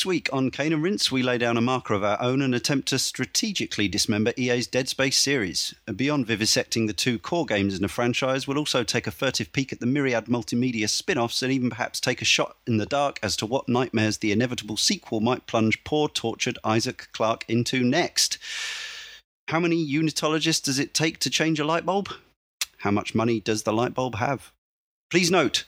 [0.00, 2.54] This week on Cane and Rinse, we lay down a marker of our own and
[2.54, 5.74] attempt to strategically dismember EA's Dead Space series.
[5.94, 9.74] Beyond vivisecting the two core games in the franchise, we'll also take a furtive peek
[9.74, 13.18] at the myriad multimedia spin offs and even perhaps take a shot in the dark
[13.22, 18.38] as to what nightmares the inevitable sequel might plunge poor, tortured Isaac Clarke into next.
[19.48, 22.08] How many unitologists does it take to change a light bulb?
[22.78, 24.50] How much money does the light bulb have?
[25.10, 25.64] Please note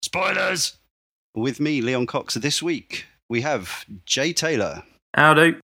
[0.00, 0.78] spoilers!
[1.34, 4.82] With me, Leon Cox, this week we have Jay Taylor.
[5.14, 5.56] Howdy.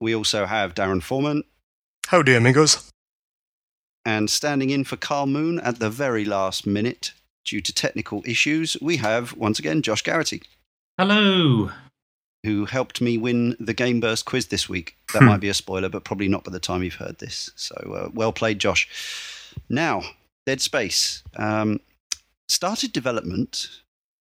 [0.00, 1.42] We also have Darren Foreman.
[2.06, 2.90] Howdy, amigos.
[4.04, 7.12] And standing in for Carl Moon at the very last minute,
[7.44, 10.42] due to technical issues, we have once again Josh Garrity.
[10.98, 11.70] Hello.
[12.44, 14.96] Who helped me win the Game Burst quiz this week.
[15.12, 17.50] That might be a spoiler, but probably not by the time you've heard this.
[17.56, 18.88] So uh, well played, Josh.
[19.68, 20.02] Now,
[20.46, 21.22] Dead Space.
[21.36, 21.80] Um,
[22.48, 23.68] started development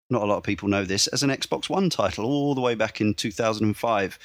[0.10, 2.76] not a lot of people know this, as an Xbox One title all the way
[2.76, 4.20] back in 2005.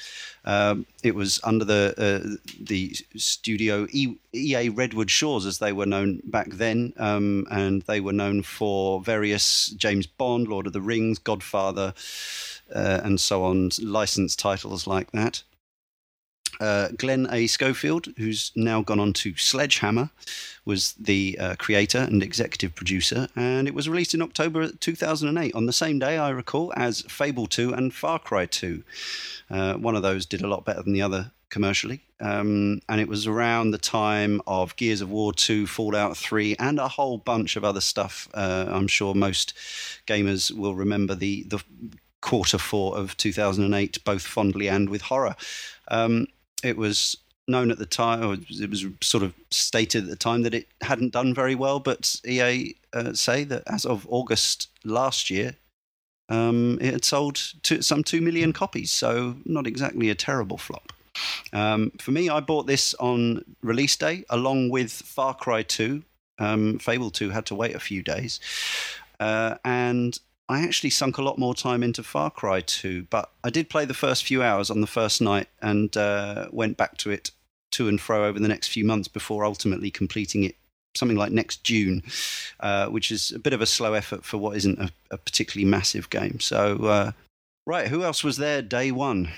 [0.45, 6.21] Um, it was under the uh, the studio EA Redwood Shores, as they were known
[6.25, 11.19] back then, um, and they were known for various James Bond, Lord of the Rings,
[11.19, 11.93] Godfather,
[12.73, 15.43] uh, and so on, licensed titles like that.
[16.59, 17.47] Uh, Glen A.
[17.47, 20.09] Schofield, who's now gone on to Sledgehammer,
[20.65, 25.65] was the uh, creator and executive producer, and it was released in October 2008, on
[25.65, 28.83] the same day, I recall, as Fable 2 and Far Cry 2.
[29.49, 33.07] Uh, one of those did a lot better than the other commercially, um, and it
[33.07, 37.55] was around the time of Gears of War 2, Fallout 3, and a whole bunch
[37.55, 38.27] of other stuff.
[38.33, 39.53] Uh, I'm sure most
[40.07, 41.63] gamers will remember the, the
[42.23, 45.35] quarter four of 2008, both fondly and with horror.
[45.89, 46.27] Um,
[46.63, 50.43] it was known at the time, or it was sort of stated at the time
[50.43, 51.79] that it hadn't done very well.
[51.79, 55.55] But EA uh, say that as of August last year,
[56.29, 58.91] um, it had sold to, some two million copies.
[58.91, 60.93] So not exactly a terrible flop.
[61.51, 66.03] Um, for me, I bought this on release day along with Far Cry 2.
[66.39, 68.39] Um, Fable 2 had to wait a few days.
[69.19, 70.17] Uh, and
[70.49, 73.85] I actually sunk a lot more time into Far Cry 2, but I did play
[73.85, 77.31] the first few hours on the first night and uh, went back to it
[77.71, 80.55] to and fro over the next few months before ultimately completing it
[80.95, 82.03] something like next June,
[82.59, 85.69] uh, which is a bit of a slow effort for what isn't a, a particularly
[85.69, 86.39] massive game.
[86.39, 87.11] So, uh,
[87.65, 89.29] right, who else was there day one?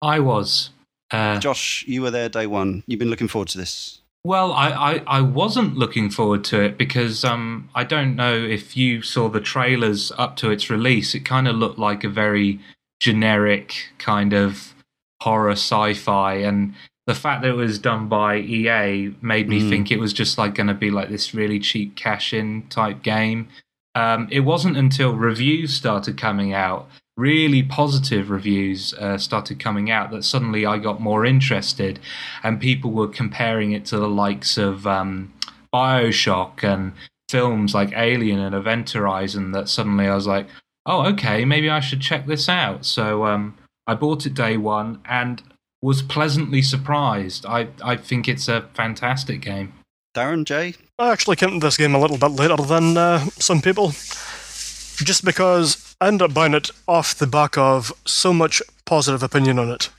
[0.00, 0.70] I was.
[1.10, 2.82] Uh, Josh, you were there day one.
[2.86, 4.00] You've been looking forward to this.
[4.26, 8.76] Well, I, I, I, wasn't looking forward to it because um, I don't know if
[8.76, 11.14] you saw the trailers up to its release.
[11.14, 12.58] It kind of looked like a very
[12.98, 14.74] generic kind of
[15.22, 16.34] horror sci fi.
[16.34, 16.74] And
[17.06, 19.68] the fact that it was done by EA made me mm.
[19.68, 23.04] think it was just like going to be like this really cheap cash in type
[23.04, 23.46] game.
[23.94, 30.10] Um, it wasn't until reviews started coming out really positive reviews uh, started coming out
[30.10, 31.98] that suddenly I got more interested,
[32.42, 35.32] and people were comparing it to the likes of um,
[35.72, 36.92] Bioshock and
[37.28, 39.52] films like Alien and Event Horizon.
[39.52, 40.46] That suddenly I was like,
[40.84, 42.84] oh, okay, maybe I should check this out.
[42.84, 43.56] So um,
[43.86, 45.42] I bought it day one and
[45.82, 47.46] was pleasantly surprised.
[47.46, 49.72] I, I think it's a fantastic game.
[50.14, 50.74] Darren, Jay?
[50.98, 53.88] I actually came to this game a little bit later than uh, some people.
[53.88, 59.58] Just because I ended up buying it off the back of so much positive opinion
[59.58, 59.90] on it.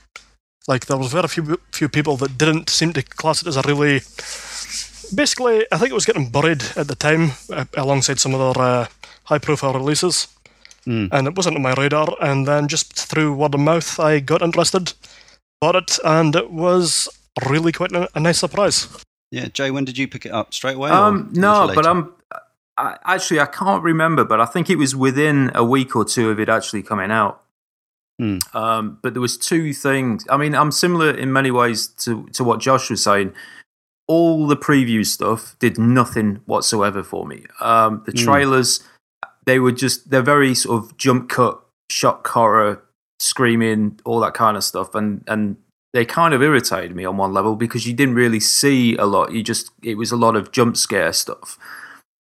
[0.67, 3.61] Like there was very few few people that didn't seem to class it as a
[3.61, 4.01] really.
[5.15, 8.87] Basically, I think it was getting buried at the time uh, alongside some other uh,
[9.23, 10.27] high-profile releases,
[10.85, 11.07] mm.
[11.13, 12.13] and it wasn't on my radar.
[12.19, 14.91] And then just through word of mouth, I got interested,
[15.61, 17.07] bought it, and it was
[17.47, 18.89] really quite a, a nice surprise.
[19.31, 20.53] Yeah, Jay, when did you pick it up?
[20.53, 20.89] Straight away?
[20.89, 22.11] Um, no, but I'm
[22.77, 26.29] I, actually, I can't remember, but I think it was within a week or two
[26.29, 27.43] of it actually coming out.
[28.19, 28.37] Hmm.
[28.53, 30.25] Um, but there was two things.
[30.29, 33.33] I mean, I'm similar in many ways to to what Josh was saying.
[34.07, 37.43] All the preview stuff did nothing whatsoever for me.
[37.59, 38.23] Um, the hmm.
[38.23, 38.83] trailers,
[39.45, 42.83] they were just they're very sort of jump cut, shock horror,
[43.19, 45.57] screaming, all that kind of stuff, and and
[45.93, 49.31] they kind of irritated me on one level because you didn't really see a lot.
[49.31, 51.57] You just it was a lot of jump scare stuff.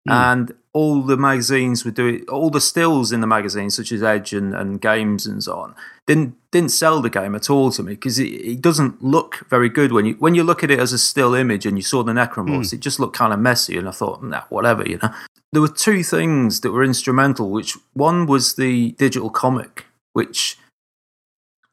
[0.09, 0.13] Mm.
[0.13, 4.33] And all the magazines were doing, all the stills in the magazines, such as Edge
[4.35, 5.75] and, and Games and so on,
[6.07, 9.69] didn't didn't sell the game at all to me because it, it, doesn't look very
[9.69, 12.03] good when you when you look at it as a still image and you saw
[12.03, 12.71] the Necromorphs.
[12.71, 12.73] Mm.
[12.75, 15.15] It just looked kind of messy, and I thought, nah, whatever, you know.
[15.53, 17.51] There were two things that were instrumental.
[17.51, 20.59] Which one was the digital comic, which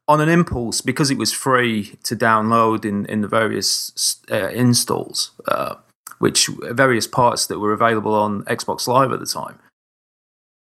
[0.08, 5.32] on an impulse because it was free to download in in the various uh, installs.
[5.46, 5.74] Uh,
[6.22, 6.46] which
[6.82, 9.58] various parts that were available on Xbox Live at the time.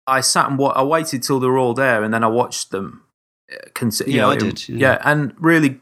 [0.06, 2.70] I sat and wa- I waited till they were all there, and then I watched
[2.70, 3.02] them
[3.74, 4.76] Cons- Yeah, you know, I did, yeah.
[4.78, 5.80] yeah, and really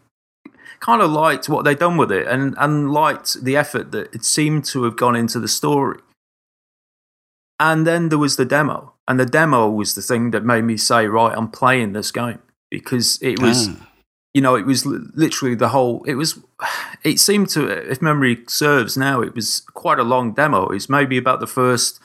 [0.81, 4.25] kind of liked what they'd done with it, and and liked the effort that it
[4.25, 6.01] seemed to have gone into the story.
[7.61, 10.77] And then there was the demo, and the demo was the thing that made me
[10.77, 12.41] say, right, I'm playing this game
[12.71, 13.88] because it was Ah.
[14.35, 16.05] You know, it was li- literally the whole.
[16.05, 16.39] It was.
[17.05, 20.67] It seemed to, if memory serves now, it was quite a long demo.
[20.67, 22.01] It's maybe about the first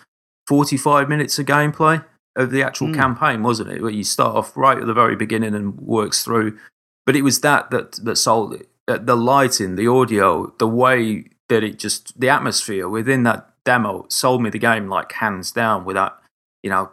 [0.47, 2.05] forty-five minutes of gameplay
[2.35, 2.93] of the actual Hmm.
[2.93, 3.81] campaign, wasn't it?
[3.81, 6.59] Where you start off right at the very beginning and works through.
[7.07, 8.69] But it was that that that sold it.
[9.07, 14.43] The lighting, the audio, the way that it just, the atmosphere within that demo sold
[14.43, 15.85] me the game like hands down.
[15.85, 16.21] Without,
[16.61, 16.91] you know,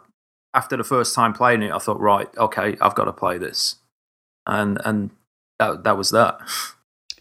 [0.55, 3.75] after the first time playing it, I thought, right, okay, I've got to play this
[4.47, 5.11] and and
[5.61, 6.39] that that was that.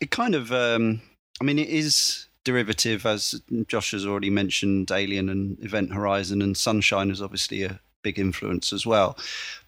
[0.01, 1.01] it kind of um,
[1.41, 6.57] i mean it is derivative as josh has already mentioned alien and event horizon and
[6.57, 9.17] sunshine is obviously a big influence as well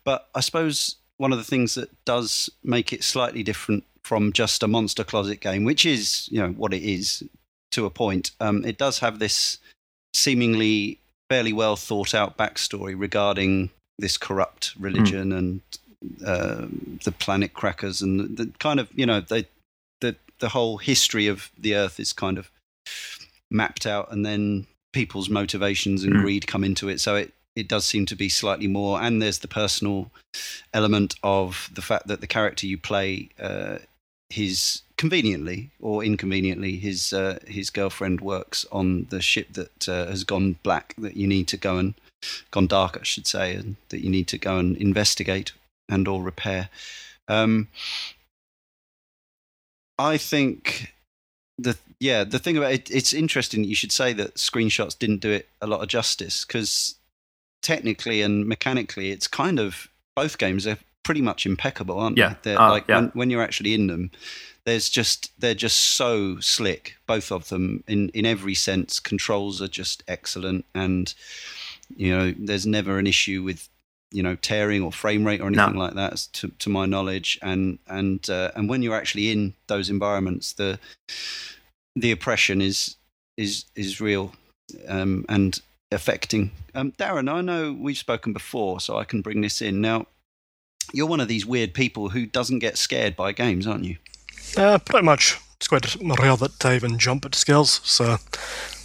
[0.04, 4.62] but i suppose one of the things that does make it slightly different from just
[4.62, 7.22] a monster closet game which is you know what it is
[7.70, 9.58] to a point um, it does have this
[10.14, 10.98] seemingly
[11.28, 15.60] fairly well thought out backstory regarding this corrupt religion and
[16.24, 19.46] um the planet crackers and the, the kind of you know they
[20.00, 22.50] the the whole history of the earth is kind of
[23.50, 26.22] mapped out and then people's motivations and Mm.
[26.22, 29.40] greed come into it so it it does seem to be slightly more and there's
[29.40, 30.10] the personal
[30.72, 33.76] element of the fact that the character you play uh,
[34.30, 40.24] his conveniently or inconveniently his uh, his girlfriend works on the ship that uh, has
[40.24, 41.92] gone black that you need to go and
[42.50, 45.52] gone dark I should say and that you need to go and investigate
[45.88, 46.68] and or repair
[47.28, 47.68] um,
[49.98, 50.92] I think
[51.58, 53.64] the yeah the thing about it, it's interesting.
[53.64, 56.96] You should say that screenshots didn't do it a lot of justice because
[57.62, 62.30] technically and mechanically, it's kind of both games are pretty much impeccable, aren't Yeah.
[62.42, 62.50] they?
[62.52, 62.96] They're Uh, like yeah.
[62.96, 64.10] when, when you're actually in them,
[64.64, 68.98] there's just they're just so slick, both of them in in every sense.
[68.98, 71.14] Controls are just excellent, and
[71.96, 73.68] you know there's never an issue with
[74.12, 75.64] you know tearing or frame rate or No.
[75.64, 77.38] anything like that, to to my knowledge.
[77.42, 80.78] And and uh, and when you're actually in those environments, the
[81.96, 82.96] the oppression is
[83.36, 84.32] is is real
[84.88, 85.60] um, and
[85.90, 86.50] affecting.
[86.74, 90.06] Um, Darren, I know we've spoken before, so I can bring this in now.
[90.92, 93.96] You're one of these weird people who doesn't get scared by games, aren't you?
[94.56, 95.38] Uh, pretty much.
[95.56, 98.16] It's quite rare that I even jump at skills, so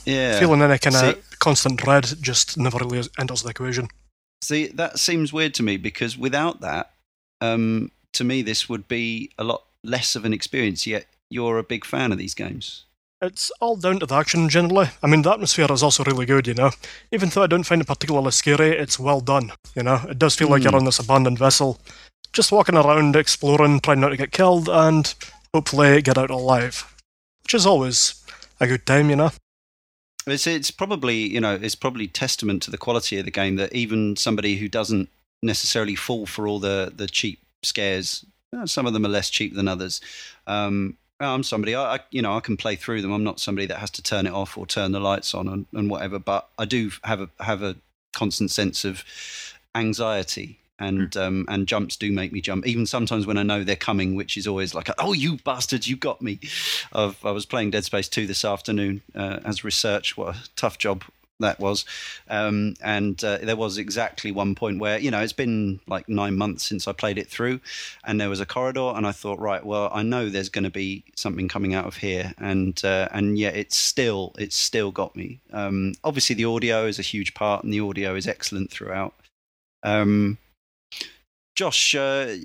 [0.05, 0.39] Yeah.
[0.39, 3.87] feeling any kind of constant dread just never really enters the equation.
[4.41, 6.91] See, that seems weird to me because without that,
[7.41, 10.85] um, to me, this would be a lot less of an experience.
[10.87, 12.83] Yet you're a big fan of these games.
[13.19, 14.89] It's all down to the action generally.
[15.01, 16.69] I mean, the atmosphere is also really good, you know.
[17.11, 20.01] Even though I don't find it particularly scary, it's well done, you know.
[20.07, 20.67] It does feel like Hmm.
[20.69, 21.79] you're on this abandoned vessel,
[22.31, 25.15] just walking around, exploring, trying not to get killed, and
[25.51, 26.93] hopefully get out alive.
[27.41, 28.23] Which is always
[28.59, 29.31] a good time, you know.
[30.27, 33.73] It's it's probably you know it's probably testament to the quality of the game that
[33.73, 35.09] even somebody who doesn't
[35.41, 39.55] necessarily fall for all the the cheap scares, uh, some of them are less cheap
[39.55, 40.01] than others.
[40.45, 43.11] Um, I'm somebody I, I you know I can play through them.
[43.11, 45.65] I'm not somebody that has to turn it off or turn the lights on and,
[45.73, 46.19] and whatever.
[46.19, 47.75] But I do have a have a
[48.13, 49.03] constant sense of
[49.75, 50.59] anxiety.
[50.79, 54.15] And um, and jumps do make me jump, even sometimes when I know they're coming,
[54.15, 56.39] which is always like, "Oh, you bastards, you got me!"
[56.93, 60.17] I've, I was playing Dead Space 2 this afternoon uh, as research.
[60.17, 61.03] What a tough job
[61.39, 61.85] that was.
[62.29, 66.37] Um, and uh, there was exactly one point where, you know, it's been like nine
[66.37, 67.59] months since I played it through,
[68.03, 70.69] and there was a corridor, and I thought, right, well, I know there's going to
[70.69, 75.15] be something coming out of here, and uh, and yet it's still it's still got
[75.15, 75.39] me.
[75.53, 79.13] Um, obviously, the audio is a huge part, and the audio is excellent throughout.
[79.83, 80.37] Um,
[81.57, 82.35] Josh, uh,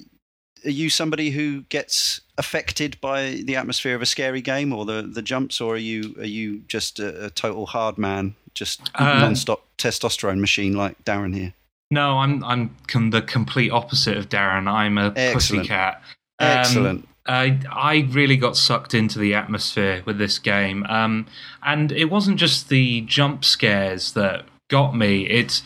[0.64, 5.02] are you somebody who gets affected by the atmosphere of a scary game or the,
[5.02, 9.21] the jumps, or are you are you just a, a total hard man, just Uh,
[9.21, 11.52] non-stop testosterone machine like Darren here?
[11.90, 14.66] No, I'm I'm com- the complete opposite of Darren.
[14.66, 15.35] I'm a Excellent.
[15.35, 16.02] pussycat.
[16.38, 17.09] Um, Excellent.
[17.26, 21.26] I I really got sucked into the atmosphere with this game, um,
[21.62, 25.26] and it wasn't just the jump scares that got me.
[25.28, 25.62] It's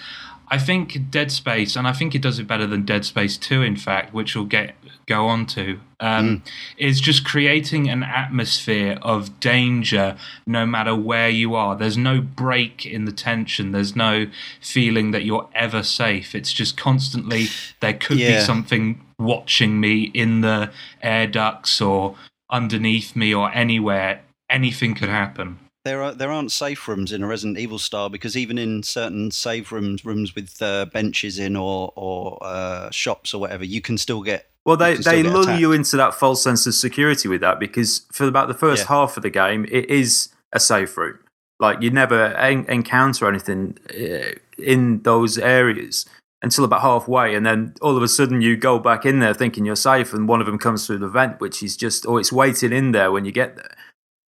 [0.49, 3.63] I think Dead Space, and I think it does it better than Dead Space Two,
[3.63, 4.75] in fact, which we'll get
[5.07, 5.79] go on to.
[6.01, 6.43] Um,
[6.77, 11.75] Is just creating an atmosphere of danger no matter where you are.
[11.77, 13.73] There's no break in the tension.
[13.73, 14.27] There's no
[14.61, 16.35] feeling that you're ever safe.
[16.35, 17.47] It's just constantly
[17.81, 18.41] there could Yeah.
[18.41, 20.71] be something watching me in the
[21.03, 22.17] air ducts or
[22.51, 24.21] underneath me or anywhere.
[24.51, 25.59] Anything could happen.
[25.87, 29.31] There are there aren't safe rooms in a Resident Evil style because even in certain
[29.31, 33.97] save rooms, rooms with uh, benches in or or uh, shops or whatever, you can
[33.97, 35.61] still get Well, they, You can still they lull attacked.
[35.61, 38.89] you into that false sense of security with that because for about the first Yeah.
[38.97, 41.21] half of the game, it is a safe route.
[41.61, 46.05] Like you never en- encounter anything uh, in those areas
[46.43, 49.65] until about halfway, and then all of a sudden you go back in there thinking
[49.65, 52.33] you're safe, and one of them comes through the vent, which is just or it's
[52.33, 53.76] waiting in there when you get there,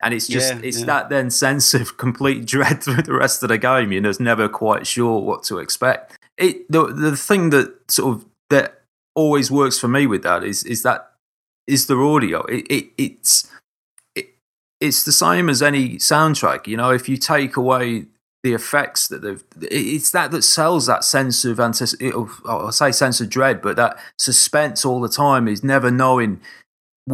[0.03, 0.87] and it's just Yeah, it's yeah.
[0.87, 3.93] that then sense of complete dread through the rest of the game.
[3.93, 6.19] You know, it's never quite sure what to expect.
[6.37, 8.83] It the the thing that sort of that
[9.15, 11.13] always works for me with that is is that
[11.67, 12.43] is the audio.
[12.45, 13.51] It, it it's
[14.15, 14.31] it,
[14.81, 16.67] it's the same as any soundtrack.
[16.67, 18.07] You know, if you take away
[18.45, 22.93] the effects that they've, it's that that sells that sense of antici- of I say
[22.93, 26.41] sense of dread, but that suspense all the time is never knowing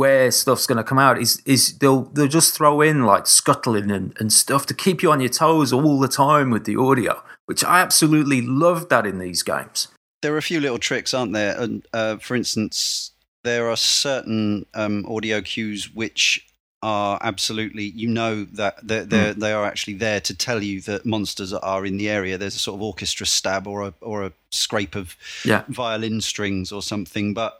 [0.01, 1.17] where stuff's going to come out.
[1.19, 5.11] Is is they'll they'll just throw in like scuttling and, and stuff to keep you
[5.13, 9.19] on your toes all the time with the audio, which I absolutely love that in
[9.19, 9.89] these games.
[10.23, 11.55] there are a few little tricks, aren't there?
[11.61, 13.13] And uh, for instance,
[13.45, 16.47] there are certain um, audio cues which
[16.83, 21.07] are absolutely, you know, that they're, they're, they are actually there to tell you that
[21.07, 22.37] monsters are in the area.
[22.37, 25.63] There's a sort of orchestra stab or a or a scrape of Yeah.
[25.69, 27.53] violin strings or something, but.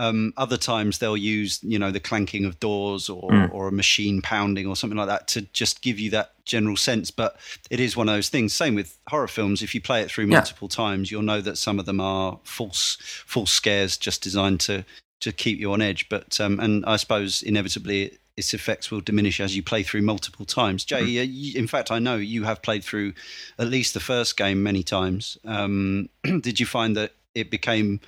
[0.00, 3.52] Um, other times they'll use, you know, the clanking of doors or, Mm.
[3.54, 7.10] or a machine pounding or something like that to just give you that general sense.
[7.10, 7.36] But
[7.70, 8.54] it is one of those things.
[8.54, 9.62] Same with horror films.
[9.62, 10.36] If you play it through Yeah.
[10.38, 14.84] multiple times, you'll know that some of them are false false scares just designed to
[15.20, 16.08] to keep you on edge.
[16.08, 20.46] But um, and I suppose inevitably its effects will diminish as you play through multiple
[20.46, 20.82] times.
[20.84, 21.20] Jay, Mm-hmm.
[21.20, 23.12] uh, you, in fact, I know you have played through
[23.58, 25.36] at least the first game many times.
[25.44, 26.08] Um,
[26.40, 28.00] did you find that it became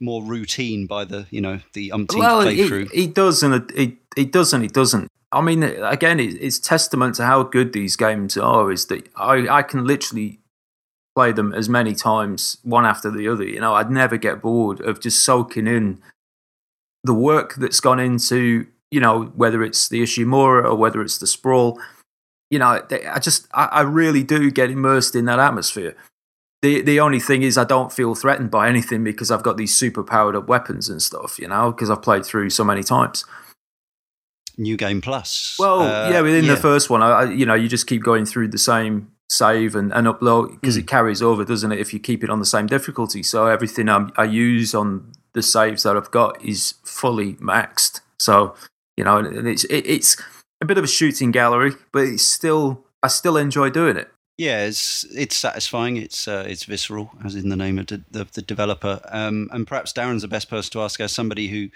[0.00, 2.86] more routine by the you know the umpteenth well, playthrough?
[2.86, 5.08] it, it does and it, it, it does and it doesn't.
[5.32, 8.70] I mean, again, it, it's testament to how good these games are.
[8.70, 10.38] Is that I, I can literally
[11.14, 13.44] play them as many times, one after the other.
[13.44, 16.00] You know, I'd never get bored of just soaking in
[17.02, 21.26] the work that's gone into, you know, whether it's the Ishimura or whether it's the
[21.26, 21.80] sprawl.
[22.50, 25.96] You know, they- I just, I, I really do get immersed in that atmosphere.
[26.64, 29.76] The, the only thing is, I don't feel threatened by anything because I've got these
[29.76, 33.26] super powered up weapons and stuff, you know, because I've played through so many times.
[34.56, 35.56] New Game Plus.
[35.58, 36.54] Well, Uh, yeah, within yeah.
[36.54, 39.92] the first one, I, you know, you just keep going through the same save and,
[39.92, 40.80] and upload because Hmm.
[40.80, 41.80] it carries over, doesn't it?
[41.80, 45.42] If you keep it on the same difficulty, so everything i I use on the
[45.42, 48.00] saves that I've got is fully maxed.
[48.18, 48.54] So
[48.96, 50.16] you know, and it's it, it's
[50.62, 54.08] a bit of a shooting gallery, but it's still I still enjoy doing it.
[54.36, 55.96] Yeah, it's it's satisfying.
[55.96, 59.00] It's uh, it's visceral, as in the name of the, the, the developer.
[59.10, 61.68] Um, and perhaps Darren's the best person to ask, as somebody who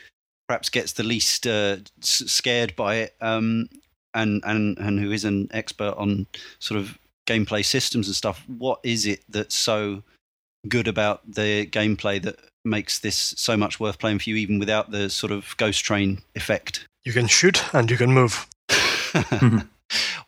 [0.49, 3.69] perhaps gets the least uh, s- scared by it, um,
[4.15, 6.27] and and and who is an expert on
[6.59, 6.99] sort of
[7.29, 8.45] gameplay systems and stuff.
[8.49, 10.03] What is it that's so
[10.69, 14.91] good about the gameplay that makes this so much worth playing for you, even without
[14.91, 16.87] the sort of ghost train effect?
[17.05, 18.49] You can shoot and you can move.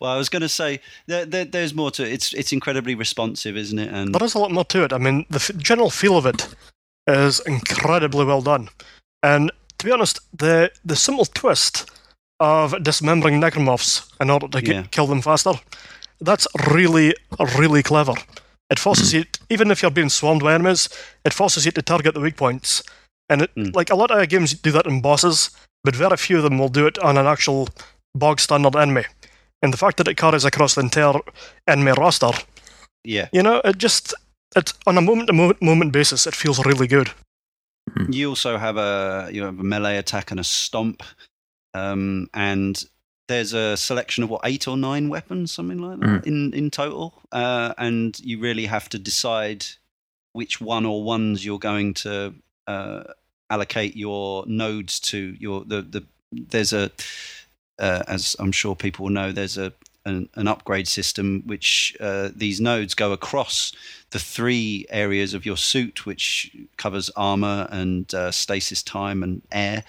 [0.01, 2.13] well, I was going to say there, there, there's more to it.
[2.13, 3.93] It's it's incredibly responsive, isn't it?
[3.93, 4.93] And There is a lot more to it.
[4.93, 6.49] I mean, the f- general feel of it
[7.07, 8.69] is incredibly well done.
[9.23, 11.91] And to be honest, the the simple twist
[12.39, 14.85] of dismembering necromorphs in order to Yeah.
[14.91, 15.53] kill them faster,
[16.21, 17.15] that's really,
[17.59, 18.15] really clever.
[18.71, 20.89] It forces you, even if you're being swarmed by enemies,
[21.25, 22.83] it forces you to target the weak points.
[23.29, 23.75] And it, Mm.
[23.77, 25.51] like a lot of games do that in bosses,
[25.85, 27.69] but very few of them will do it on an actual
[28.15, 29.05] bog standard enemy.
[29.63, 31.21] And the fact that it carries across the entire
[31.67, 32.31] enemy roster,
[33.05, 34.15] yeah, you know, it just
[34.57, 37.11] it on a moment to moment basis, it feels really good.
[38.09, 41.03] you also have a you have a melee attack and a stomp,
[41.75, 42.85] um, and
[43.29, 47.21] there's a selection of what eight or nine weapons, something like that, in in total,
[47.33, 49.67] uh, and you really have to decide
[50.33, 52.35] which one or ones you're going to
[52.67, 53.03] uh,
[53.51, 55.37] allocate your nodes to.
[55.39, 56.91] Your the the there's a
[57.81, 59.73] uh, as I'm sure people will know, there's a
[60.07, 63.73] an, an upgrade system which uh, these nodes go across
[64.11, 69.85] the three areas of your suit, which covers armor and uh, stasis time and air.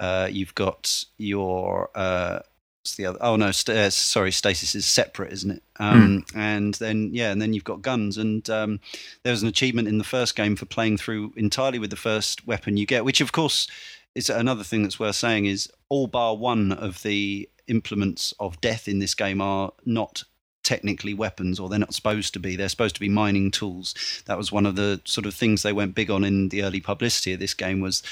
[0.00, 2.40] Uh, you've got your uh,
[2.82, 3.18] what's the other?
[3.20, 5.62] Oh no, st- uh, sorry, stasis is separate, isn't it?
[5.78, 8.18] Um, And then yeah, and then you've got guns.
[8.18, 8.80] And um,
[9.22, 12.46] there was an achievement in the first game for playing through entirely with the first
[12.46, 13.68] weapon you get, which of course
[14.14, 18.88] is another thing that's worth saying is all bar one of the implements of death
[18.88, 20.24] in this game are not
[20.62, 22.56] technically weapons or they're not supposed to be.
[22.56, 23.94] They're supposed to be mining tools.
[24.24, 26.80] That was one of the sort of things they went big on in the early
[26.80, 28.02] publicity of this game was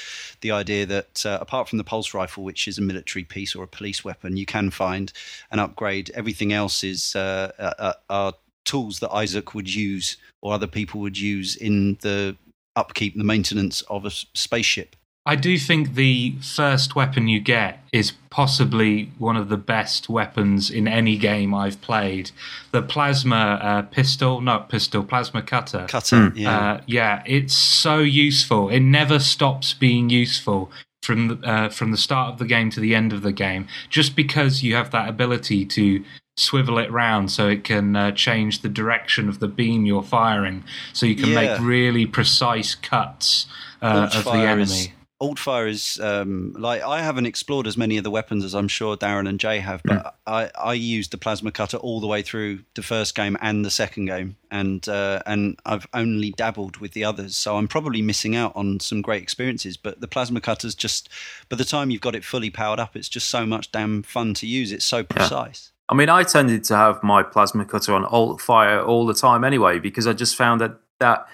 [0.41, 3.63] the idea that uh, apart from the pulse rifle which is a military piece or
[3.63, 5.11] a police weapon you can find
[5.49, 6.11] and upgrade.
[6.13, 8.33] Everything else is uh, uh, uh, are
[8.63, 12.37] tools that isaac would use or other people would use in the
[12.75, 18.13] upkeep the maintenance of a spaceship I do think the first weapon you get is
[18.31, 22.31] possibly one of the best weapons in any game I've played.
[22.71, 25.85] The plasma uh, pistol, not pistol, plasma cutter.
[25.87, 26.57] Cutter, yeah.
[26.59, 28.69] Uh, yeah, it's so useful.
[28.69, 30.71] It never stops being useful
[31.03, 33.67] from the, uh, from the start of the game to the end of the game,
[33.89, 36.03] just because you have that ability to
[36.37, 40.63] swivel it round so it can uh, change the direction of the beam you're firing,
[40.93, 41.35] so you can Yeah.
[41.35, 43.45] make really precise cuts
[43.83, 44.93] uh, Alt of the fire enemy.
[45.21, 48.67] Alt fire is um, like I haven't explored as many of the weapons as I'm
[48.67, 52.23] sure Darren and Jay have, but I, I used the plasma cutter all the way
[52.23, 56.93] through the first game and the second game, and uh, and I've only dabbled with
[56.93, 59.77] the others, so I'm probably missing out on some great experiences.
[59.77, 61.07] But the plasma cutter's just
[61.49, 64.33] by the time you've got it fully powered up, it's just so much damn fun
[64.33, 64.71] to use.
[64.71, 65.71] It's so precise.
[65.87, 69.43] I mean, I tended to have my plasma cutter on alt fire all the time
[69.43, 71.27] anyway, because I just found that that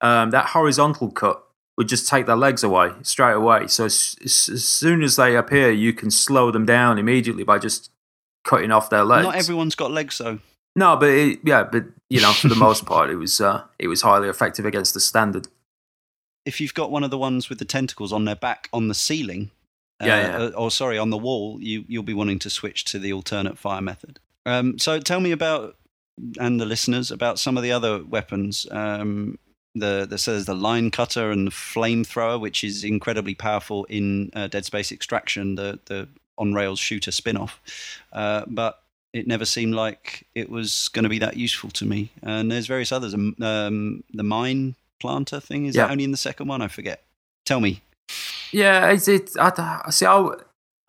[0.00, 1.44] um, that horizontal cut
[1.80, 3.66] would just take their legs away straight away.
[3.66, 7.90] So as, as soon as they appear, you can slow them down immediately by just
[8.44, 9.24] cutting off their legs.
[9.24, 10.40] Not everyone's got legs though.
[10.76, 13.88] no, but it, yeah, but you know, for the most part, it was uh, it
[13.88, 15.48] was highly effective against the standard.
[16.44, 18.94] if you've got one of the ones with the tentacles on their back on the
[18.94, 19.50] ceiling,
[20.02, 20.44] uh, Yeah, yeah.
[20.44, 23.56] uh, or sorry, on the wall, you you'll be wanting to switch to the alternate
[23.58, 24.20] fire method.
[24.44, 25.76] Um, so tell me about
[26.38, 28.66] and the listeners about some of the other weapons.
[28.70, 29.38] Um,
[29.74, 34.30] the the so there's the line cutter and the flamethrower, which is incredibly powerful in
[34.34, 37.60] uh, Dead Space Extraction, the the on rails shooter spin off.
[38.12, 42.10] Uh, but it never seemed like it was going to be that useful to me.
[42.22, 43.12] And there's various others.
[43.12, 45.86] Um, um, the mine planter thing is Yeah.
[45.86, 46.62] that only in the second one?
[46.62, 47.02] I forget.
[47.44, 47.82] Tell me.
[48.52, 49.30] Yeah, it's it.
[49.38, 50.06] I, I see.
[50.06, 50.30] I,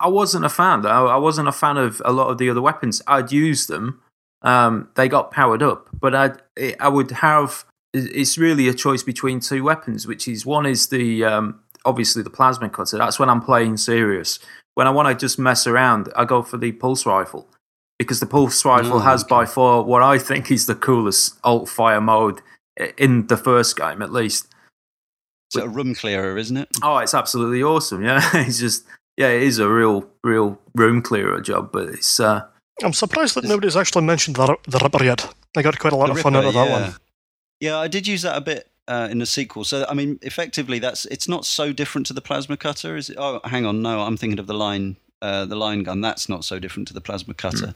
[0.00, 0.86] I wasn't a fan.
[0.86, 3.02] I, I wasn't a fan of a lot of the other weapons.
[3.06, 4.00] I'd use them.
[4.42, 6.32] Um, they got powered up, but I
[6.80, 7.64] I would have.
[7.94, 12.30] It's really a choice between two weapons, which is one is the um, obviously the
[12.30, 12.96] plasma cutter.
[12.98, 14.38] That's when I'm playing serious.
[14.74, 17.46] When I want to just mess around, I go for the pulse rifle
[17.98, 19.28] because the pulse rifle Oh, has okay.
[19.28, 22.40] by far what I think is the coolest alt fire mode
[22.96, 24.48] in the first game, at least.
[25.54, 26.68] It's a room clearer, isn't it?
[26.82, 28.02] Oh, it's absolutely awesome.
[28.02, 28.84] Yeah, it's just
[29.18, 32.46] yeah, it is a real, real room clearer job, but it's uh,
[32.82, 35.30] I'm surprised that nobody's actually mentioned the, the Ripper yet.
[35.54, 36.80] I got quite a lot The of fun Ripper, out of that yeah.
[36.80, 36.94] one.
[37.62, 39.62] Yeah, I did use that a bit uh, in the sequel.
[39.64, 43.16] So I mean, effectively, that's it's not so different to the plasma cutter, is it?
[43.18, 44.96] Oh, hang on, no, I'm thinking of the line.
[45.22, 47.74] Uh, the line gun that's not so different to the plasma cutter.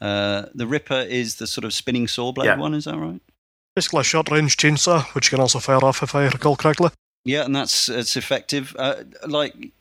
[0.00, 2.56] Uh, the Ripper is the sort of spinning saw blade Yeah.
[2.56, 3.20] one, is that right?
[3.74, 6.90] Basically, a short range chainsaw, which you can also fire off if I recall correctly.
[7.24, 8.76] Yeah, and that's it's effective.
[8.78, 9.72] Uh, like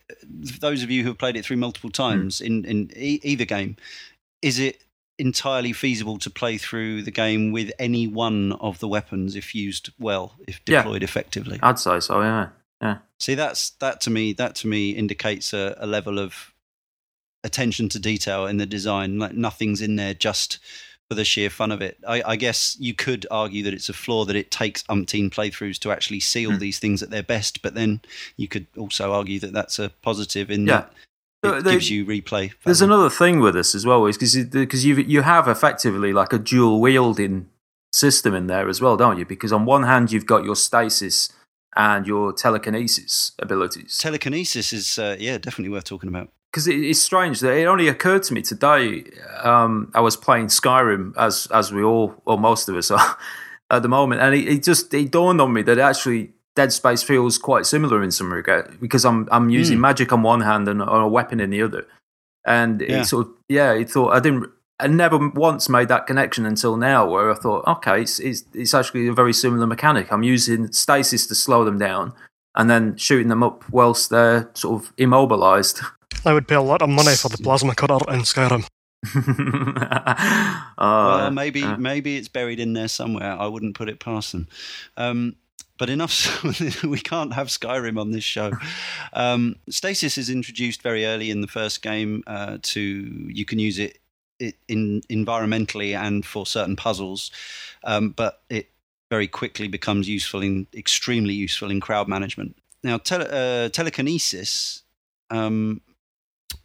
[0.60, 3.76] those of you who have played it through multiple times in in e- either game,
[4.42, 4.82] is it
[5.20, 9.92] entirely feasible to play through the game with any one of the weapons if used
[10.00, 10.80] well, if Yeah.
[10.82, 11.60] deployed effectively?
[11.62, 12.22] I'd say so.
[12.22, 12.50] Yeah,
[12.82, 12.98] yeah.
[13.20, 14.34] See, that's that to me.
[14.34, 16.54] That to me indicates a, a level of
[17.44, 19.20] attention to detail in the design.
[19.20, 20.60] Like nothing's in there just
[21.10, 21.98] for the sheer fun of it.
[22.08, 25.78] I, I guess you could argue that it's a flaw that it takes umpteen playthroughs
[25.80, 26.60] to actually see all Hmm.
[26.60, 27.62] these things at their best.
[27.62, 28.02] But then
[28.38, 30.78] you could also argue that that's a positive in Yeah.
[30.78, 30.94] that
[31.44, 32.52] it they- gives you replay.
[32.66, 36.40] There's another thing with this as well, is because you you have effectively like a
[36.40, 37.50] dual wielding
[37.92, 39.26] system in there as well, don't you?
[39.26, 41.32] Because on one hand you've got your stasis
[41.76, 43.98] and your telekinesis abilities.
[43.98, 46.30] telekinesis is uh, yeah definitely worth talking about.
[46.52, 49.04] because it, it's strange that it only occurred to me today.
[49.44, 53.18] Um, I was playing Skyrim as as we all or most of us are
[53.72, 57.02] at the moment, and it, it just it dawned on me that actually Dead Space
[57.04, 59.82] feels quite similar in some regard because I'm I'm using Hmm.
[59.82, 61.86] magic on one hand and a weapon in the other,
[62.46, 63.02] and Yeah.
[63.02, 64.50] it sort of yeah, it thought I didn't.
[64.80, 68.74] I never once made that connection until now, where I thought, okay, it's, it's, it's
[68.74, 70.12] actually a very similar mechanic.
[70.12, 72.12] I'm using stasis to slow them down,
[72.56, 75.80] and then shooting them up whilst they're sort of immobilized.
[76.26, 78.66] I would pay a lot of money for the plasma cutter in Skyrim.
[79.16, 83.32] uh, well, maybe uh, maybe it's buried in there somewhere.
[83.40, 84.48] I wouldn't put it past them.
[84.98, 85.36] Um,
[85.84, 86.42] but enough.
[86.86, 88.54] we can't have Skyrim on this show.
[89.12, 92.24] Um, stasis is introduced very early in the first game.
[92.26, 94.00] Uh, to you can use it,
[94.40, 97.32] it in environmentally and for certain puzzles,
[97.84, 98.70] um, but it
[99.10, 102.56] very quickly becomes useful in extremely useful in crowd management.
[102.82, 104.84] Now, tele, uh, telekinesis.
[105.30, 105.82] Um,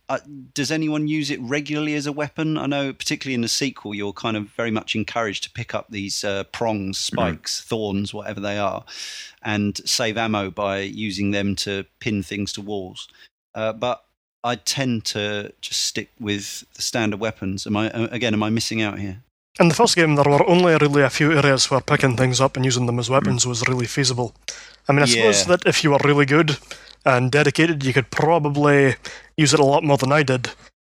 [0.09, 0.19] uh,
[0.55, 2.57] does anyone use it regularly as a weapon?
[2.57, 5.87] I know, particularly in the sequel, you're kind of very much encouraged to pick up
[5.91, 8.85] these uh, prongs, spikes, thorns, whatever they are,
[9.43, 13.09] and save ammo by using them to pin things to walls.
[13.55, 14.05] Uh, but
[14.43, 17.67] I tend to just stick with the standard weapons.
[17.67, 18.33] Am I uh, again?
[18.33, 19.23] Am I missing out here?
[19.61, 22.57] In the first game, there were only really a few areas where picking things up
[22.57, 24.35] and using them as weapons was really feasible.
[24.89, 26.57] I mean, I suppose that if you were really good
[27.05, 28.97] and dedicated, you could probably
[29.37, 30.51] use it a lot more than I did.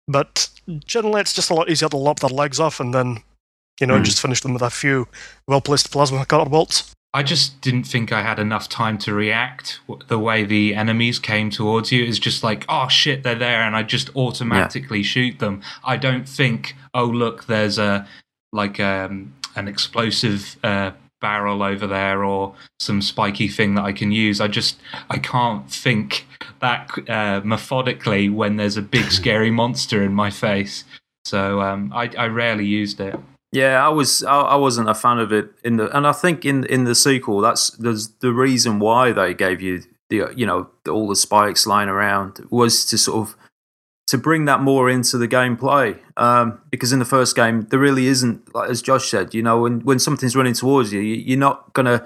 [0.06, 0.48] But
[0.86, 3.22] generally, it's just a lot easier to lop their legs off and then,
[3.80, 4.04] you know, Hmm.
[4.04, 5.08] just finish them with a few
[5.48, 6.90] well placed plasma cutter bolts.
[7.16, 9.78] I just didn't think I had enough time to react.
[10.08, 13.76] The way the enemies came towards you is just like, oh shit, they're there, and
[13.76, 15.62] I just automatically shoot them.
[15.84, 18.06] I don't think, oh look, there's a
[18.52, 20.90] like um, an explosive uh,
[21.24, 24.42] barrel over there or some spiky thing that I can use.
[24.42, 24.76] I just
[25.08, 26.26] I can't think
[26.60, 30.84] that uh, methodically when there's a big scary monster in my face.
[31.24, 33.18] So um, I, I rarely used it.
[33.52, 36.44] Yeah, I was I, I wasn't a fan of it in the and I think
[36.44, 40.68] in in the sequel that's there's the reason why they gave you the you know
[40.86, 43.36] all the spikes lying around was to sort of
[44.14, 45.88] to bring that more into the gameplay
[46.26, 49.56] um, because in the first game there really isn't like as Josh said you know
[49.64, 51.98] when when something's running towards you you- you're not gonna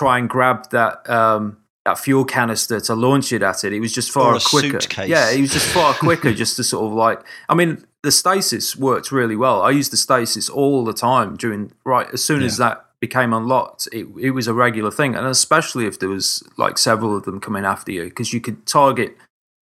[0.00, 3.92] try and grab that um, that fuel canister to launch it at it it was
[3.92, 5.08] just far quicker suitcase.
[5.08, 8.76] yeah it was just far quicker just to sort of like I mean the stasis
[8.76, 9.60] worked really well.
[9.60, 13.88] I used the stasis all the time during right as soon as that became unlocked.
[13.92, 17.40] It it was a regular thing, and especially if there was like several of them
[17.40, 19.16] coming after you, because you could target,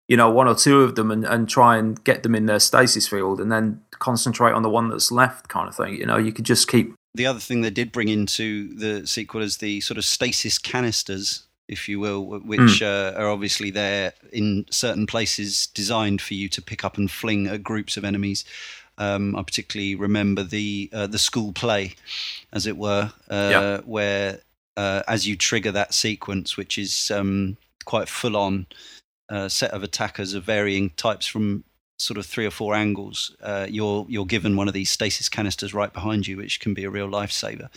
[0.08, 2.60] you know, one or two of them and, and try and get them in their
[2.60, 5.94] stasis field, and then concentrate on the one that's left, kind of thing.
[5.96, 6.94] You know, you could just keep.
[7.14, 11.44] The other thing they did bring into the sequel is the sort of stasis canisters,
[11.66, 16.48] if you will, wh- which uh, are obviously there in certain places designed for you
[16.50, 18.44] to pick up and fling at groups of enemies.
[18.98, 21.94] Um, I particularly remember the uh, the school play,
[22.52, 23.80] as it were, uh, Yeah.
[23.84, 24.40] where
[24.76, 28.66] uh, as you trigger that sequence, which is um, quite full on
[29.28, 31.64] uh, set of attackers of varying types from
[31.98, 35.74] sort of three or four angles, uh, you're you're given one of these stasis canisters
[35.74, 37.68] right behind you, which can be a real lifesaver.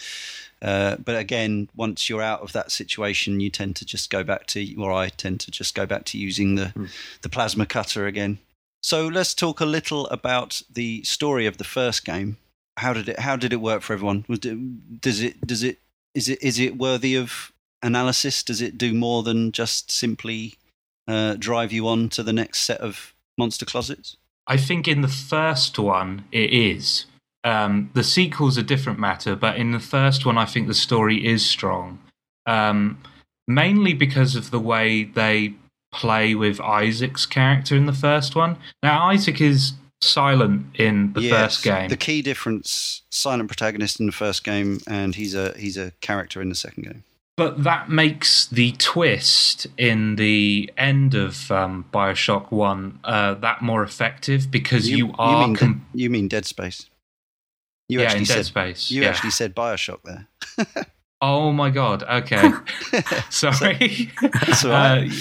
[0.62, 4.46] Uh, but again, once you're out of that situation, you tend to just go back
[4.48, 6.74] to, or I tend to just go back to using the
[7.22, 8.40] the plasma cutter again.
[8.82, 12.38] So let's talk a little about the story of the first game.
[12.78, 14.26] How did it How did it work for everyone?
[14.28, 15.80] Was it, does it Does it
[16.14, 18.44] is it is it worthy of analysis?
[18.44, 20.56] Does it do more than just simply
[21.10, 24.16] uh, drive you on to the next set of monster closets?
[24.48, 27.06] I think in the first one it is.
[27.44, 31.26] Um, the sequel's a different matter, but in the first one, I think the story
[31.26, 32.00] is strong.
[32.46, 33.00] Um,
[33.48, 35.54] mainly because of the way they
[35.92, 38.58] play with Isaac's character in the first one.
[38.84, 41.90] Now, Isaac is silent in the Yes, first game.
[41.90, 46.42] The key difference: silent protagonist in the first game, and he's a he's a character
[46.42, 47.04] in the second game.
[47.40, 53.82] But that makes the twist in the end of um, Bioshock 1 uh, that more
[53.82, 55.48] effective because you, are.
[55.48, 56.90] mean com- Dead, you mean Dead Space?
[57.88, 58.92] You yeah, actually in Dead said Space.
[58.92, 59.08] you yeah.
[59.08, 60.28] actually said Bioshock there.
[61.22, 62.04] Oh my god.
[62.04, 62.50] Okay.
[63.30, 64.12] Sorry.
[64.22, 65.10] That's right.
[65.12, 65.14] Uh,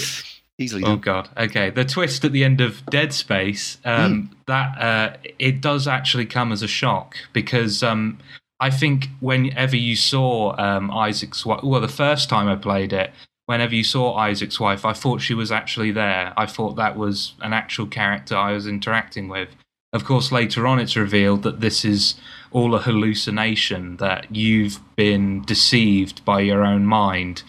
[0.61, 1.29] Easily oh god.
[1.37, 1.71] Okay.
[1.71, 6.51] The twist at the end of Dead Space, um, that uh, it does actually come
[6.51, 8.19] as a shock because um,
[8.61, 13.13] I think whenever you saw um, Isaac's wife, well, the first time I played it,
[13.47, 16.33] whenever you saw Isaac's wife, I thought she was actually there.
[16.37, 19.49] I thought that was an actual character I was interacting with.
[19.93, 22.17] Of course, later on, it's revealed that this is
[22.51, 27.43] all a hallucination, that you've been deceived by your own mind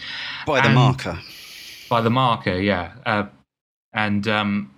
[0.45, 1.19] By the and- marker.
[1.89, 2.93] by the marker, yeah.
[3.06, 3.26] Uh,
[3.93, 4.72] and um,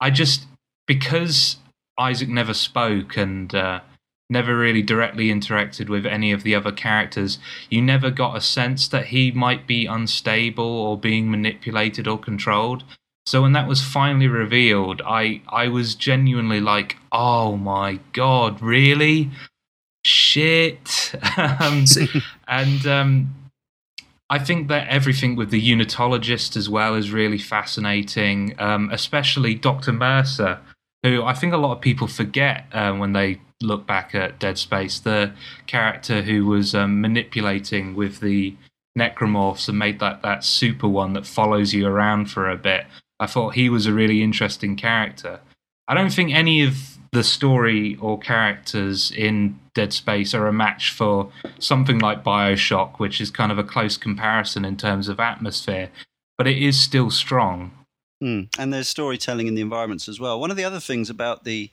[0.00, 0.44] I just
[0.86, 1.56] because
[1.98, 3.80] Isaac never spoke and uh,
[4.28, 7.38] never really directly interacted with any of the other characters,
[7.70, 12.84] you never got a sense that he might be unstable or being manipulated or controlled.
[13.24, 19.30] So when that was finally revealed, I I was genuinely like, "Oh my god, really?
[20.04, 21.84] Shit!" um,
[22.48, 23.34] and um,
[24.30, 29.92] I think that everything with the unitologist as well is really fascinating, um, especially Dr.
[29.92, 30.60] Mercer,
[31.02, 34.58] who I think a lot of people forget um, when they look back at Dead
[34.58, 35.32] Space, the
[35.66, 38.56] character who was um, manipulating with the
[38.98, 42.86] necromorphs and made that, that super one that follows you around for a bit.
[43.18, 45.40] I thought he was a really interesting character.
[45.88, 50.90] I don't think any of the story or characters in Dead Space are a match
[50.90, 55.90] for something like Bioshock, which is kind of a close comparison in terms of atmosphere,
[56.36, 57.70] but it is still strong.
[58.22, 58.48] Mm.
[58.58, 60.40] And there's storytelling in the environments as well.
[60.40, 61.70] One of the other things about the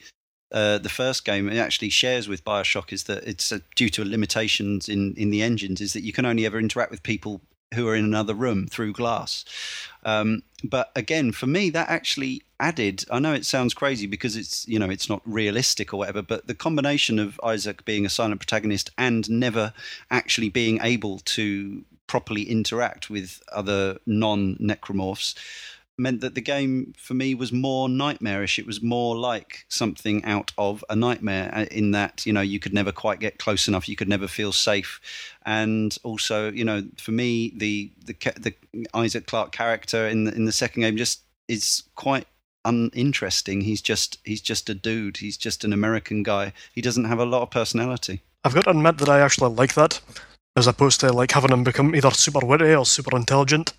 [0.53, 4.05] uh, the first game it actually shares with Bioshock is that it's uh, due to
[4.05, 7.41] limitations in in the engines is that you can only ever interact with people
[7.73, 9.43] who are in another room through glass.
[10.05, 13.03] Um, but again, for me, that actually added.
[13.11, 16.47] I know it sounds crazy because it's you know it's not realistic or whatever, but
[16.47, 19.73] the combination of Isaac being a silent protagonist and never
[20.09, 25.35] actually being able to properly interact with other non necromorphs
[25.97, 28.57] meant that the game for me was more nightmarish.
[28.57, 32.59] It was more like something out of a nightmare, uh, in that you know you
[32.59, 34.99] could never quite get close enough, you could never feel safe,
[35.45, 38.53] and also you know for me the the the
[38.93, 42.27] Isaac Clarke character in the, in the second game just is quite
[42.65, 43.61] uninteresting.
[43.61, 45.17] He's just he's just a dude.
[45.17, 46.53] He's just an American guy.
[46.73, 48.21] He doesn't have a lot of personality.
[48.43, 50.01] I've got to admit that I actually like that,
[50.55, 53.73] as opposed to like having him become either super witty or super intelligent.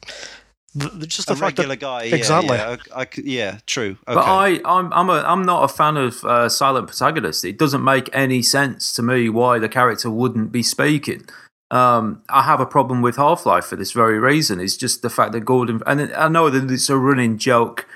[0.77, 2.57] The, just the a fact regular that, guy, yeah, exactly.
[2.57, 3.97] Yeah, I, I, yeah true.
[4.09, 4.15] Okay.
[4.15, 7.45] But I, I'm, I'm, a, I'm not a fan of uh, silent protagonists.
[7.45, 11.29] It doesn't make any sense to me why the character wouldn't be speaking.
[11.71, 14.61] Um, I have a problem with Half Life for this very reason.
[14.61, 17.87] It's just the fact that Gordon, and I know that it's a running joke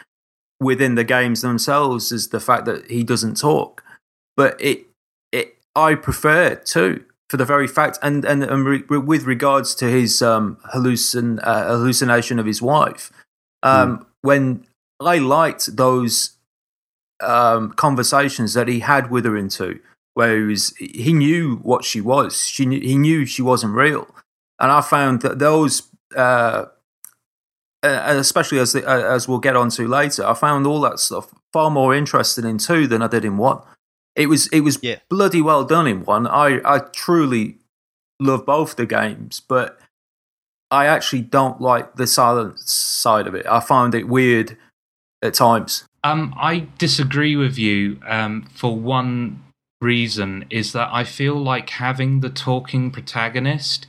[0.60, 3.82] within the games themselves, is the fact that he doesn't talk.
[4.36, 4.86] But it,
[5.32, 9.86] it, I prefer to for the very fact, and and, and re, with regards to
[9.86, 13.12] his um, hallucin, uh, hallucination of his wife,
[13.62, 14.06] um, mm.
[14.22, 14.66] when
[15.00, 16.36] I liked those
[17.20, 19.80] um, conversations that he had with her into,
[20.14, 24.14] where he was, he knew what she was, she knew, he knew she wasn't real,
[24.58, 25.82] and I found that those.
[26.16, 26.66] Uh,
[27.84, 31.32] uh, especially as the, uh, as we'll get onto later, I found all that stuff
[31.52, 33.60] far more interesting in two than I did in one.
[34.18, 34.98] It was it was yeah.
[35.08, 36.26] bloody well done in one.
[36.26, 37.56] I I truly
[38.20, 39.78] love both the games, but
[40.70, 43.46] I actually don't like the silence side of it.
[43.46, 44.56] I find it weird
[45.22, 45.84] at times.
[46.04, 48.00] Um, I disagree with you.
[48.06, 49.42] Um, for one
[49.80, 53.86] reason is that I feel like having the talking protagonist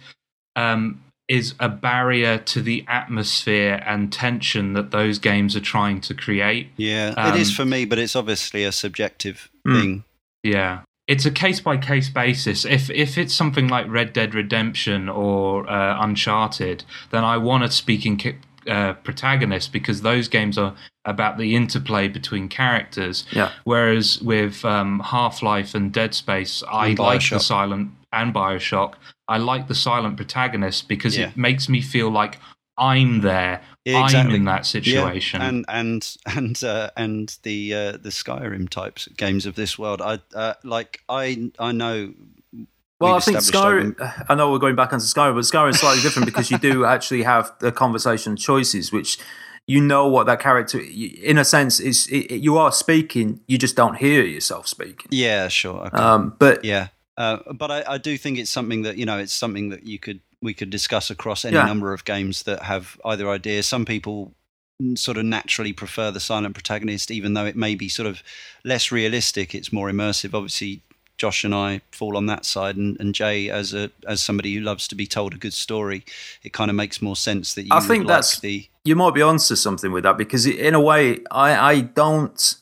[0.55, 6.13] um, is a barrier to the atmosphere and tension that those games are trying to
[6.13, 6.69] create.
[6.77, 9.79] Yeah, um, it is um, for me, but it's obviously a subjective mm.
[9.79, 10.03] thing.
[10.43, 10.82] Yeah.
[11.08, 12.65] It's a case by case basis.
[12.65, 17.71] If if it's something like Red Dead Redemption or uh, Uncharted, then I want a
[17.71, 18.21] speaking
[18.67, 20.75] uh, protagonist because those games are
[21.06, 23.25] about the interplay between characters.
[23.32, 23.52] Yeah.
[23.63, 28.93] Whereas with um, Half Life and Dead Space, I like the silent and Bioshock.
[29.28, 31.30] I like the silent protagonist because yeah.
[31.30, 32.39] it makes me feel like
[32.78, 33.62] I'm there.
[33.89, 34.34] Yeah, exactly.
[34.34, 35.41] I'm in that situation.
[35.41, 35.47] Yeah.
[35.47, 40.02] And and and uh, and the uh, the Skyrim types games of this world.
[40.02, 41.02] I uh, like.
[41.10, 42.13] I I know.
[42.99, 43.99] Well, I think Skyrim.
[43.99, 44.25] Over...
[44.30, 46.86] I know we're going back onto Skyrim, but Skyrim is slightly different because you do
[46.95, 49.17] actually have the conversation choices, which
[49.67, 52.08] you know what that character, in a sense, is.
[52.08, 55.08] It, you are speaking, you just don't hear yourself speaking.
[55.12, 55.88] Yeah, sure.
[55.88, 55.97] Okay.
[55.97, 59.34] Um, but yeah, uh, but I, I do think it's something that you know, it's
[59.34, 61.65] something that you could we could discuss across any yeah.
[61.65, 63.65] number of games that have either ideas.
[63.65, 64.34] Some people
[64.95, 68.23] sort of naturally prefer the silent protagonist, even though it may be sort of
[68.63, 69.54] less realistic.
[69.54, 70.34] It's more immersive.
[70.34, 70.82] Obviously,
[71.17, 74.62] Josh and I fall on that side, and, and Jay, as a as somebody who
[74.62, 76.06] loves to be told a good story,
[76.43, 77.69] it kind of makes more sense that you.
[77.71, 78.69] I think that's like the.
[78.86, 82.56] You might be onto something with that because, in a way, I I don't.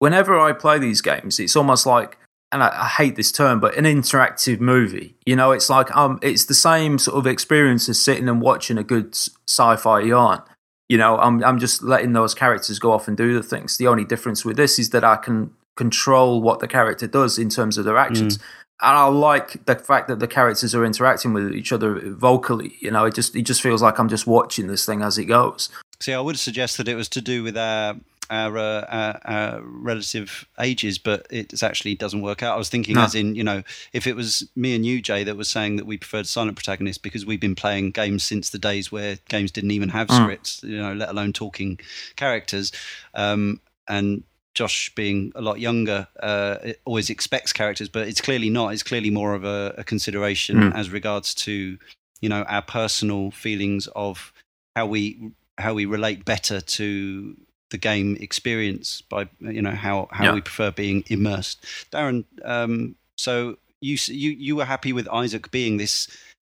[0.00, 2.18] Whenever I play these games, it's almost like
[2.54, 5.16] and I, I, hate this term, but an interactive movie.
[5.26, 8.78] You know, it's like um, it's the same sort of experience as sitting and watching
[8.78, 9.16] a good
[9.48, 10.40] sci-fi yarn.
[10.88, 13.76] You know, I'm I'm just letting those characters go off and do the things.
[13.76, 17.50] The only difference with this is that I can control what the character does in
[17.50, 18.38] terms of their actions.
[18.38, 18.42] Mm.
[18.82, 22.76] And I like the fact that the characters are interacting with each other vocally.
[22.80, 25.24] You know, it just it just feels like I'm just watching this thing as it
[25.24, 25.70] goes.
[25.98, 27.96] See, I would suggest that it was to do with our
[28.30, 32.54] our, uh, our, our, relative ages, but it actually doesn't work out.
[32.54, 33.02] I was thinking, no.
[33.02, 35.86] as in, you know, if it was me and you, Jay, that was saying that
[35.86, 39.72] we preferred silent protagonists because we've been playing games since the days where games didn't
[39.72, 40.22] even have mm.
[40.22, 41.78] scripts, you know, let alone talking
[42.16, 42.72] characters.
[43.14, 48.72] Um, and Josh, being a lot younger, uh, always expects characters, but it's clearly not.
[48.72, 50.74] It's clearly more of a, a consideration mm.
[50.74, 51.76] as regards to,
[52.20, 54.32] you know, our personal feelings of
[54.76, 57.36] how we how we relate better to
[57.74, 60.34] the game experience by you know how how yeah.
[60.34, 61.64] we prefer being immersed.
[61.90, 66.06] Darren, um, so you you you were happy with Isaac being this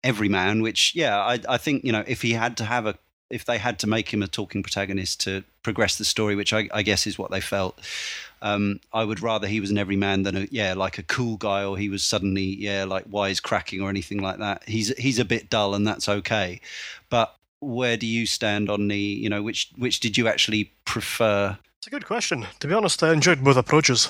[0.04, 2.98] everyman, which yeah, I I think you know if he had to have a
[3.30, 6.68] if they had to make him a talking protagonist to progress the story, which I,
[6.70, 7.80] I guess is what they felt.
[8.42, 11.64] Um, I would rather he was an everyman than a yeah like a cool guy
[11.64, 14.68] or he was suddenly yeah like wise cracking or anything like that.
[14.68, 16.60] He's he's a bit dull and that's okay,
[17.08, 17.34] but
[17.66, 21.58] where do you stand on the you know which which did you actually prefer?
[21.78, 22.46] It's a good question.
[22.60, 24.08] To be honest, I enjoyed both approaches.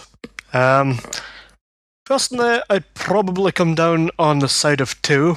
[0.53, 0.99] Um,
[2.05, 5.37] personally, I'd probably come down on the side of two,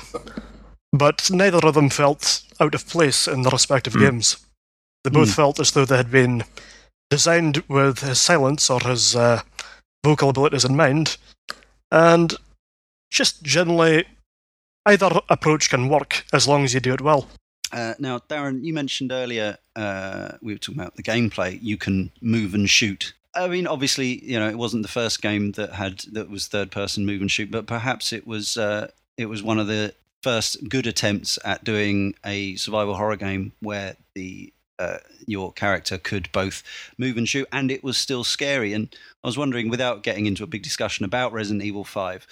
[0.91, 4.01] but neither of them felt out of place in the respective mm.
[4.01, 4.37] games.
[5.03, 5.35] They both mm.
[5.35, 6.43] felt as though they had been
[7.09, 9.41] designed with his silence or his uh,
[10.03, 11.17] vocal abilities in mind,
[11.91, 12.35] and
[13.09, 14.05] just generally
[14.85, 17.27] either approach can work as long as you do it well.
[17.71, 21.59] Uh, now, Darren, you mentioned earlier uh, we were talking about the gameplay.
[21.61, 23.13] You can move and shoot.
[23.35, 27.05] I mean, obviously, you know, it wasn't the first game that had that was third-person
[27.05, 30.87] move and shoot, but perhaps it was uh, it was one of the first good
[30.87, 36.63] attempts at doing a survival horror game where the uh, your character could both
[36.97, 38.73] move and shoot, and it was still scary.
[38.73, 42.25] And I was wondering, without getting into a big discussion about Resident Evil Five,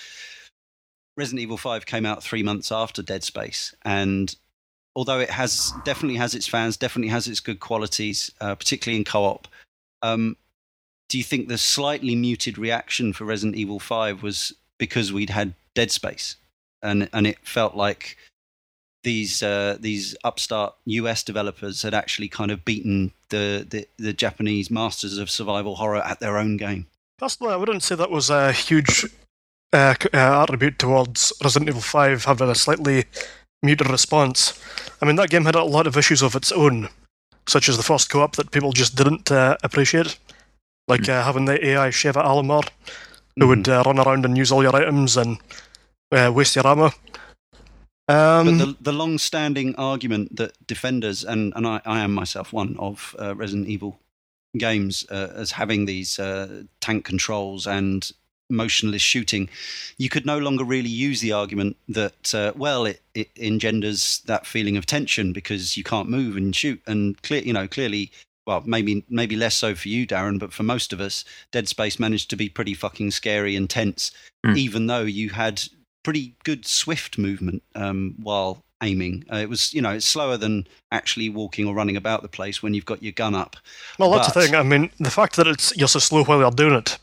[1.15, 4.35] Resident Evil Five came out three months after Dead Space, and
[4.97, 9.05] although it has definitely has its fans, definitely has its good qualities, uh, particularly in
[9.05, 9.47] co-op.
[10.01, 10.35] Um,
[11.07, 15.53] do you think the slightly muted reaction for Resident Evil Five was because we'd had
[15.75, 16.35] Dead Space,
[16.81, 18.17] and and it felt like
[19.03, 24.71] these uh, these upstart US developers had actually kind of beaten the, the, the Japanese
[24.71, 26.87] masters of survival horror at their own game.
[27.19, 29.05] Personally, I wouldn't say that was a huge
[29.73, 33.05] uh, uh, attribute towards Resident Evil 5 having a slightly
[33.63, 34.59] muted response.
[35.01, 36.89] I mean, that game had a lot of issues of its own,
[37.47, 40.17] such as the first co op that people just didn't uh, appreciate,
[40.87, 41.23] like mm.
[41.23, 42.67] having the AI Sheva Alomar,
[43.35, 43.47] who mm.
[43.49, 45.37] would uh, run around and use all your items and
[46.11, 46.91] uh, waste your ammo.
[48.09, 52.77] Um, but the, the long-standing argument that defenders and and I, I am myself one
[52.79, 53.99] of uh, Resident Evil
[54.57, 58.09] games uh, as having these uh, tank controls and
[58.49, 59.49] motionless shooting,
[59.97, 64.45] you could no longer really use the argument that uh, well it, it engenders that
[64.45, 68.11] feeling of tension because you can't move and shoot and clear you know clearly
[68.47, 71.99] well, maybe maybe less so for you, Darren, but for most of us, Dead Space
[71.99, 74.11] managed to be pretty fucking scary and tense,
[74.45, 74.57] mm.
[74.57, 75.61] even though you had
[76.03, 79.25] pretty good swift movement um, while aiming.
[79.31, 82.63] Uh, it was, you know, it's slower than actually walking or running about the place
[82.63, 83.57] when you've got your gun up.
[83.99, 84.55] Well, that's but, the thing.
[84.55, 86.97] I mean, the fact that it's you're so slow while you're doing it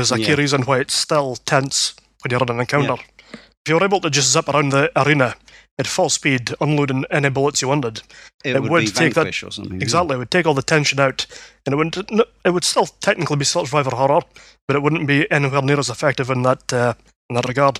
[0.00, 0.26] is a yeah.
[0.26, 2.96] key reason why it's still tense when you're in an encounter.
[2.96, 3.38] Yeah.
[3.64, 5.36] If you're able to just zip around the arena
[5.78, 8.02] at full speed, unloading any bullets you wanted,
[8.44, 10.14] it, it would, would take that exactly.
[10.14, 11.26] It would take all the tension out,
[11.64, 11.96] and it would
[12.44, 14.22] it would still technically be survivor horror,
[14.66, 16.94] but it wouldn't be anywhere near as effective in that uh,
[17.30, 17.78] in that regard.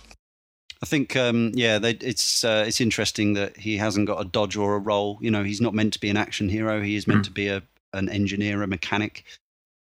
[0.82, 4.56] I think, um, yeah, they, it's uh, it's interesting that he hasn't got a dodge
[4.56, 5.16] or a roll.
[5.20, 6.82] You know, he's not meant to be an action hero.
[6.82, 7.24] He is meant mm.
[7.26, 9.24] to be a an engineer, a mechanic,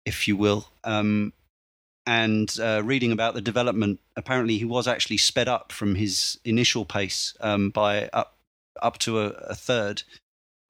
[0.06, 0.68] if you will.
[0.84, 1.34] Um,
[2.08, 6.86] and uh, reading about the development, apparently he was actually sped up from his initial
[6.86, 8.38] pace um, by up
[8.82, 10.04] up to a, a third.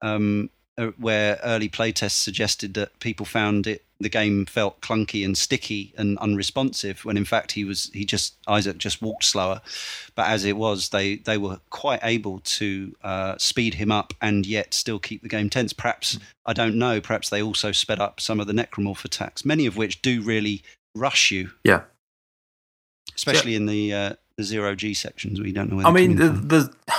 [0.02, 5.36] Um, uh, where early playtests suggested that people found it the game felt clunky and
[5.36, 9.60] sticky and unresponsive when in fact he was he just Isaac just walked slower
[10.14, 14.46] but as it was they they were quite able to uh, speed him up and
[14.46, 16.18] yet still keep the game tense perhaps.
[16.46, 19.76] I don't know perhaps they also sped up some of the necromorph attacks many of
[19.76, 20.62] which do really
[20.94, 21.82] rush you yeah
[23.14, 23.56] especially yeah.
[23.56, 26.74] in the uh, the zero G sections we don't know I mean the, the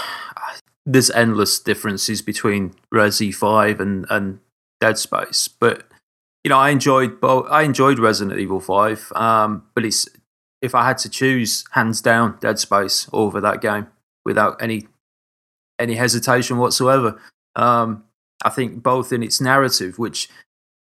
[0.86, 4.40] there's endless differences between Resi Five and and
[4.82, 5.84] Dead Space, but
[6.44, 7.48] you know I enjoyed both.
[7.50, 10.08] I enjoyed Resident Evil Five, um, but it's
[10.62, 13.88] if I had to choose, hands down, Dead Space over that game
[14.26, 14.88] without any
[15.78, 17.20] any hesitation whatsoever.
[17.56, 18.04] Um,
[18.44, 20.28] I think both in its narrative, which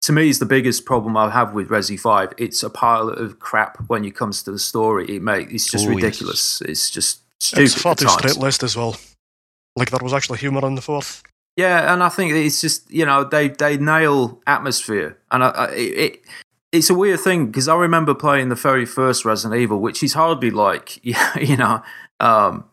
[0.02, 2.32] to me is the biggest problem I have with Resi Five.
[2.38, 5.16] It's a pile of crap when it comes to the story.
[5.16, 6.62] It make it's just ridiculous.
[6.62, 6.70] Yes.
[6.70, 7.64] It's just stupid.
[7.64, 8.96] It's far too straight list as well.
[9.76, 11.22] Like there was actually humour in the fourth.
[11.56, 15.66] Yeah, and I think it's just you know they they nail atmosphere, and I, I,
[15.72, 16.20] it
[16.72, 20.14] it's a weird thing because I remember playing the very first Resident Evil, which is
[20.14, 21.82] hardly like you know
[22.20, 22.64] um,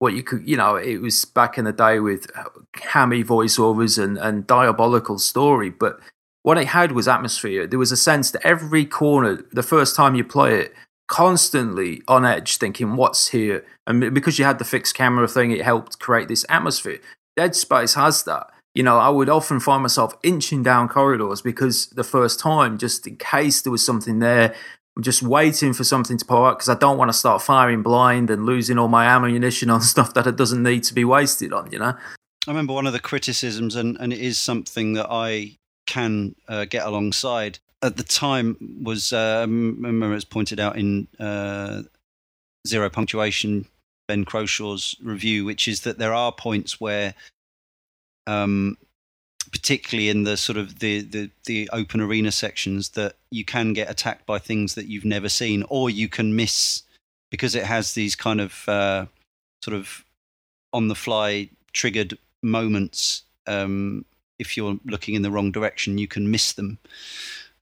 [0.00, 2.28] what you could you know it was back in the day with
[2.76, 6.00] hammy voiceovers and and diabolical story, but
[6.42, 7.66] what it had was atmosphere.
[7.66, 10.74] There was a sense that every corner, the first time you play it,
[11.08, 15.64] constantly on edge, thinking, "What's here?" And because you had the fixed camera thing, it
[15.64, 16.98] helped create this atmosphere.
[17.36, 18.50] Dead Space has that.
[18.74, 23.06] You know, I would often find myself inching down corridors because the first time, just
[23.06, 24.54] in case there was something there,
[24.96, 27.82] I'm just waiting for something to pop up because I don't want to start firing
[27.82, 31.52] blind and losing all my ammunition on stuff that it doesn't need to be wasted
[31.52, 31.94] on, you know?
[32.46, 35.58] I remember one of the criticisms, and, and it is something that I
[35.88, 41.82] can uh, get alongside at the time was um, remember it's pointed out in uh,
[42.66, 43.66] zero punctuation
[44.08, 47.14] Ben Croshaw's review, which is that there are points where,
[48.26, 48.78] um,
[49.52, 53.90] particularly in the sort of the, the the open arena sections, that you can get
[53.90, 56.82] attacked by things that you've never seen, or you can miss
[57.30, 59.06] because it has these kind of uh,
[59.62, 60.04] sort of
[60.72, 63.22] on the fly triggered moments.
[63.46, 64.06] Um,
[64.38, 66.78] if you're looking in the wrong direction, you can miss them.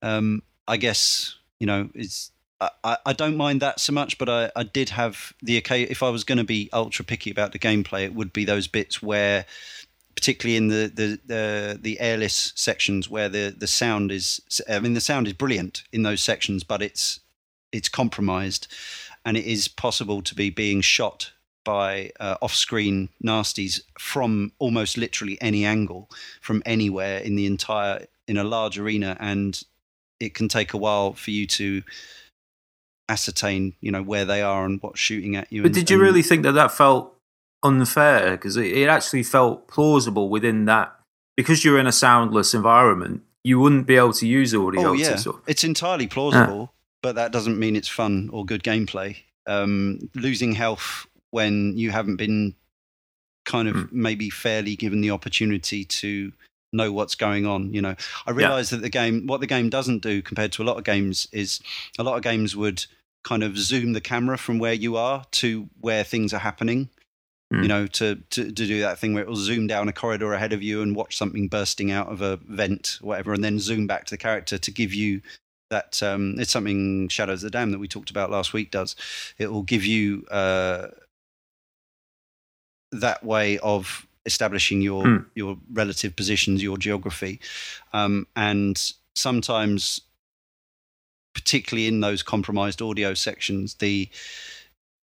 [0.03, 4.51] Um, I guess you know it's I, I don't mind that so much, but I,
[4.57, 5.91] I did have the occasion.
[5.91, 8.67] If I was going to be ultra picky about the gameplay, it would be those
[8.67, 9.45] bits where,
[10.15, 14.41] particularly in the the the, the airless sections, where the the sound is.
[14.69, 17.21] I mean, the sound is brilliant in those sections, but it's
[17.73, 18.69] it's compromised,
[19.25, 21.33] and it is possible to be being shot
[21.67, 26.09] by uh, off-screen nasties from almost literally any angle,
[26.41, 29.63] from anywhere in the entire in a large arena, and
[30.21, 31.83] it can take a while for you to
[33.09, 35.63] ascertain, you know, where they are and what's shooting at you.
[35.63, 37.15] But and, did you and- really think that that felt
[37.63, 38.31] unfair?
[38.33, 40.95] Because it, it actually felt plausible within that.
[41.37, 45.17] Because you're in a soundless environment, you wouldn't be able to use audio Oh yeah,
[45.17, 49.17] sort of- it's entirely plausible, but that doesn't mean it's fun or good gameplay.
[49.49, 51.07] Um, losing health
[51.37, 52.55] when you haven't been
[53.45, 53.93] kind of Mm.
[53.93, 56.33] maybe fairly given the opportunity to
[56.73, 57.73] know what's going on.
[57.73, 57.95] You know,
[58.27, 60.85] I realize that the game, what the game doesn't do compared to a lot of
[60.85, 61.61] games, is
[61.99, 62.87] a lot of games would
[63.23, 66.89] kind of zoom the camera from where you are to where things are happening.
[67.55, 67.63] Mm.
[67.63, 70.33] You know, to, to to do that thing where it will zoom down a corridor
[70.33, 73.61] ahead of you and watch something bursting out of a vent, or whatever, and then
[73.61, 75.21] zoom back to the character to give you
[75.71, 76.03] that.
[76.03, 78.97] Um, it's something Shadows of the Damned that we talked about last week does.
[79.39, 80.89] It will give you uh,
[82.93, 85.17] that way of establishing your Hmm.
[85.35, 87.41] your relative positions, your geography,
[87.93, 90.01] um, and sometimes,
[91.35, 94.09] particularly in those compromised audio sections, the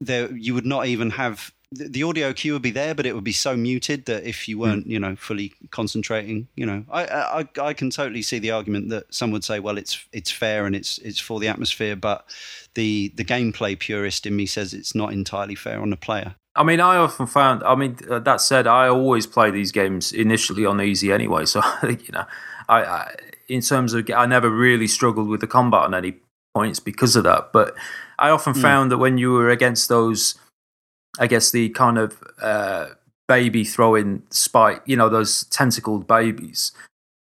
[0.02, 3.24] there you would not even have the audio cue would be there, but it would
[3.24, 7.40] be so muted that if you weren't, you know, fully concentrating, you know, I, I
[7.42, 10.66] I- I can totally see the argument that some would say, well, it's it's fair
[10.66, 12.26] and it's it's for the atmosphere, but
[12.74, 16.36] the the gameplay purist in me says it's not entirely fair on the player.
[16.60, 17.64] I mean, I often found.
[17.64, 21.46] I mean, uh, that said, I always play these games initially on easy anyway.
[21.46, 22.26] So you know,
[22.68, 23.16] I, I
[23.48, 26.16] in terms of, I never really struggled with the combat on any
[26.54, 27.52] points because of that.
[27.54, 27.76] But
[28.20, 28.62] I often Hmm.
[28.62, 30.36] found that when you were against those,
[31.18, 32.90] I guess the kind of uh,
[33.28, 36.74] baby throwing spike, you know, those tentacled babies,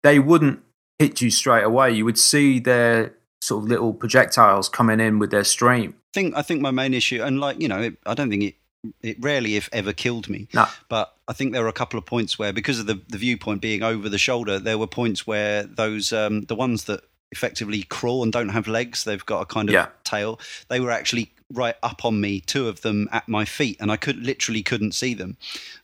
[0.03, 0.61] they wouldn't
[0.99, 1.93] hit you straight away.
[1.93, 5.95] You would see their sort of little projectiles coming in with their stream.
[5.97, 8.43] I think I think my main issue, and like you know, it, I don't think
[8.43, 8.55] it
[9.03, 10.49] it rarely, if ever, killed me.
[10.55, 10.66] No.
[10.89, 13.61] But I think there were a couple of points where, because of the the viewpoint
[13.61, 17.03] being over the shoulder, there were points where those um, the ones that
[17.33, 19.87] effectively crawl and don't have legs, they've got a kind of Yeah.
[20.03, 20.41] tail.
[20.68, 23.97] They were actually right up on me, two of them at my feet, and I
[23.97, 25.37] could literally couldn't see them,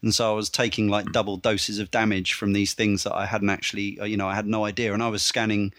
[0.02, 3.26] and so I was taking like double doses of damage from these things that I
[3.26, 5.72] hadn't actually, uh, you know, I had no idea, and I was scanning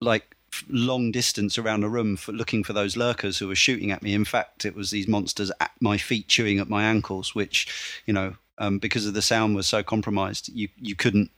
[0.00, 0.36] like
[0.68, 4.14] long distance around the room for looking for those lurkers who were shooting at me.
[4.14, 8.12] In fact, it was these monsters at my feet chewing at my ankles, which, you
[8.14, 11.30] know, um, because of the sound was so compromised, you you couldn't,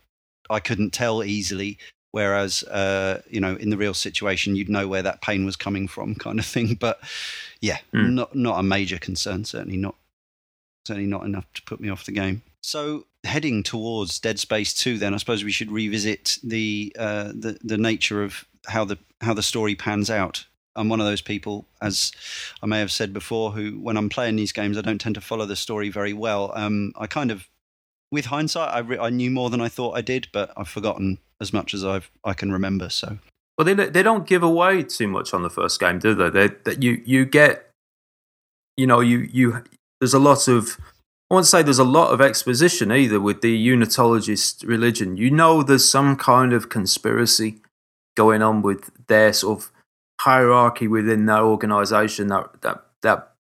[0.50, 1.78] I couldn't tell easily.
[2.10, 5.88] Whereas, uh, you know, in the real situation, you'd know where that pain was coming
[5.88, 6.74] from, kind of thing.
[6.74, 7.00] But
[7.60, 8.12] yeah, Mm.
[8.12, 9.44] not not a major concern.
[9.44, 9.96] Certainly not.
[10.86, 12.42] Certainly not enough to put me off the game.
[12.62, 17.58] So heading towards Dead Space Two, then I suppose we should revisit the uh, the
[17.62, 20.46] the nature of how the how the story pans out.
[20.76, 22.10] I'm one of those people, as
[22.62, 25.20] I may have said before, who when I'm playing these games, I don't tend to
[25.20, 26.52] follow the story very well.
[26.54, 27.48] Um, I kind of,
[28.10, 31.18] with hindsight, I, re- I knew more than I thought I did, but I've forgotten
[31.40, 32.88] as much as I've I can remember.
[32.88, 33.18] So
[33.56, 36.30] Well, they they don't give away too much on the first game, do they?
[36.30, 37.70] They that you you get,
[38.76, 39.62] you know, you you
[40.00, 40.76] there's a lot of
[41.30, 45.16] I won't say there's a lot of exposition either with the Unitologist religion.
[45.16, 47.60] You know, there's some kind of conspiracy
[48.16, 49.70] going on with their sort of
[50.20, 52.28] hierarchy within that organization.
[52.28, 53.32] That that that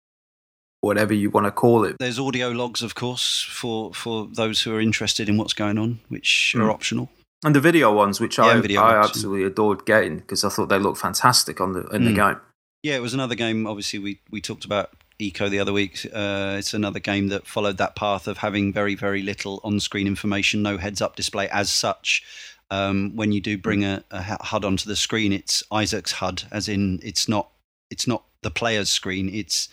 [0.81, 1.95] whatever you want to call it.
[1.99, 5.99] there's audio logs, of course, for for those who are interested in what's going on,
[6.09, 6.73] which are Mm.
[6.73, 7.09] optional.
[7.45, 9.03] And the video ones, which Yeah, I, video I ones, yeah.
[9.09, 12.15] absolutely adored getting because I thought they looked fantastic on the in the Mm.
[12.15, 12.41] game.
[12.83, 13.65] Yeah, it was another game.
[13.65, 16.05] Obviously, we, we talked about Ico the other week.
[16.13, 20.05] Uh, it's another game that followed that path of having very, very little on screen
[20.05, 22.23] information, no heads up display as such.
[22.71, 26.67] Um, when you do bring a, a HUD onto the screen, it's Isaac's HUD, as
[26.67, 27.49] in it's not
[27.89, 29.69] it's not the player's screen, it's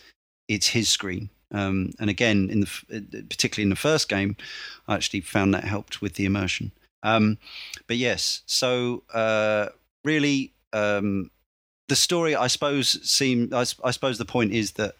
[0.47, 1.29] it's his screen.
[1.53, 4.37] Um, and again, in the uh, particularly in the first game,
[4.87, 6.71] I actually found that helped with the immersion.
[7.03, 7.37] Um,
[7.87, 9.67] but yes, so uh,
[10.03, 11.31] really, um,
[11.87, 13.49] the story, I suppose, seem.
[13.53, 14.95] I, I suppose the point is that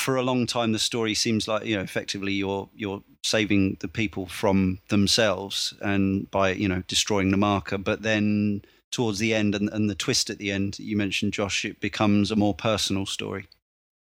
[0.00, 3.88] for a long time, the story seems like you know, effectively, you're you're saving the
[3.88, 7.78] people from themselves and by you know destroying the marker.
[7.78, 11.64] But then towards the end and, and the twist at the end, you mentioned Josh,
[11.64, 13.46] it becomes a more personal story.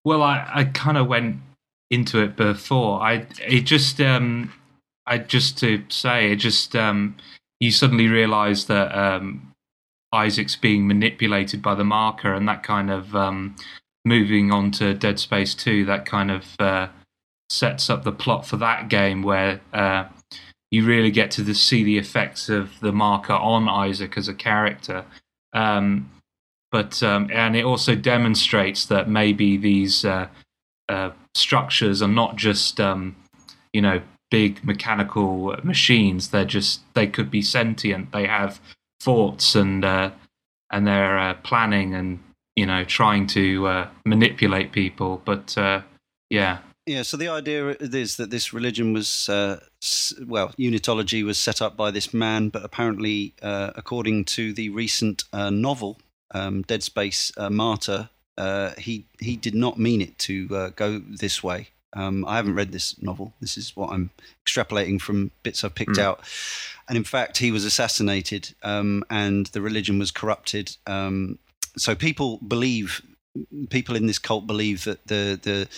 [0.05, 1.39] Well, I, I kind of went
[1.91, 3.01] into it before.
[3.01, 4.53] I it just um
[5.07, 7.17] I just to say it just um
[7.59, 9.53] you suddenly realise that um
[10.13, 13.57] Isaac's being manipulated by the marker, and that kind of um,
[14.07, 16.89] moving on to Dead Space Two, that kind of uh,
[17.51, 20.05] sets up the plot for that game where uh,
[20.71, 24.35] you really get to the, see the effects of the marker on Isaac as a
[24.35, 25.05] character.
[25.53, 26.11] Um,
[26.71, 30.29] but um, and it also demonstrates that maybe these uh,
[30.89, 33.17] uh, structures are not just um,
[33.73, 34.01] you know
[34.31, 36.31] big mechanical machines.
[36.31, 38.13] They're just they could be sentient.
[38.13, 38.61] They have
[39.01, 40.11] thoughts and uh,
[40.71, 42.19] and they're uh, planning and
[42.57, 45.23] you know trying to uh, manipulate people.
[45.25, 45.83] But uh,
[46.31, 49.59] yeah, yeah, so the idea is that this religion was, uh,
[50.25, 55.25] well, unitology was set up by this man, but apparently, uh, according to the recent
[55.33, 55.99] uh, novel,
[56.31, 61.01] um, Dead Space uh, Martyr, uh, he, he did not mean it to uh, go
[61.01, 61.71] this way.
[61.93, 63.33] Um, I haven't read this novel.
[63.41, 64.11] This is what I'm
[64.47, 66.03] extrapolating from bits I've picked mm.
[66.03, 66.21] out.
[66.89, 70.77] And in fact, he was assassinated um, and the religion was corrupted.
[70.87, 71.41] Um,
[71.77, 73.03] so people believe
[73.71, 75.69] people in this cult believe that the the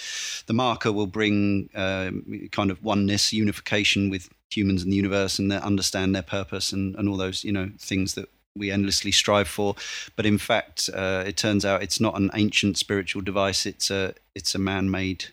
[0.47, 5.53] the marker will bring um, kind of oneness, unification with humans and the universe, and
[5.53, 9.75] understand their purpose and, and all those you know things that we endlessly strive for.
[10.17, 13.67] But in fact, uh, it turns out it's not an ancient spiritual device.
[13.67, 15.27] It's a it's a man made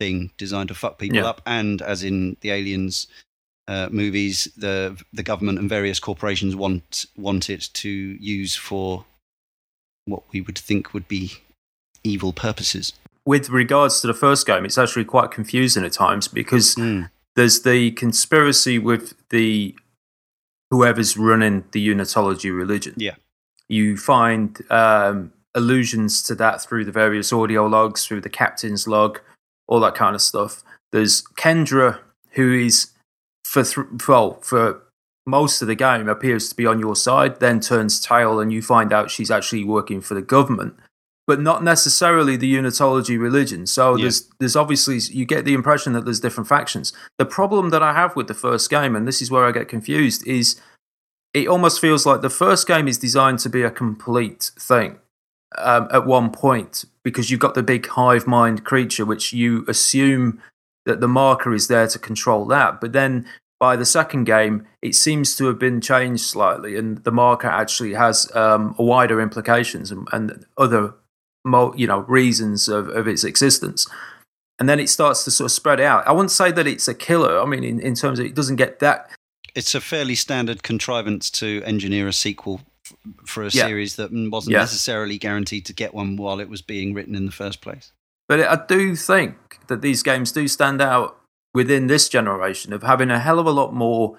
[0.00, 1.26] thing designed to fuck people yeah.
[1.26, 1.40] up.
[1.46, 3.06] And as in the aliens
[3.68, 9.04] uh, movies, the the government and various corporations want want it to use for
[10.06, 11.32] what we would think would be
[12.02, 12.92] evil purposes.
[13.26, 17.08] With regards to the first game, it's actually quite confusing at times because mm.
[17.36, 19.74] there's the conspiracy with the
[20.70, 22.94] whoever's running the Unitology religion.
[22.96, 23.14] Yeah.
[23.68, 29.20] You find um, allusions to that through the various audio logs, through the captain's log,
[29.66, 30.62] all that kind of stuff.
[30.92, 32.00] There's Kendra,
[32.32, 32.90] who is
[33.44, 34.82] for th- well, for
[35.26, 38.60] most of the game appears to be on your side, then turns tail, and you
[38.62, 40.74] find out she's actually working for the government,
[41.26, 43.66] but not necessarily the Unitology religion.
[43.66, 44.02] So yeah.
[44.02, 46.92] there's there's obviously you get the impression that there's different factions.
[47.18, 49.68] The problem that I have with the first game, and this is where I get
[49.68, 50.60] confused, is
[51.32, 54.98] it almost feels like the first game is designed to be a complete thing.
[55.56, 60.42] Um, at one point, because you've got the big hive mind creature, which you assume
[60.84, 62.80] that the marker is there to control that.
[62.80, 63.24] But then
[63.60, 67.94] by the second game, it seems to have been changed slightly, and the marker actually
[67.94, 70.94] has um, wider implications and, and other,
[71.76, 73.86] you know, reasons of, of its existence.
[74.58, 76.06] And then it starts to sort of spread out.
[76.06, 77.40] I wouldn't say that it's a killer.
[77.40, 79.10] I mean, in, in terms of it doesn't get that.
[79.54, 82.60] It's a fairly standard contrivance to engineer a sequel
[83.24, 83.66] for a yeah.
[83.66, 84.60] series that wasn't yeah.
[84.60, 87.92] necessarily guaranteed to get one while it was being written in the first place.
[88.28, 91.18] But I do think that these games do stand out
[91.54, 94.18] within this generation of having a hell of a lot more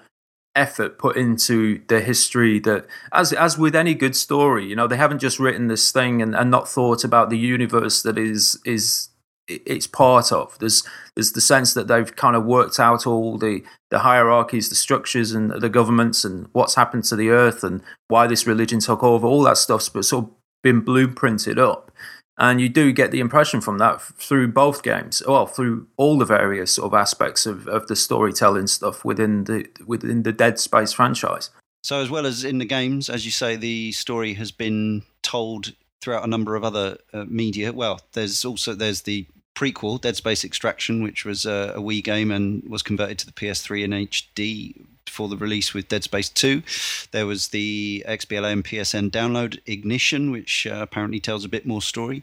[0.54, 4.96] effort put into the history that as as with any good story you know they
[4.96, 9.10] haven't just written this thing and, and not thought about the universe that is is
[9.48, 10.58] it's part of.
[10.58, 10.82] There's
[11.14, 15.32] there's the sense that they've kind of worked out all the the hierarchies the structures
[15.32, 19.26] and the governments and what's happened to the earth and why this religion took over
[19.26, 20.30] all that stuff's but sort of
[20.62, 21.92] been blueprinted up
[22.38, 26.24] and you do get the impression from that through both games, well, through all the
[26.24, 30.92] various sort of aspects of, of the storytelling stuff within the within the Dead Space
[30.92, 31.50] franchise.
[31.82, 35.72] So, as well as in the games, as you say, the story has been told
[36.02, 37.72] throughout a number of other uh, media.
[37.72, 42.30] Well, there's also there's the prequel, Dead Space Extraction, which was a, a Wii game
[42.30, 46.62] and was converted to the PS3 in HD for the release with Dead Space 2.
[47.12, 51.82] There was the XBLA and PSN download Ignition, which uh, apparently tells a bit more
[51.82, 52.22] story.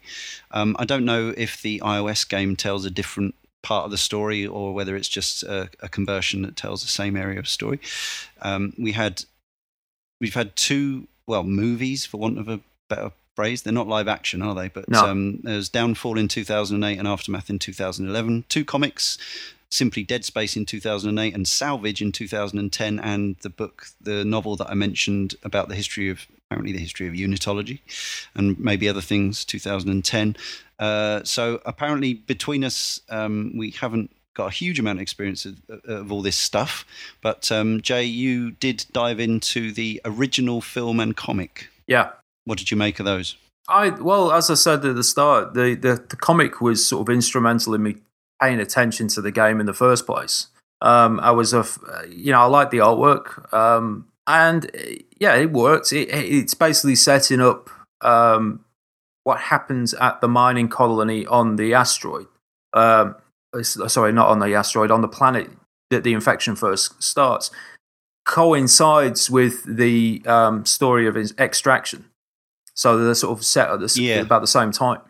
[0.51, 4.45] Um, I don't know if the iOS game tells a different part of the story
[4.45, 7.79] or whether it's just a, a conversion that tells the same area of story.
[8.41, 9.23] Um, we had
[10.19, 12.59] we've had two well movies for want of a
[12.89, 13.63] better phrase.
[13.63, 14.67] They're not live action, are they?
[14.67, 15.05] But no.
[15.05, 18.45] um, there's Downfall in 2008 and Aftermath in 2011.
[18.49, 19.17] Two comics
[19.73, 24.69] simply Dead Space in 2008 and Salvage in 2010, and the book, the novel that
[24.69, 27.79] I mentioned about the history of apparently the history of unitology
[28.35, 30.35] and maybe other things, 2010.
[30.77, 35.57] Uh, so apparently between us, um, we haven't got a huge amount of experience of,
[35.85, 36.85] of all this stuff.
[37.21, 41.69] But um, Jay, you did dive into the original film and comic.
[41.87, 42.11] Yeah.
[42.45, 43.35] What did you make of those?
[43.67, 47.13] I well, as I said at the start, the, the, the comic was sort of
[47.13, 47.95] instrumental in me
[48.43, 50.47] paying attention to the game in the first place.
[50.81, 51.65] Um, I was a,
[52.09, 54.69] you know, I like the artwork, um, and
[55.19, 55.93] yeah, it works.
[55.93, 57.69] It, it's basically setting up
[58.01, 58.65] um,
[59.23, 62.27] what happens at the mining colony on the asteroid.
[62.73, 63.15] Um,
[63.63, 65.49] sorry, not on the asteroid, on the planet
[65.89, 67.49] that the infection first starts.
[68.25, 72.05] coincides with the um, story of his extraction.
[72.73, 74.21] So they're sort of set at the, Yeah.
[74.21, 75.01] about the same time.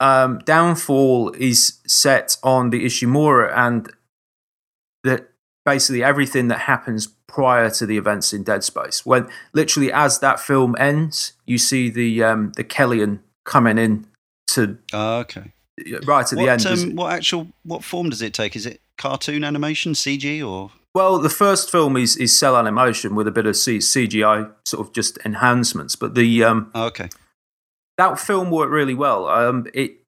[0.00, 3.92] Um, Downfall is set on the Ishimura and
[5.04, 5.30] that
[5.64, 9.04] basically everything that happens prior to the events in Dead Space.
[9.04, 14.06] When literally as that film ends, you see the um, the Kellion coming in
[14.48, 15.52] to Ah, okay.
[16.04, 16.66] right at the What, end.
[16.66, 18.56] um, what actual what form does it take?
[18.56, 23.26] Is it cartoon animation, CG, or Well, the first film is is cell animation with
[23.26, 27.08] a bit of C- CGI sort of just enhancements, but the um, oh, okay?
[27.98, 29.26] That film worked really well.
[29.26, 29.98] Um, it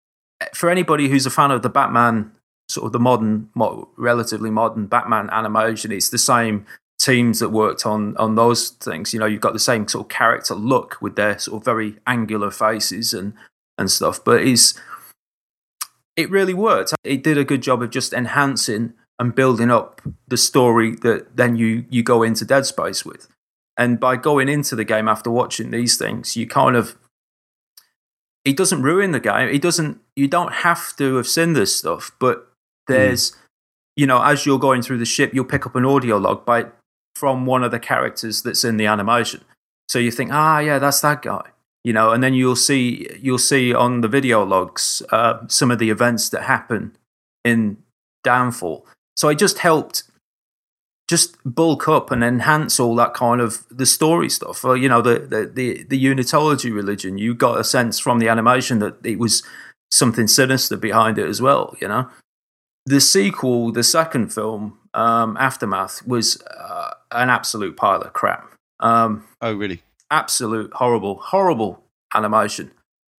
[0.55, 2.33] for anybody who's a fan of the Batman,
[2.69, 6.65] sort of the modern, mo- relatively modern Batman animation, it's the same
[6.99, 9.13] teams that worked on on those things.
[9.13, 11.97] You know, you've got the same sort of character look with their sort of very
[12.07, 13.35] angular faces and
[13.77, 14.75] and stuff, but it's
[16.17, 16.95] it really worked.
[17.05, 21.57] It did a good job of just enhancing and building up the story that then
[21.57, 23.29] you you go into Dead Space with.
[23.77, 26.97] And by going into the game after watching these things, you kind of
[28.45, 29.49] it doesn't ruin the game.
[29.49, 30.01] It doesn't.
[30.17, 32.51] You don't have to have seen this stuff, but
[32.87, 33.37] there's,
[33.97, 36.67] you know, as you're going through the ship, you'll pick up an audio log by
[37.15, 39.43] from one of the characters that's in the animation.
[39.89, 41.51] So you think, ah, yeah, that's that guy,
[41.85, 45.79] you know, and then you'll see you'll see on the video logs uh, some of
[45.79, 46.97] the events that happen
[47.45, 47.77] in
[48.25, 48.87] Downfall.
[49.17, 50.05] So it just helped
[51.11, 54.63] just bulk up and enhance all that kind of the story stuff.
[54.63, 58.79] You know, the, the, the, the unitology religion, you got a sense from the animation
[58.79, 59.43] that it was
[59.91, 62.09] something sinister behind it as well, you know.
[62.87, 68.49] The sequel, the second film, um, Aftermath, was uh, an absolute pile of crap.
[68.79, 69.83] Um, Oh, really?
[70.13, 71.83] absolute horrible, horrible
[72.15, 72.71] animation.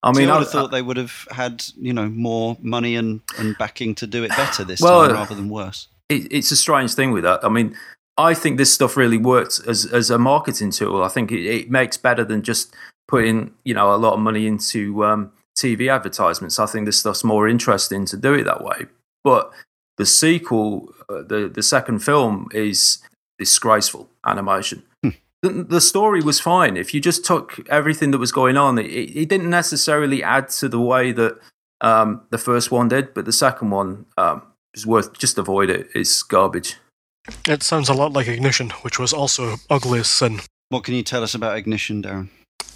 [0.02, 2.58] I I mean, I I, would have thought they would have had you know more
[2.62, 5.90] money and, and backing to do it better this Well, time rather than worse.
[6.12, 7.44] It, it's a strange thing with that.
[7.44, 7.76] I mean,
[8.18, 11.04] I think this stuff really works as as a marketing tool.
[11.04, 12.74] I think it, it makes better than just
[13.08, 16.60] putting you know a lot of money into um, TV advertisements.
[16.60, 18.88] I think this stuff's more interesting to do it that way.
[19.24, 19.52] But
[19.98, 23.00] the sequel, uh, the the second film, is
[23.40, 24.84] disgraceful animation.
[25.44, 26.78] The, the story was fine.
[26.78, 30.70] If you just took everything that was going on, it, it didn't necessarily add to
[30.70, 31.40] the way that
[31.82, 34.44] um, the first one did, but the second one um,
[34.74, 35.90] is worth just avoid it.
[35.94, 36.76] It's garbage.
[37.48, 40.42] It sounds a lot like Ignition, which was also ugly as sin.
[40.70, 42.30] What can you tell us about Ignition, Darren?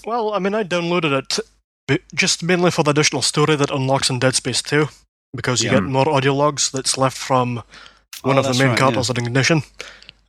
[0.06, 1.40] Well, I mean, I downloaded
[1.90, 4.88] it just mainly for the additional story that unlocks in Dead Space 2,
[5.36, 5.80] because you Yeah.
[5.80, 7.64] get more audio logs that's left from
[8.22, 9.64] one Oh, of the main right, characters in Ignition,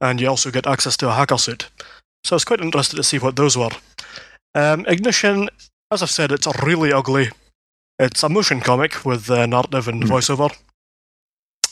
[0.01, 1.69] and you also get access to a hacker suit.
[2.25, 3.71] So I was quite interested to see what those were.
[4.55, 5.49] Um, Ignition,
[5.91, 7.31] as I've said, it's really ugly.
[7.99, 10.11] It's a motion comic with uh, narrative and Hmm.
[10.13, 10.55] voiceover,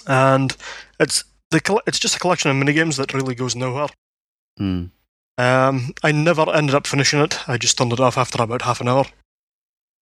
[0.07, 0.57] and
[1.00, 3.88] it's the it's just a collection of minigames that really goes nowhere.
[4.59, 4.86] Hmm.
[5.36, 7.48] Um, I never ended up finishing it.
[7.48, 9.07] I just turned it off after about half an hour.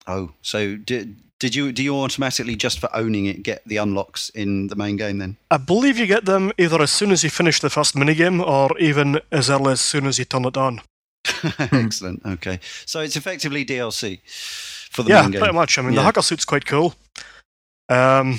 [0.07, 4.29] Oh, so did did you do you automatically just for owning it get the unlocks
[4.31, 5.37] in the main game then?
[5.51, 8.77] I believe you get them either as soon as you finish the first minigame or
[8.79, 10.81] even as early as soon as you turn it on.
[11.59, 12.23] Excellent.
[12.27, 14.21] Okay, so it's effectively DLC
[14.91, 15.35] for the yeah, main game.
[15.35, 15.79] Yeah, pretty much.
[15.79, 16.05] I mean, the Yeah.
[16.05, 16.95] hacker suit's quite cool.
[17.89, 18.39] Um,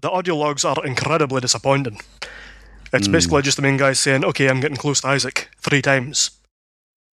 [0.00, 2.00] the audio logs are incredibly disappointing.
[2.92, 3.12] It's Mm.
[3.12, 6.30] basically just the main guy saying, "Okay, I'm getting close to Isaac" three times,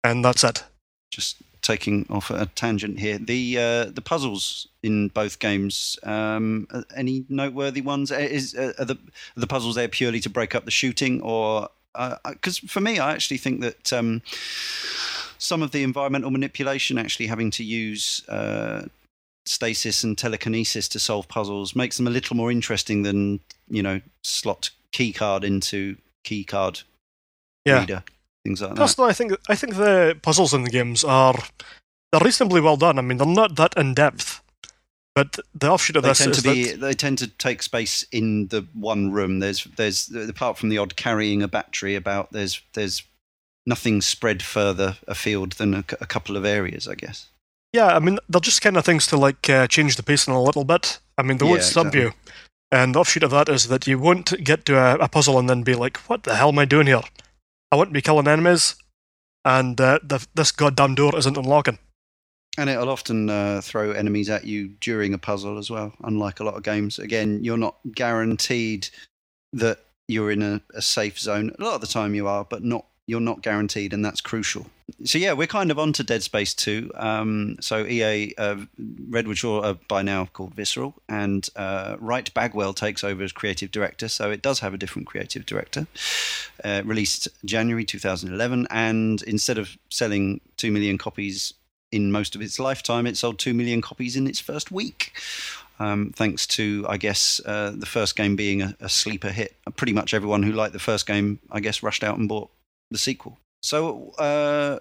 [0.04, 0.64] and that's it.
[1.12, 3.18] Just taking off a tangent here.
[3.18, 5.98] The uh, the puzzles in both games.
[6.04, 8.12] Um, any noteworthy ones?
[8.12, 8.96] Uh, Is uh, are the
[9.36, 11.70] are the puzzles there purely to break up the shooting, or
[12.24, 14.22] because for me, I actually think that um,
[15.38, 18.84] some of the environmental manipulation, actually having to use uh,
[19.46, 23.40] stasis and telekinesis to solve puzzles, makes them a little more interesting than
[23.70, 26.82] you know slot key card into key card
[27.66, 27.80] Yeah.
[27.80, 28.04] reader
[28.44, 28.78] things like that.
[28.78, 31.36] Personally, I think I think the puzzles in the games are
[32.12, 32.98] they're reasonably well done.
[32.98, 34.42] I mean, they're not that in depth,
[35.16, 37.64] but the offshoot of they this tend is to be that they tend to take
[37.64, 42.32] space in the one room there's there's apart from the odd carrying a battery about
[42.32, 43.02] there's there's
[43.66, 47.30] nothing spread further afield than a, a couple of areas i guess
[47.76, 50.42] yeah, I mean, they're just kind of things to like uh, change the pacing a
[50.42, 51.00] little bit.
[51.18, 52.12] I mean, they won't Yeah, stump you,
[52.72, 55.50] and the offshoot of that is that you won't get to a, a puzzle and
[55.50, 57.04] then be like, "What the hell am I doing here?
[57.72, 58.76] I want to be killing enemies,
[59.44, 61.80] and uh, the, this goddamn door isn't unlocking."
[62.58, 66.44] and it'll often uh, throw enemies at you during a puzzle as well unlike a
[66.44, 68.88] lot of games again you're not guaranteed
[69.52, 72.64] that you're in a, a safe zone a lot of the time you are but
[72.64, 74.68] not you're not guaranteed, and that's crucial.
[75.04, 76.92] So yeah, we're kind of onto Dead Space 2.
[76.96, 78.58] Um, so EA, uh,
[79.10, 83.72] Redwood Shore are by now called Visceral, and uh, Wright Bagwell takes over as creative
[83.72, 84.08] director.
[84.08, 85.88] So it does have a different creative director.
[86.64, 91.54] Uh, released January 2011, and instead of selling two million copies
[91.92, 95.14] in most of its lifetime, it sold two million copies in its first week.
[95.80, 99.56] Um, thanks to, I guess, uh, the first game being a, a, sleeper hit.
[99.76, 102.50] Pretty much everyone who liked the first game, I guess, rushed out and bought
[102.92, 103.40] the sequel.
[103.62, 104.80] So, uh,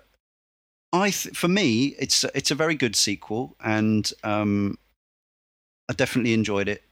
[0.93, 4.79] I th- for me, it's it's a very good sequel, and um,
[5.89, 6.83] I definitely enjoyed it.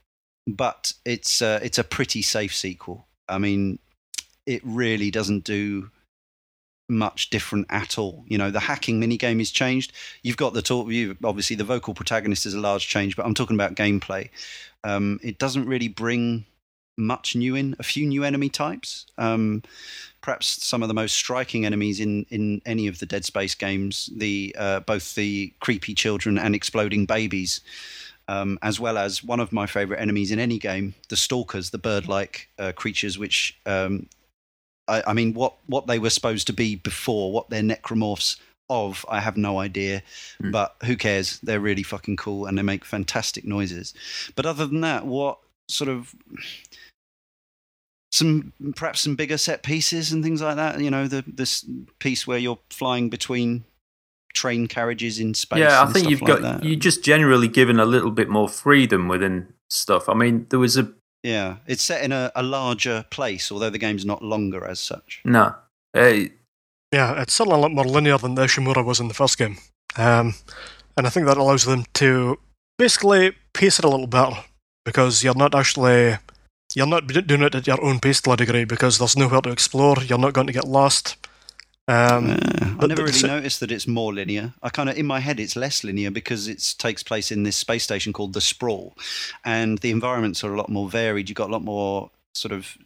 [0.47, 3.07] But it's uh, it's a pretty safe sequel.
[3.29, 3.79] I mean,
[4.45, 5.91] it really doesn't do
[6.89, 8.25] much different at all.
[8.27, 9.93] You know, the hacking minigame is changed.
[10.23, 10.91] You've got the talk.
[10.91, 14.31] You obviously the vocal protagonist is a large change, but I'm talking about gameplay.
[14.85, 16.45] Um, it doesn't really bring
[16.97, 17.77] much new in.
[17.79, 19.07] A few new enemy types.
[19.19, 19.63] Um,
[20.21, 24.11] perhaps some of the most striking enemies in in any of the Dead Space games.
[24.17, 27.61] The uh, both the creepy children and exploding babies.
[28.29, 31.77] Um, as well as one of my favorite enemies in any game, the stalkers, the
[31.77, 34.09] bird-like uh, creatures, which um,
[34.87, 38.39] I, I, mean, what what they were supposed to be before, what they're necromorphs
[38.71, 40.03] of, I have no idea.
[40.43, 40.53] Mm.
[40.53, 41.41] But who cares?
[41.41, 43.93] They're really fucking cool and they make fantastic noises.
[44.35, 45.39] But other than that, what
[45.69, 46.15] sort of
[48.13, 50.81] some perhaps some bigger set pieces and things like that.
[50.81, 51.65] You know, the this
[51.99, 53.65] piece where you're flying between
[54.35, 55.61] train carriages in space.
[55.61, 59.09] Yeah, I think you've like got you just generally given a little bit more freedom
[59.09, 60.09] within stuff.
[60.09, 60.93] I mean, there was a
[61.23, 65.23] yeah, it's set in a, a larger place, although the game's not longer as such.
[65.25, 65.55] No.
[65.93, 66.33] Hey.
[66.93, 69.57] Yeah, it's certainly a lot more linear than the Ishimura was in the first game.
[69.97, 70.35] Um,
[70.97, 72.39] and I think that allows them to
[72.77, 74.37] basically pace it a little better
[74.85, 76.19] because you're not actually
[76.75, 79.51] you're not doing it at your own pace to a degree because there's nowhere to
[79.51, 79.97] explore.
[80.03, 81.17] You're not going to get lost.
[81.89, 82.37] Um, uh,
[82.79, 84.55] I never really noticed that it's more linear.
[84.63, 87.57] I kind of in my head it's less linear because it takes place in this
[87.57, 88.97] space station called the Sprawl,
[89.45, 91.29] and the environments are a lot more varied.
[91.29, 92.79] You've got a lot more sort of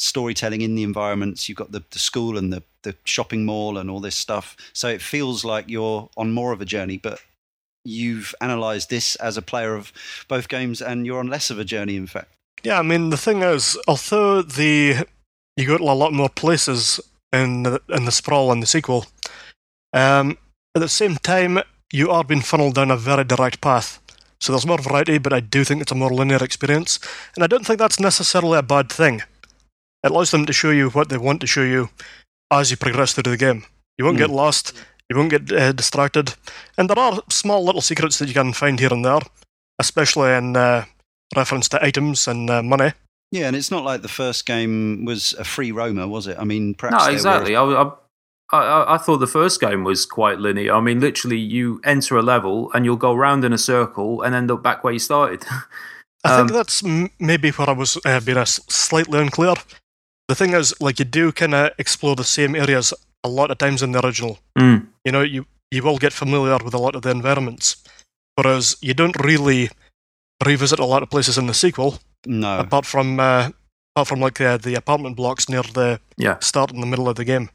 [0.00, 1.48] storytelling in the environments.
[1.48, 4.56] You've got the, the school and the, the shopping mall and all this stuff.
[4.72, 7.20] So it feels like you're on more of a journey, but
[7.84, 9.92] you've analysed this as a player of
[10.26, 12.34] both games, and you're on less of a journey, in fact.
[12.62, 15.06] Yeah, I mean the thing is, although the
[15.56, 17.00] you go to a lot more places
[17.32, 19.06] in the, in the sprawl and the sequel.
[19.92, 20.38] Um,
[20.74, 21.60] at the same time,
[21.92, 24.00] you are being funneled down a very direct path.
[24.40, 26.98] So there's more variety, but I do think it's a more linear experience.
[27.34, 29.22] And I don't think that's necessarily a bad thing.
[30.02, 31.90] It allows them to show you what they want to show you
[32.50, 33.64] as you progress through the game.
[33.98, 34.20] You won't mm.
[34.20, 34.72] get lost,
[35.10, 36.34] you won't get uh, distracted.
[36.78, 39.20] And there are small little secrets that you can find here and there,
[39.78, 40.86] especially in uh,
[41.36, 42.92] reference to items and uh, money.
[43.32, 46.36] Yeah, and it's not like the first game was a free roamer, was it?
[46.38, 47.52] I mean, perhaps no, exactly.
[47.52, 47.76] Were...
[47.76, 47.92] I,
[48.56, 50.74] I, I, thought the first game was quite linear.
[50.74, 54.34] I mean, literally, you enter a level and you'll go round in a circle and
[54.34, 55.44] end up back where you started.
[56.24, 56.82] I think um, that's
[57.18, 59.54] maybe where I was uh, being slightly unclear.
[60.28, 62.92] The thing is, like, you do kind of explore the same areas
[63.24, 64.38] a lot of times in the original.
[64.58, 64.88] Mm.
[65.04, 67.76] You know, you you will get familiar with a lot of the environments,
[68.34, 69.70] whereas you don't really
[70.44, 72.58] revisit a lot of places in the sequel no.
[72.58, 73.50] Apart from uh,
[73.94, 76.38] apart from like the the apartment blocks near the yeah.
[76.40, 77.50] start in the middle of the game.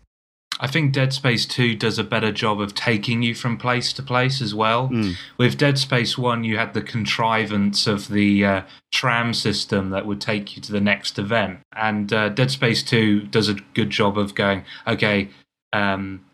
[0.58, 4.02] I think Dead Space 2 does a better job of taking you from place to
[4.02, 4.88] place as well.
[4.88, 5.16] Mm.
[5.38, 10.22] With Dead Space 1, you had the contrivance of the uh, tram system that would
[10.22, 11.60] take you to the next event.
[11.76, 15.28] And uh, Dead Space 2 does a good job of going, okay,
[15.74, 16.25] um,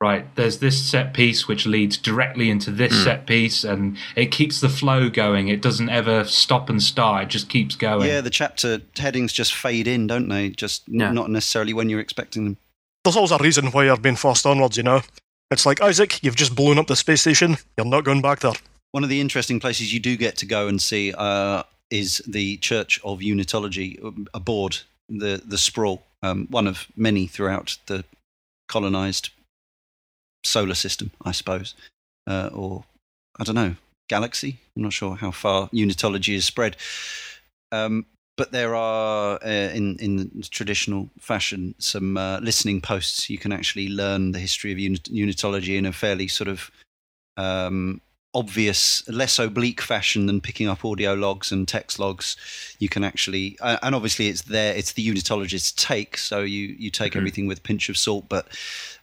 [0.00, 3.04] right, there's this set piece which leads directly into this mm.
[3.04, 5.48] set piece, and it keeps the flow going.
[5.48, 8.08] It doesn't ever stop and start, it just keeps going.
[8.08, 10.50] Yeah, the chapter headings just fade in, don't they?
[10.50, 11.12] Just yeah.
[11.12, 12.56] not necessarily when you're expecting them.
[13.04, 15.00] There's always a reason why you're being forced onwards, you know?
[15.50, 18.52] It's like, Isaac, you've just blown up the space station, you're not going back there.
[18.90, 22.56] One of the interesting places you do get to go and see uh, is the
[22.58, 24.78] Church of Unitology um, aboard
[25.08, 28.04] the, the Sprawl, um, one of many throughout the
[28.68, 29.30] colonized
[30.46, 31.74] solar system, I suppose,
[32.26, 32.84] uh, or
[33.38, 33.76] I don't know,
[34.08, 34.58] galaxy.
[34.76, 36.76] I'm not sure how far unitology is spread.
[37.72, 43.30] Um, but there are, uh, in in traditional fashion, some uh, listening posts.
[43.30, 46.70] You can actually learn the history of unit- unitology in a fairly sort of
[47.38, 48.00] um,
[48.36, 52.36] obvious, less oblique fashion than picking up audio logs and text logs.
[52.78, 54.74] You can actually, and obviously it's there.
[54.76, 57.18] It's the unitologist's take, so you you take mm-hmm.
[57.20, 58.28] everything with a pinch of salt.
[58.28, 58.46] But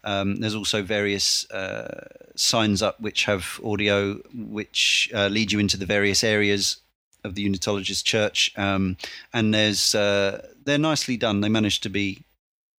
[0.03, 5.77] um, there's also various uh, signs up which have audio, which uh, lead you into
[5.77, 6.77] the various areas
[7.23, 8.53] of the unitologist church.
[8.55, 8.97] Um,
[9.34, 11.41] and there's uh, they're nicely done.
[11.41, 12.23] They manage to be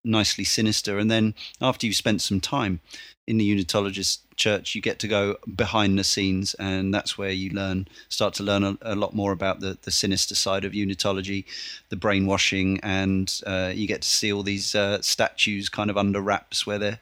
[0.04, 1.00] nicely sinister.
[1.00, 2.82] And then after you've spent some time
[3.28, 7.50] in the Unitologist church, you get to go behind the scenes, and that's where you
[7.52, 11.46] learn, start to learn a, a lot more about the, the sinister side of Unitology,
[11.90, 16.20] the brainwashing, and uh, you get to see all these uh, statues kind of under
[16.20, 17.00] wraps where they're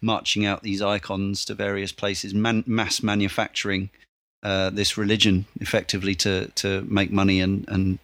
[0.00, 3.90] marching out these icons to various places, man- mass manufacturing
[4.44, 7.98] uh, this religion effectively to to make money and and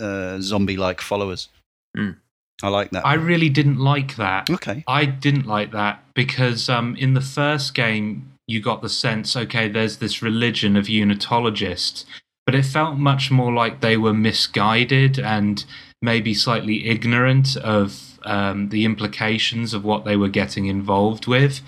[0.00, 1.48] uh, zombie like followers.
[1.96, 2.16] Mm.
[2.62, 3.06] I like that.
[3.06, 4.50] I really didn't like that.
[4.50, 4.82] okay.
[4.86, 9.68] I didn't like that because um, in the first game, you got the sense okay,
[9.68, 12.04] there's this religion of Unitologists,
[12.46, 15.64] but it felt much more like they were misguided and
[16.00, 21.60] maybe slightly ignorant of um, the implications of what they were getting involved with.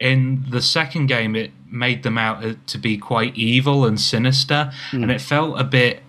[0.00, 4.72] In the second game, it made them out uh, to be quite evil and sinister,
[4.90, 5.02] Hmm.
[5.02, 6.02] and it felt a bit.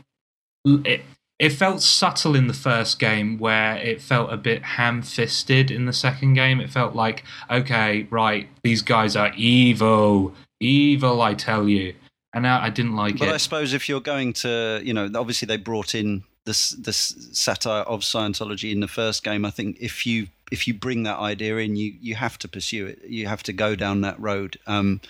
[0.66, 1.02] It,
[1.40, 5.94] it felt subtle in the first game where it felt a bit ham-fisted in the
[5.94, 11.94] second game it felt like okay right these guys are evil evil i tell you
[12.34, 15.10] and I, I didn't like But it I suppose if you're going to, you know,
[15.16, 19.46] obviously they brought in this this satire of Scientology in the first game.
[19.46, 22.88] I think if you if you bring that idea in, you you have to pursue
[22.88, 23.00] it.
[23.08, 24.58] You have to go down that road.
[24.68, 25.02] Um,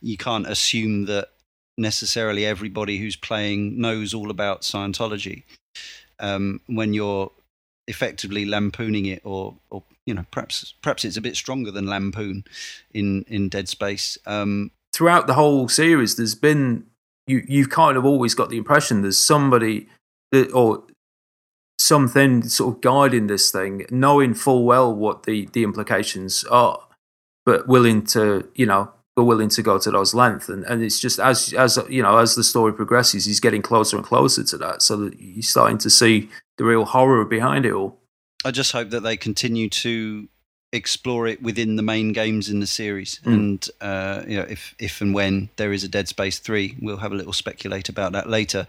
[0.00, 1.28] you can't assume that
[1.78, 5.44] necessarily everybody who's playing knows all about Scientology.
[6.20, 7.30] Um, when you're
[7.86, 12.44] effectively lampooning it, or or you know, perhaps perhaps it's a bit stronger than lampoon
[12.92, 14.18] in in Dead Space.
[14.26, 16.86] Um, throughout the whole series, there's been
[17.26, 19.88] you you've kind of always got the impression there's somebody
[20.32, 20.82] that or
[21.78, 26.80] something sort of guiding this thing, knowing full well what the the implications are,
[27.46, 30.48] but willing to you know but willing to go to those lengths.
[30.48, 33.96] And and it's just as as you know as the story progresses, he's getting closer
[33.96, 37.72] and closer to that, so that you're starting to see the real horror behind it
[37.72, 37.98] all.
[38.44, 40.28] I just hope that they continue to
[40.72, 43.18] explore it within the main games in the series.
[43.24, 43.32] Mm.
[43.32, 46.98] And uh, you know, if if and when there is a Dead Space three, we'll
[46.98, 48.68] have a little speculate about that later.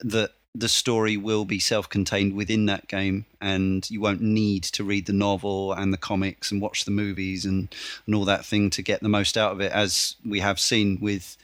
[0.00, 5.06] That the story will be self-contained within that game, and you won't need to read
[5.06, 7.74] the novel and the comics and watch the movies and
[8.06, 10.98] and all that thing to get the most out of it, as we have seen
[11.00, 11.36] with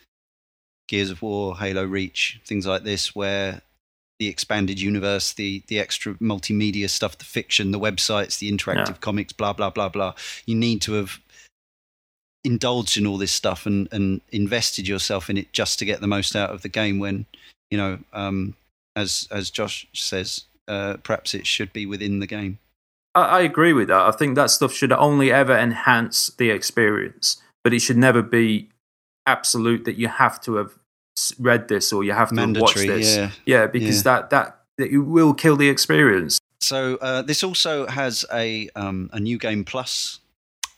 [0.89, 3.63] Gears of War, Halo Reach, things like this, where
[4.21, 9.01] the expanded universe, the the extra multimedia stuff, the fiction, the websites, the interactive Yeah.
[9.01, 10.15] comics, blah blah blah blah.
[10.47, 11.19] You need to have
[12.45, 16.07] indulged in all this stuff and and invested yourself in it just to get the
[16.07, 16.99] most out of the game.
[17.01, 17.27] When
[17.71, 18.55] you know, um,
[18.97, 22.59] as as Josh says, uh, perhaps it should be within the game.
[23.14, 24.01] I, I agree with that.
[24.01, 28.70] I think that stuff should only ever enhance the experience, but it should never be
[29.26, 30.78] absolute that you have to have
[31.38, 33.16] read this or you have to Mandatory, this.
[33.16, 33.30] yeah.
[33.45, 36.41] Yeah, because that, that that it will kill the experience.
[36.61, 40.20] So uh, this also has a um, a new game plus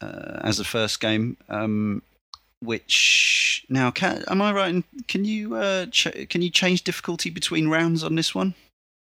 [0.01, 2.03] uh, as the first game, um,
[2.63, 4.71] which now can, am I right?
[4.71, 8.55] in- Can you uh, ch- can you change difficulty between rounds on this one?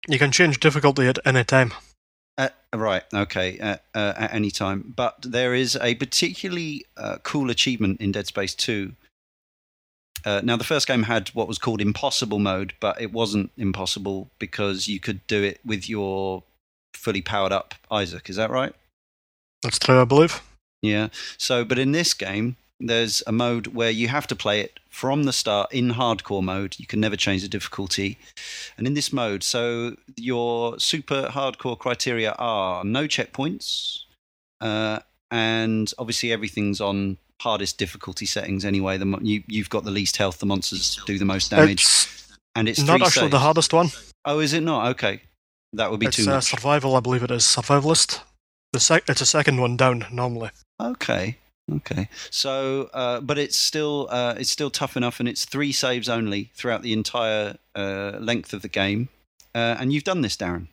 [0.07, 1.73] You can change difficulty at any time.
[2.37, 4.93] Uh, right, okay, uh, uh, at any time.
[4.95, 8.93] But there is a particularly uh, cool achievement in Dead Space 2.
[10.23, 14.29] Uh, now, the first game had what was called impossible mode, but it wasn't impossible
[14.39, 16.43] because you could do it with your
[16.95, 18.29] fully powered up Isaac.
[18.29, 18.73] Is that right?
[19.63, 20.41] That's true, I believe.
[20.81, 21.09] Yeah.
[21.37, 25.23] So, but in this game, there's a mode where you have to play it from
[25.23, 26.75] the start in hardcore mode.
[26.79, 28.17] You can never change the difficulty.
[28.77, 33.99] And in this mode, so your super hardcore criteria are no checkpoints,
[34.59, 38.97] uh, and obviously everything's on hardest difficulty settings anyway.
[38.97, 42.37] The mo- you, you've got the least health, the monsters do the most damage, It's
[42.55, 43.89] and it's not actually the hardest one.
[44.25, 44.89] Oh, is it not?
[44.91, 45.21] Okay,
[45.73, 47.43] that would be It's too uh, survival, I believe it is.
[47.43, 48.21] Survivalist.
[48.73, 50.49] The sec- it's a second one down normally.
[50.79, 51.37] Okay.
[51.71, 52.09] Okay.
[52.29, 56.51] So, uh, but it's still uh, it's still tough enough, and it's three saves only
[56.53, 59.09] throughout the entire uh, length of the game.
[59.55, 60.67] Uh, and you've done this, Darren.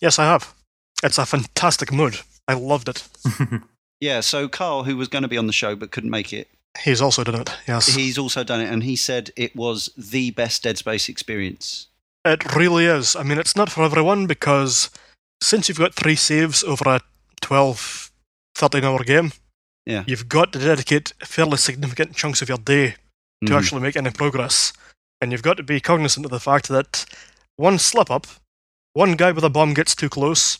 [0.00, 0.54] Yes, I have.
[1.02, 2.20] It's a fantastic mood.
[2.48, 3.08] I loved it.
[3.98, 4.20] Yeah.
[4.20, 6.48] So Carl, who was going to be on the show but couldn't make it,
[6.84, 7.50] He's also done it.
[7.66, 11.86] Yes, he's also done it, and he said it was the best Dead Space experience.
[12.26, 13.16] it really is.
[13.16, 14.90] I mean, it's not for everyone because
[15.42, 17.00] since you've got three saves over a
[17.40, 18.10] 12,
[18.54, 19.32] 13 hour game,
[19.86, 20.02] Yeah.
[20.06, 22.96] you've got to dedicate fairly significant chunks of your day
[23.44, 23.56] to Mhm.
[23.58, 24.72] actually make any progress.
[25.20, 27.04] And you've got to be cognizant of the fact that
[27.56, 28.26] one slip up,
[28.94, 30.58] one guy with a bomb gets too close,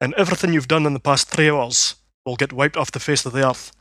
[0.00, 1.94] and everything you've done in the past three hours
[2.26, 3.72] will get wiped off the face of the earth.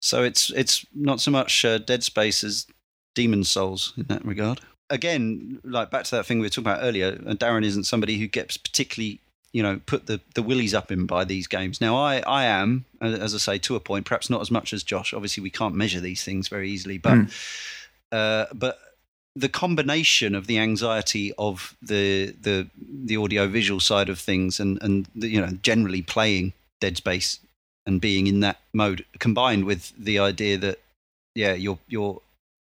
[0.00, 2.66] So it's it's not so much uh, Dead Space as
[3.14, 4.60] Demon's Souls in that regard.
[4.90, 8.18] Again, like back to that thing we were talking about earlier, and Darren isn't somebody
[8.18, 9.20] who gets particularly
[9.52, 11.80] you know put the the willies up in by these games.
[11.80, 14.82] Now I I am as I say to a point, perhaps not as much as
[14.82, 15.14] Josh.
[15.14, 17.32] Obviously, we can't measure these things very easily, but Mm.
[18.12, 18.78] uh, but
[19.36, 24.82] the combination of the anxiety of the the the audio visual side of things and
[24.82, 27.38] and the, you know generally playing Dead Space
[27.86, 30.78] and being in that mode combined with the idea that
[31.34, 32.20] yeah your your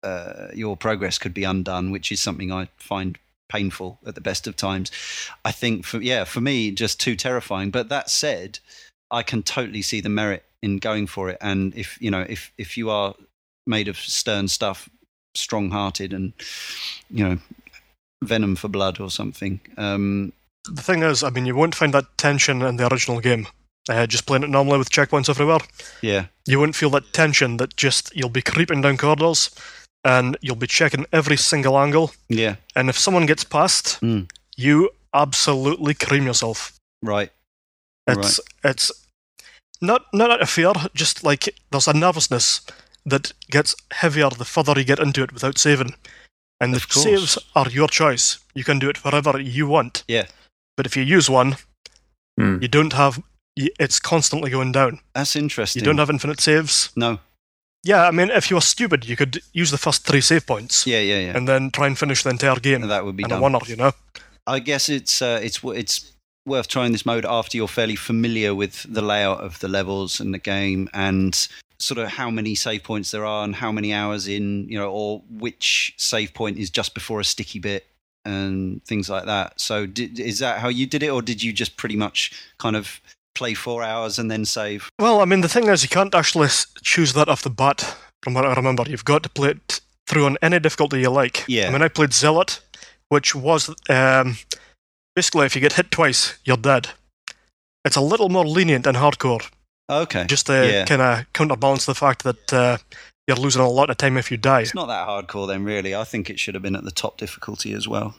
[0.04, 3.18] uh, your progress could be undone, which is something I find
[3.52, 4.90] painful at the best of times.
[5.44, 7.70] I think for yeah for me just too terrifying.
[7.70, 8.58] But that said,
[9.10, 11.38] I can totally see the merit in going for it.
[11.40, 13.14] And if you know if if you are
[13.66, 14.88] made of stern stuff,
[15.34, 16.32] strong-hearted, and
[17.10, 17.38] you know
[18.24, 19.60] venom for blood or something.
[19.76, 20.32] Um,
[20.64, 23.46] The thing is, I mean, you won't find that tension in the original game.
[23.88, 25.58] Uh, just playing it normally with checkpoints everywhere,
[26.02, 29.50] yeah, you won't feel that tension that just you'll be creeping down corridors
[30.04, 32.12] and you'll be checking every single angle.
[32.28, 34.28] yeah, And if someone gets past, Mm.
[34.56, 36.72] you absolutely cream yourself.
[37.04, 37.30] right.
[38.08, 38.90] It's it's
[39.80, 42.60] not not out of fear, just like there's a nervousness
[43.06, 45.94] that gets heavier the further you get into it without saving.
[46.60, 47.02] And the course.
[47.04, 48.38] saves are your choice.
[48.54, 50.04] You can do it wherever you want.
[50.08, 50.26] Yeah.
[50.76, 51.56] But if you use one,
[52.38, 52.58] Hmm.
[52.62, 53.22] you don't have.
[53.56, 55.00] It's constantly going down.
[55.14, 55.80] That's interesting.
[55.80, 56.90] You don't have infinite saves.
[56.96, 57.18] no.
[57.84, 60.86] Yeah, I mean, if you were stupid, you could use the first three save points
[60.86, 61.36] Yeah, yeah, yeah.
[61.36, 63.58] and then try and finish the entire game that would be and a winner.
[63.66, 63.92] You know.
[64.46, 66.12] I guess it's uh, it's it's
[66.46, 70.34] worth trying this mode after you're fairly familiar with the layout of the levels and
[70.34, 74.28] the game and sort of how many save points there are and how many hours
[74.28, 77.86] in, you know, or which save point is just before a sticky bit
[78.24, 79.60] and things like that.
[79.60, 82.76] So did, is that how you did it or did you just pretty much kind
[82.76, 83.00] of
[83.34, 84.88] play 4 hours and then save?
[84.98, 86.48] Well, I mean, the thing is, you can't actually
[86.82, 87.96] choose that off the bat.
[88.22, 91.44] From what I remember, you've got to play it through on any difficulty you like.
[91.48, 91.68] Yeah.
[91.68, 92.60] I mean, I played Zealot,
[93.08, 94.36] which was um,
[95.16, 96.90] basically if you get hit twice, you're dead.
[97.84, 99.48] It's a little more lenient than hardcore,
[99.90, 100.24] Okay.
[100.26, 100.84] just to Yeah.
[100.84, 102.78] kind of counterbalance the fact that uh,
[103.26, 104.60] you're losing a lot of time if you die.
[104.60, 105.94] It's not that hardcore then really.
[105.94, 108.14] I think it should have been at the top difficulty as well.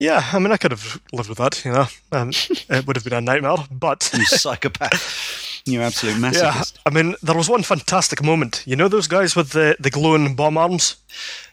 [0.00, 1.62] Yeah, I mean, I could have lived with that.
[1.64, 2.30] You know, um,
[2.70, 5.62] it would have been a nightmare, but You psychopath.
[5.66, 6.62] You're absolute yeah.
[6.86, 8.62] I mean, there was one fantastic moment.
[8.66, 10.96] You know those guys with the the glowing bomb arms?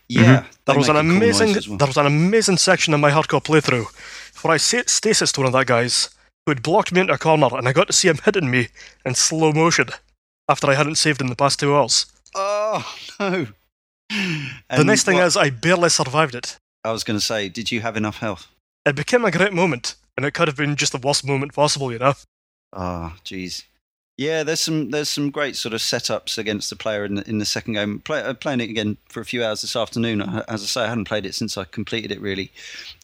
[0.07, 0.41] Yeah.
[0.41, 1.77] they There was an amazing, well.
[1.77, 3.85] there was an amazing section in my hardcore playthrough
[4.43, 6.09] where I sa- stasis one of that guys
[6.45, 8.69] who had blocked me into a corner, and I got to see him hitting me
[9.05, 9.87] in slow motion
[10.47, 12.05] after I hadn't saved in the past two hours.
[12.33, 12.85] Oh
[13.19, 13.47] no!
[14.09, 14.27] the
[14.69, 16.57] And nice thing what- is, I barely survived it.
[16.87, 18.47] I was going to say, did you have enough health?
[18.85, 21.91] It became a great moment, and it could have been just the worst moment possible,
[21.91, 22.13] you know.
[22.73, 23.65] Ah, jeez.
[24.17, 27.37] Yeah, there's some there's some great sort of setups against the player in the, in
[27.37, 27.99] the second game.
[27.99, 30.21] Play, uh, playing it again for a few hours this afternoon.
[30.21, 32.19] As I say, I hadn't played it since I completed it.
[32.19, 32.51] Really,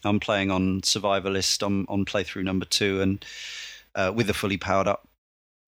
[0.04, 3.24] I'm playing on survivalist on on playthrough number two, and
[3.94, 5.06] uh, with a fully powered up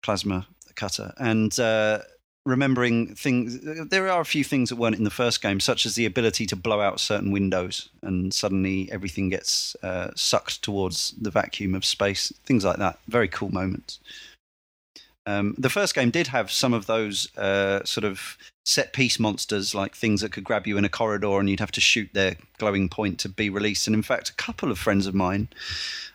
[0.02, 0.46] plasma
[0.76, 2.00] cutter, and uh,
[2.44, 3.60] remembering things.
[3.60, 6.46] There are a few things that weren't in the first game, such as the ability
[6.46, 11.84] to blow out certain windows, and suddenly everything gets uh, sucked towards the vacuum of
[11.84, 12.32] space.
[12.44, 12.98] Things like that.
[13.08, 14.00] Very cool moments.
[15.24, 19.74] Um, the first game did have some of those uh, sort of set piece monsters,
[19.74, 22.36] like things that could grab you in a corridor and you'd have to shoot their
[22.58, 23.86] glowing point to be released.
[23.86, 25.48] And in fact, a couple of friends of mine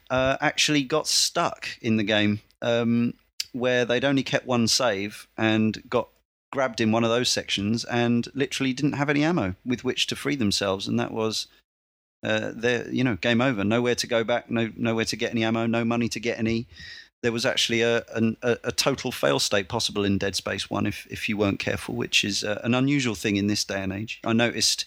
[0.09, 3.13] uh, actually got stuck in the game um,
[3.53, 6.09] where they'd only kept one save and got
[6.51, 10.15] grabbed in one of those sections and literally didn't have any ammo with which to
[10.15, 10.87] free themselves.
[10.87, 11.47] And that was.
[12.23, 13.63] Uh, their, you know, game over.
[13.63, 14.49] Nowhere to go back.
[14.49, 15.67] No, nowhere to get any ammo.
[15.67, 16.67] No money to get any
[17.23, 20.85] there was actually a, an, a, a total fail state possible in Dead Space 1
[20.85, 23.91] if, if you weren't careful, which is uh, an unusual thing in this day and
[23.91, 24.19] age.
[24.23, 24.85] I noticed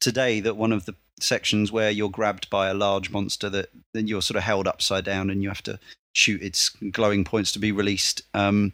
[0.00, 4.06] today that one of the sections where you're grabbed by a large monster that then
[4.06, 5.78] you're sort of held upside down and you have to
[6.12, 8.22] shoot its glowing points to be released.
[8.34, 8.72] Um,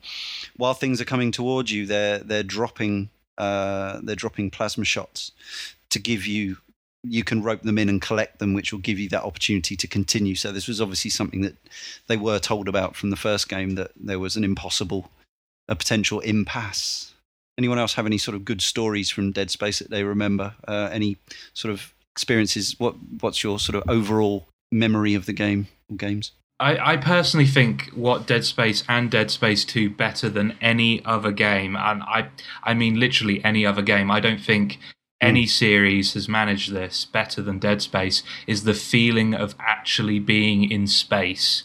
[0.57, 5.33] while things are coming towards you, they're they're dropping uh, they're dropping plasma shots
[5.91, 6.59] to give you
[7.05, 9.89] you can rope them in and collect them, which will give you that opportunity to
[9.89, 10.37] continue.
[10.37, 11.57] So this was obviously something that
[12.07, 15.11] they were told about from the first game that there was an impossible,
[15.69, 17.13] a potential impasse.
[17.59, 20.55] Anyone else have any sort of good stories from Dead Space that they remember?
[20.67, 21.17] Uh, any
[21.55, 22.77] sort of experiences?
[22.79, 26.33] What What's your sort of overall memory of the game or games?
[26.61, 31.33] I, I personally think what Dead Space and Dead Space 2 better than any other
[31.33, 32.29] game, and I
[32.63, 34.11] I mean literally any other game.
[34.11, 34.79] I don't think
[35.21, 40.71] any series has managed this better than Dead Space is the feeling of actually being
[40.71, 41.65] in space.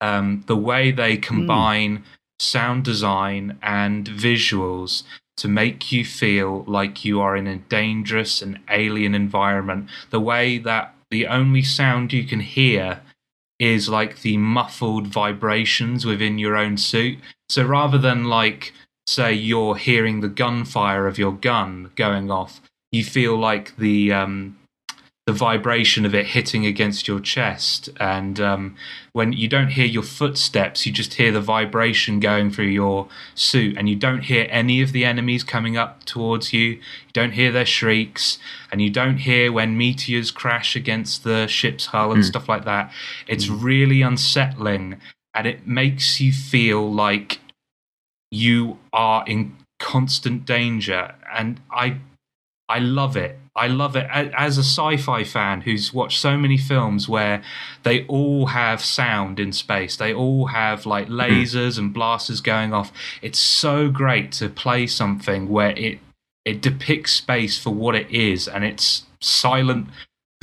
[0.00, 2.04] Um, the way they combine
[2.38, 5.04] sound design and visuals
[5.36, 9.88] to make you feel like you are in a dangerous and alien environment.
[10.10, 13.00] The way that the only sound you can hear
[13.58, 17.18] is like the muffled vibrations within your own suit.
[17.48, 18.72] So rather than like
[19.06, 22.60] say you're hearing the gunfire of your gun going off,
[22.90, 24.56] you feel like the um,
[25.26, 27.88] the vibration of it hitting against your chest.
[27.98, 28.76] And um,
[29.12, 33.78] when you don't hear your footsteps, you just hear the vibration going through your suit,
[33.78, 36.62] and you don't hear any of the enemies coming up towards you.
[36.72, 38.38] You don't hear their shrieks,
[38.70, 42.26] and you don't hear when meteors crash against the ship's hull and Mm.
[42.26, 42.92] stuff like that.
[43.26, 45.00] It's really unsettling,
[45.32, 47.40] and it makes you feel like
[48.30, 51.14] you are in constant danger.
[51.34, 51.96] And I
[52.68, 53.38] I love it.
[53.56, 57.40] I love it as a sci-fi fan who's watched so many films where
[57.84, 59.96] they all have sound in space.
[59.96, 62.90] They all have like lasers and blasters going off.
[63.22, 66.00] It's so great to play something where it
[66.44, 69.88] it depicts space for what it is and it's silent.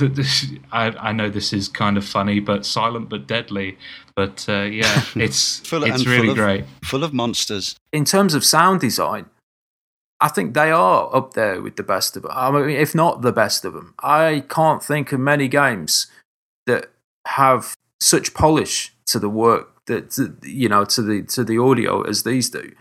[0.72, 3.76] I, I know this is kind of funny, but silent but deadly.
[4.16, 6.64] But uh, yeah, it's Full- it's and full really of- great.
[6.84, 7.76] Full of monsters.
[7.92, 9.26] in terms of sound design,
[10.22, 12.30] I think they are up there with the best of them.
[12.32, 13.92] I mean, if not the best of them.
[13.98, 16.06] I can't think of many games
[16.66, 16.92] that
[17.26, 22.02] have such polish to the work that to, you know to the to the audio
[22.02, 22.72] as these do.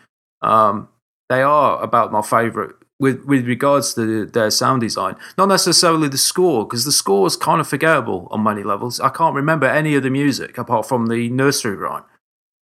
[0.44, 0.90] Um,
[1.30, 5.16] they are about my favourite with with regards to their sound design.
[5.36, 9.00] Not necessarily the score because the score is kind of forgettable on many levels.
[9.00, 12.04] I can't remember any of the music apart from the nursery rhyme,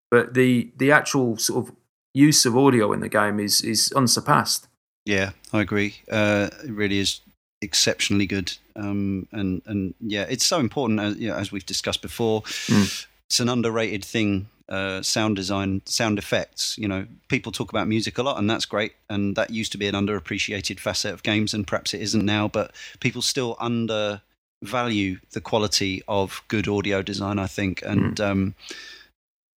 [0.10, 1.76] but the the actual sort of
[2.14, 4.69] use of audio in the game is is unsurpassed.
[5.10, 5.95] Yeah, I agree.
[6.12, 7.22] Uh, it really is
[7.64, 8.53] exceptionally good.
[8.76, 12.43] Um, and and yeah, it's so important as you know, as we've discussed before.
[12.68, 13.07] Mm.
[13.28, 14.49] It's an underrated thing.
[14.68, 16.78] Uh, sound design, sound effects.
[16.78, 18.93] You know, people talk about music a lot, and that's great.
[19.10, 22.47] And that used to be an underappreciated facet of games, and perhaps it isn't now.
[22.47, 27.39] But people still undervalue the quality of good audio design.
[27.39, 28.53] I think, and um,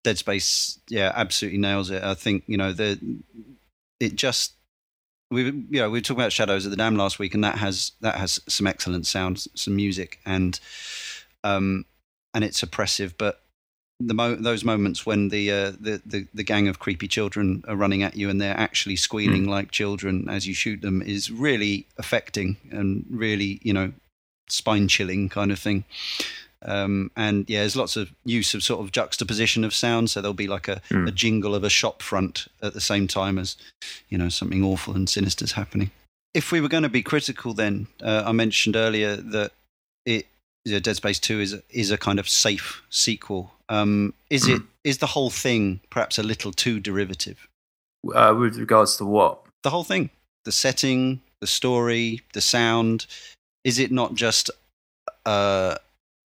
[0.02, 2.02] Dead Space, yeah, absolutely nails it.
[2.02, 2.98] I think you know the
[4.00, 4.54] it just
[5.32, 7.58] we you know we were talking about Shadows of the Damned last week, and that
[7.58, 10.58] has that has some excellent sounds, some music, and
[11.42, 11.84] um
[12.34, 13.42] and it's oppressive, but
[14.00, 17.76] the mo- those moments when the, uh, the the the gang of creepy children are
[17.76, 21.86] running at you and they're actually squealing like children as you shoot them is really
[21.98, 23.92] affecting and really you know
[24.48, 25.84] spine chilling kind of thing.
[26.64, 30.10] Um, and yeah, there's lots of use of sort of juxtaposition of sound.
[30.10, 31.08] So there'll be like a, Mm.
[31.08, 33.56] a jingle of a shop front at the same time as,
[34.08, 35.90] you know, something awful and sinister's happening.
[36.34, 39.52] If we were going to be critical, then uh, I mentioned earlier that
[40.06, 40.26] it
[40.64, 43.52] you know, Dead Space Two is a, is a kind of safe sequel.
[43.68, 47.48] Um, is it is the whole thing perhaps a little too derivative?
[48.14, 49.40] Uh, with regards to what?
[49.62, 50.10] The whole thing,
[50.44, 53.06] the setting, the story, the sound.
[53.64, 54.50] Is it not just?
[55.26, 55.76] Uh,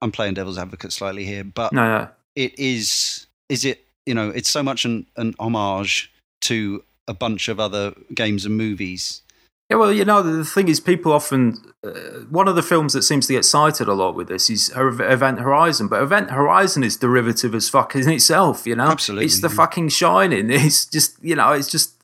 [0.03, 2.09] I'm playing devil's advocate slightly here, but No, no.
[2.37, 7.49] it is is it you know it's so much an, an homage to a bunch
[7.49, 9.23] of other games and movies
[9.71, 11.57] Yeah, well, you know, the thing is, people often.
[11.85, 11.91] Uh,
[12.31, 15.41] one of the films that seems to get cited a lot with this is Event
[15.41, 18.89] Horizon, but Event Horizon is derivative as fuck in itself, you know?
[18.89, 20.51] Absolutely, It's the fucking Shining.
[20.67, 21.95] It's just, you know, it's just.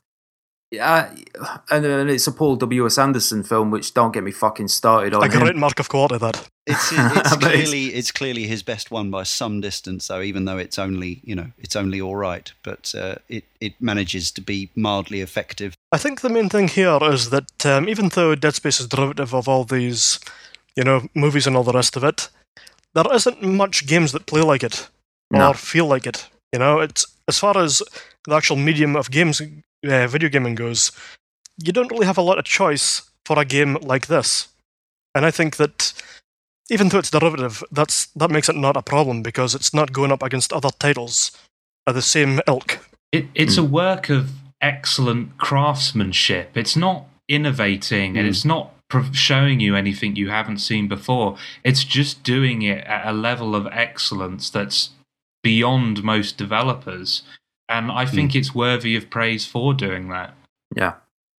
[0.71, 1.09] Yeah,
[1.71, 2.97] and, and it's a Paul W.S.
[2.99, 5.41] Anderson film, which don't get me fucking started on A him.
[5.41, 6.47] great mark of quality, that.
[6.67, 10.79] It's it's clearly it's clearly his best one by some distance though even though it's
[10.79, 15.21] only you know it's only all right but uh, it it manages to be mildly
[15.21, 18.87] effective I think the main thing here is that um, even though Dead Space is
[18.87, 20.19] derivative of all these,
[20.75, 22.27] you know, movies and all the rest of it,
[22.93, 24.89] there isn't much games that play like it
[25.31, 25.53] or No.
[25.53, 26.27] feel like it.
[26.51, 27.81] You know, it's as far as
[28.27, 30.91] the actual medium of games, uh, video gaming goes,
[31.63, 34.49] you don't really have a lot of choice for a game like this.
[35.13, 35.93] And I think that
[36.69, 40.11] even though it's derivative, that's that makes it not a problem because it's not going
[40.11, 41.31] up against other titles
[41.87, 42.79] of the same ilk.
[43.11, 44.31] It, it's a work of
[44.61, 46.57] excellent craftsmanship.
[46.57, 48.29] It's not innovating and Mm.
[48.29, 51.37] it's not pro- showing you anything you haven't seen before.
[51.63, 54.89] It's just doing it at a level of excellence that's
[55.43, 57.21] beyond most developers.
[57.69, 60.33] And I think it's worthy of praise for doing that.
[60.75, 60.93] Yeah.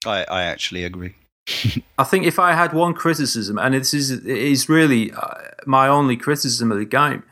[0.06, 1.16] i i actually agree
[1.98, 5.36] I think if I had one criticism, and this is it is really uh,
[5.66, 7.24] my only criticism of the game,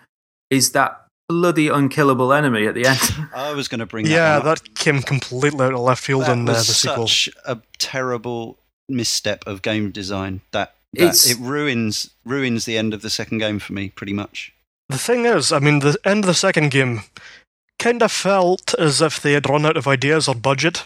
[0.49, 2.99] is that bloody unkillable enemy at the end.
[3.35, 4.59] i was going to bring Yeah, that, one up.
[4.59, 7.07] that came completely out of left field that in uh, the sequel.
[7.07, 8.57] such a terrible
[8.89, 13.57] misstep of game design that, that it ruins ruins the end of the second game
[13.57, 14.53] for me pretty much
[14.89, 17.01] The thing is, I mean, the end of the second game
[17.79, 20.83] kind of felt as if they had run out of ideas or budget.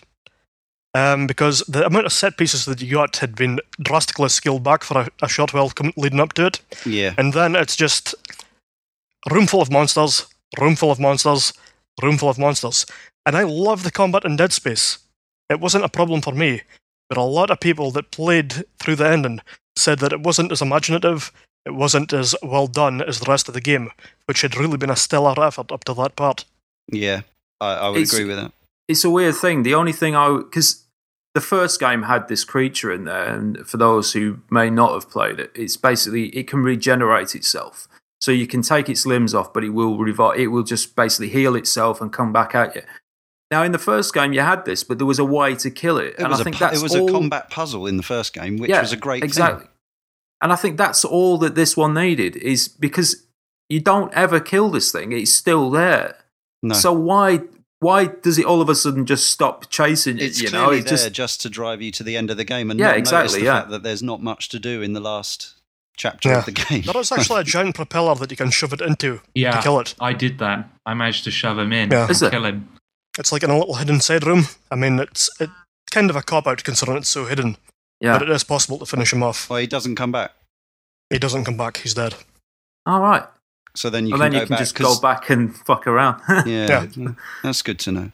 [0.94, 4.84] Um, because the amount of set pieces that you got had been drastically scaled back
[4.84, 6.60] for a, a short while com- leading up to it.
[6.86, 8.16] yeah And then it's just
[9.30, 10.26] room full of monsters,
[10.60, 11.54] room full of monsters,
[12.02, 12.86] room full of monsters.
[13.26, 14.98] And I love the combat in Dead Space.
[15.50, 16.62] It wasn't a problem for me,
[17.10, 19.42] but a lot of people that played through the ending
[19.76, 21.32] said that it wasn't as imaginative,
[21.66, 23.92] it wasn't as well done as the rest of the game,
[24.26, 26.46] which had really been a stellar effort up to that part.
[26.92, 27.22] Yeah,
[27.62, 28.52] I, I would It's- agree with that.
[28.88, 29.64] It's a weird thing.
[29.64, 30.86] The only thing I because
[31.34, 35.10] the first game had this creature in there, and for those who may not have
[35.10, 37.88] played it, it's basically it can regenerate itself.
[38.20, 40.40] So you can take its limbs off, but it will revive.
[40.40, 42.82] It will just basically heal itself and come back at you.
[43.52, 45.98] Now, in the first game, you had this, but there was a way to kill
[45.98, 47.96] it, It and I a, think pu- that's it was all, a combat puzzle in
[47.96, 49.66] the first game, which yeah, was a great exactly.
[49.66, 49.70] thing.
[50.42, 53.26] And I think that's all that this one needed is because
[53.70, 56.18] you don't ever kill this thing; it's still there.
[56.64, 56.74] No.
[56.74, 57.42] So why
[57.80, 60.26] why does it all of a sudden just stop chasing you?
[60.26, 62.38] it's you clearly know, it there just just to drive you to the end of
[62.38, 63.60] the game and Yeah, not notice exactly, the yeah.
[63.60, 65.54] fact that there's not much to do in the last
[65.96, 66.40] chapter Yeah.
[66.40, 66.82] of the game.
[66.84, 69.80] There is actually a giant propeller that you can shove it into Yeah, to kill
[69.80, 69.96] it.
[70.00, 70.70] I did that.
[70.86, 72.04] I managed to shove him in Yeah.
[72.04, 72.32] and Is it?
[72.32, 72.68] kill him.
[73.20, 74.46] It's like in a little hidden side room.
[74.72, 75.50] I mean, it's it,
[75.90, 77.58] kind of a cop out considering it's so hidden,
[78.00, 78.14] yeah.
[78.18, 79.50] but it is possible to finish him off.
[79.50, 80.34] well, he doesn't come back.
[81.10, 82.14] He doesn't come back, he's dead.
[82.86, 83.24] All right.
[83.78, 84.60] So then you well, can then go you can back.
[84.60, 86.22] just 'cause- go back and fuck around.
[86.48, 87.10] Yeah, Yeah.
[87.44, 88.12] that's good to know.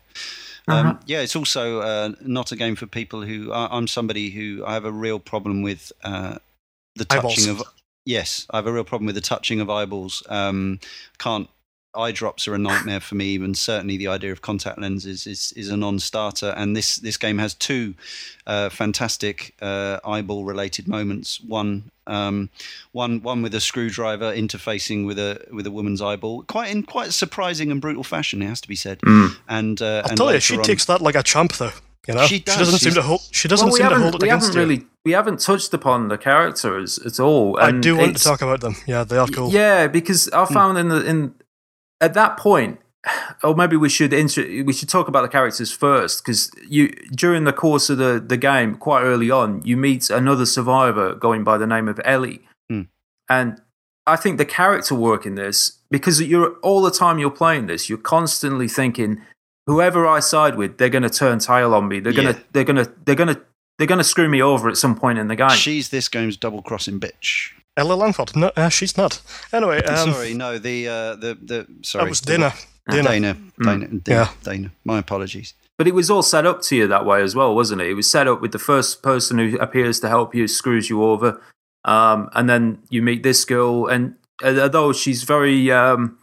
[0.68, 0.90] Uh-huh.
[0.90, 3.52] Um, yeah, it's also uh, not a game for people who.
[3.52, 6.36] I, I'm somebody who I have a real problem with uh,
[6.96, 7.62] the touching Eyeballs.
[7.62, 7.74] of.
[8.06, 10.24] Yes, I have a real problem with the touching of eyeballs.
[10.30, 10.80] Um,
[11.18, 11.50] can't.
[11.96, 15.54] Eye drops are a nightmare for me, and certainly the idea of contact lenses is,
[15.56, 16.54] is a non-starter.
[16.58, 17.94] And this this game has two
[18.48, 21.40] uh, fantastic uh, eyeball-related moments.
[21.42, 22.50] One um,
[22.92, 27.14] one one with a screwdriver interfacing with a with a woman's eyeball, quite in quite
[27.14, 28.42] surprising and brutal fashion.
[28.42, 29.00] It has to be said.
[29.02, 29.36] Mm.
[29.48, 31.72] And uh, I'll and tell you, she on- takes that like a champ, though.
[32.08, 33.22] You know, She does, doesn't seem to hold.
[33.32, 34.76] She doesn't Well, we seem to haven't, hold it we against haven't you.
[34.76, 37.58] really we haven't touched upon the characters at all.
[37.58, 38.76] I do want to talk about them.
[38.86, 39.50] Yeah, they are cool.
[39.50, 39.56] Hmm.
[39.56, 41.34] Yeah, because I found in the in
[42.06, 42.80] at that point,
[43.44, 46.90] or maybe we should intro, we should talk about the characters first because you
[47.24, 51.44] during the course of the the game, quite early on, you meet another survivor going
[51.44, 52.40] by the name of Ellie,
[52.70, 52.82] Hmm.
[53.30, 53.62] and
[54.06, 55.58] I think the character work in this
[55.90, 59.22] because you're all the time you're playing this, you're constantly thinking,
[59.68, 62.00] whoever I side with, they're going to turn tail on me.
[62.02, 62.24] They're Yeah.
[62.34, 63.40] gonna they're gonna they're gonna
[63.78, 65.52] they're gonna screw me over at some point in the game.
[65.68, 67.52] She's this game's double crossing bitch.
[67.76, 68.36] Ellie Langford.
[68.36, 69.22] No, uh, she's not.
[69.52, 72.54] Anyway, um, sorry, no, the uh, the the sorry, that was Dana.
[72.90, 73.10] Dana.
[73.10, 74.30] Dana, Dana, Dana, Yeah.
[74.44, 74.72] Dana.
[74.84, 75.54] My apologies.
[75.78, 77.88] But it was all set up to you that way as well, wasn't it?
[77.90, 81.04] It was set up with the first person who appears to help you screws you
[81.04, 81.42] over,
[81.86, 86.18] um, and then you meet this girl, and uh, although she's very um,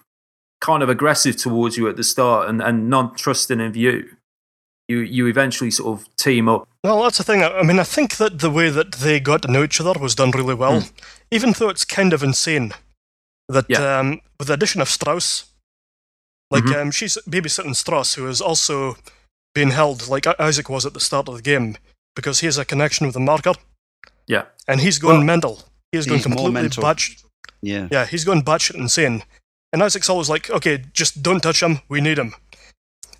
[0.60, 4.09] kind of aggressive towards you at the start and, and non-trusting of you,
[4.86, 6.68] you you eventually sort of team up.
[6.82, 7.43] Well, that's the thing.
[7.43, 10.15] I mean, I think that the way that they got to know each other was
[10.15, 10.85] done really well,
[11.31, 12.73] even though it's kind of insane
[13.48, 13.98] that Yeah.
[13.98, 15.44] um, with the addition of Strauss,
[16.51, 16.81] like Mhm.
[16.81, 18.97] um, she's babysitting Strauss, who is also
[19.55, 21.77] being held like Isaac was at the start of the game,
[22.16, 23.55] because he has a connection with the marker,
[24.27, 25.69] Yeah, and he's going Well, mental.
[25.93, 27.19] He's going completely batch.
[27.61, 29.24] Yeah, Yeah, he's going batshit insane.
[29.73, 32.35] And Isaac's always like, okay, just don't touch him, we need him.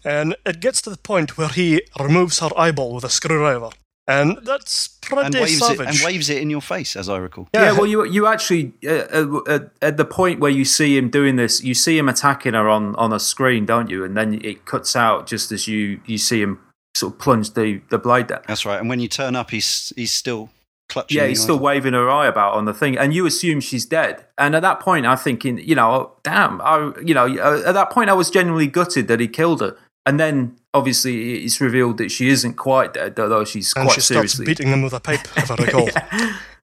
[0.05, 3.71] And it gets to the point where he removes her eyeball with a screwdriver.
[4.07, 5.81] And that's pretty and waves savage.
[5.81, 7.49] it and waves it in your face, as I recall.
[7.55, 7.73] yeah.
[7.73, 11.63] well, you you actually uh, uh, at the point where you see him doing this,
[11.63, 14.03] you see him attacking her on on a screen, don't you?
[14.05, 16.59] And then it cuts out just as you you see him
[16.95, 18.43] sort of plunge the the blade down.
[18.49, 18.81] That's right.
[18.81, 20.51] And when you turn up, he's he's still
[20.89, 21.17] clutching.
[21.17, 21.65] Yeah, he's still item.
[21.65, 24.25] waving her eye about on the thing, and you assume she's dead.
[24.37, 27.91] And at that point, I'm thinking, you know, damn, I, you know, uh, at that
[27.91, 29.77] point, I was genuinely gutted that he killed her.
[30.07, 34.01] And then, obviously, it's revealed that she isn't quite dead, although she's and quite she
[34.01, 34.47] starts seriously.
[34.47, 35.89] beating him with a pipe, if I recall.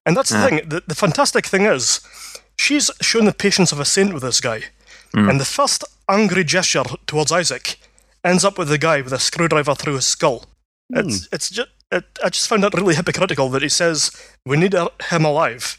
[0.06, 0.48] And that's the Yeah.
[0.50, 0.70] thing.
[0.70, 2.02] The, the fantastic thing is,
[2.58, 4.64] she's shown the patience of a saint with this guy.
[5.16, 5.30] Mm.
[5.30, 7.80] And the first angry gesture towards Isaac
[8.24, 10.46] ends up with the guy with a screwdriver through his skull.
[10.90, 14.12] It's, it's just, it, I just found it really hypocritical that he says,
[14.46, 15.78] we need him alive,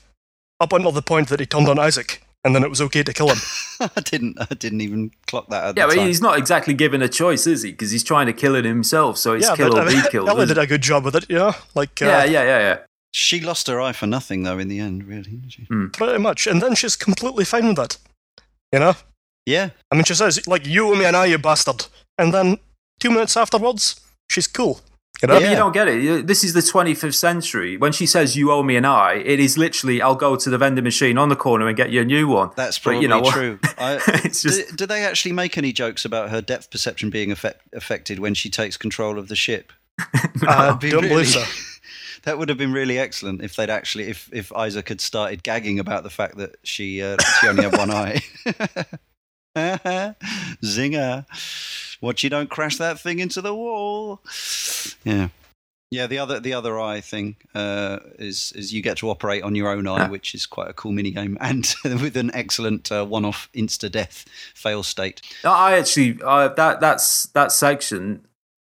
[0.60, 3.12] up until the point that he turned on Isaac, and then it was okay to
[3.12, 3.38] kill him.
[3.96, 4.38] I didn't.
[4.40, 6.06] I didn't even clock that at yeah, the but time.
[6.06, 7.72] he's not exactly given a choice, is he?
[7.72, 10.08] Because he's trying to kill it himself, so it's yeah, kill but or I be
[10.10, 10.28] killed.
[10.28, 11.52] Ellie did a good job with it, you know?
[11.74, 12.78] Like, uh, yeah, yeah, yeah, yeah.
[13.12, 14.58] She lost her eye for nothing, though.
[14.58, 15.66] In the end, really, didn't she?
[15.92, 16.46] pretty much.
[16.46, 17.98] And then she's completely fine with it.
[18.72, 18.94] You know?
[19.46, 21.86] Yeah, I mean, she says, like, you owe me an eye, you bastard.
[22.18, 22.58] And then
[23.00, 23.98] two minutes afterwards,
[24.30, 24.80] she's cool.
[25.22, 25.38] You know?
[25.38, 26.26] Yeah, you don't get it.
[26.28, 27.76] This is the 25th century.
[27.76, 30.58] When she says you owe me an eye, it is literally I'll go to the
[30.58, 32.50] vending machine on the corner and get you a new one.
[32.56, 33.58] that's But probably you know true.
[33.78, 37.32] I, It's just- do, do they actually make any jokes about her depth perception being
[37.32, 39.72] affect, affected when she takes control of the ship?
[39.98, 41.44] I That'd don't really- believe so.
[42.24, 45.78] That would have been really excellent if they'd actually, if if Isaac had started gagging
[45.78, 48.20] about the fact that she uh, she only had one eye.
[50.64, 51.24] Zinger.
[52.00, 54.20] Watch you don't crash that thing into the wall.
[55.04, 55.28] Yeah.
[55.90, 59.54] Yeah, the other the other eye thing uh, is is you get to operate on
[59.54, 60.08] your own eye, Yeah.
[60.10, 64.26] which is quite a cool mini game, and with an excellent uh, one-off insta death
[64.54, 65.22] fail state.
[65.44, 68.26] I actually uh, that that's that section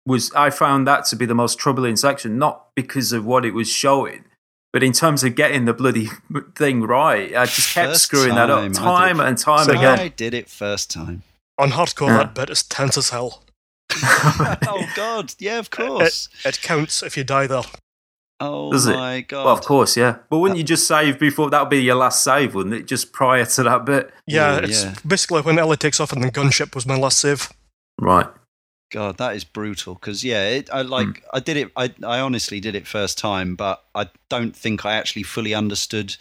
[0.06, 3.54] was I found that to be the most troubling section, not because of what it
[3.54, 4.24] was showing,
[4.72, 6.08] but in terms of getting the bloody
[6.54, 7.34] thing right.
[7.34, 9.98] I just kept First screwing that up time and time So again.
[9.98, 11.24] I did it first time.
[11.60, 12.16] On hardcore, Yeah.
[12.18, 13.42] that bit is tense as hell.
[13.92, 16.28] oh God, yeah, of course.
[16.44, 17.62] It counts if you die there.
[18.42, 18.94] Oh Does it?
[18.94, 19.44] my God.
[19.44, 20.16] Well, of course, yeah.
[20.30, 22.86] But wouldn't you just save before that would be your last save, wouldn't it?
[22.86, 24.94] Just prior to that bit, Yeah, Ooh, it's yeah.
[25.06, 27.50] basically when Ellie takes off and the gunship was my last save.
[28.00, 28.26] right?
[28.92, 29.94] God, that is brutal.
[29.94, 31.24] Because yeah, it, I like Hmm.
[31.34, 31.70] I did it.
[31.76, 36.16] I I honestly did it first time, but I don't think I actually fully understood.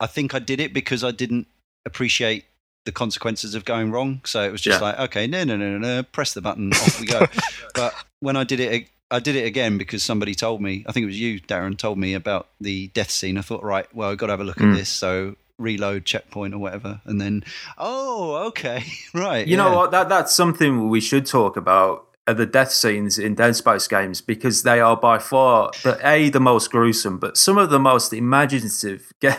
[0.00, 1.46] I think I did it because I didn't
[1.86, 2.44] appreciate
[2.84, 4.20] the consequences of going wrong.
[4.24, 4.86] So it was just Yeah.
[4.88, 7.26] like, okay, no, no, no, no, no, press the button, off we go.
[7.74, 10.84] but when I did it, I did it again because somebody told me.
[10.88, 13.38] I think it was you, Darren, told me about the death scene.
[13.38, 14.72] I thought, right, well, I've got to have a look Hmm.
[14.72, 14.88] at this.
[14.88, 17.44] So reload checkpoint or whatever, and then,
[17.78, 18.82] oh, okay,
[19.14, 19.46] right.
[19.46, 19.90] You know what?
[19.92, 22.06] That that's something we should talk about.
[22.26, 26.30] Are the death scenes in Dead Space games because they are by far the a
[26.30, 29.12] the most gruesome, but some of the most imaginative.
[29.22, 29.34] and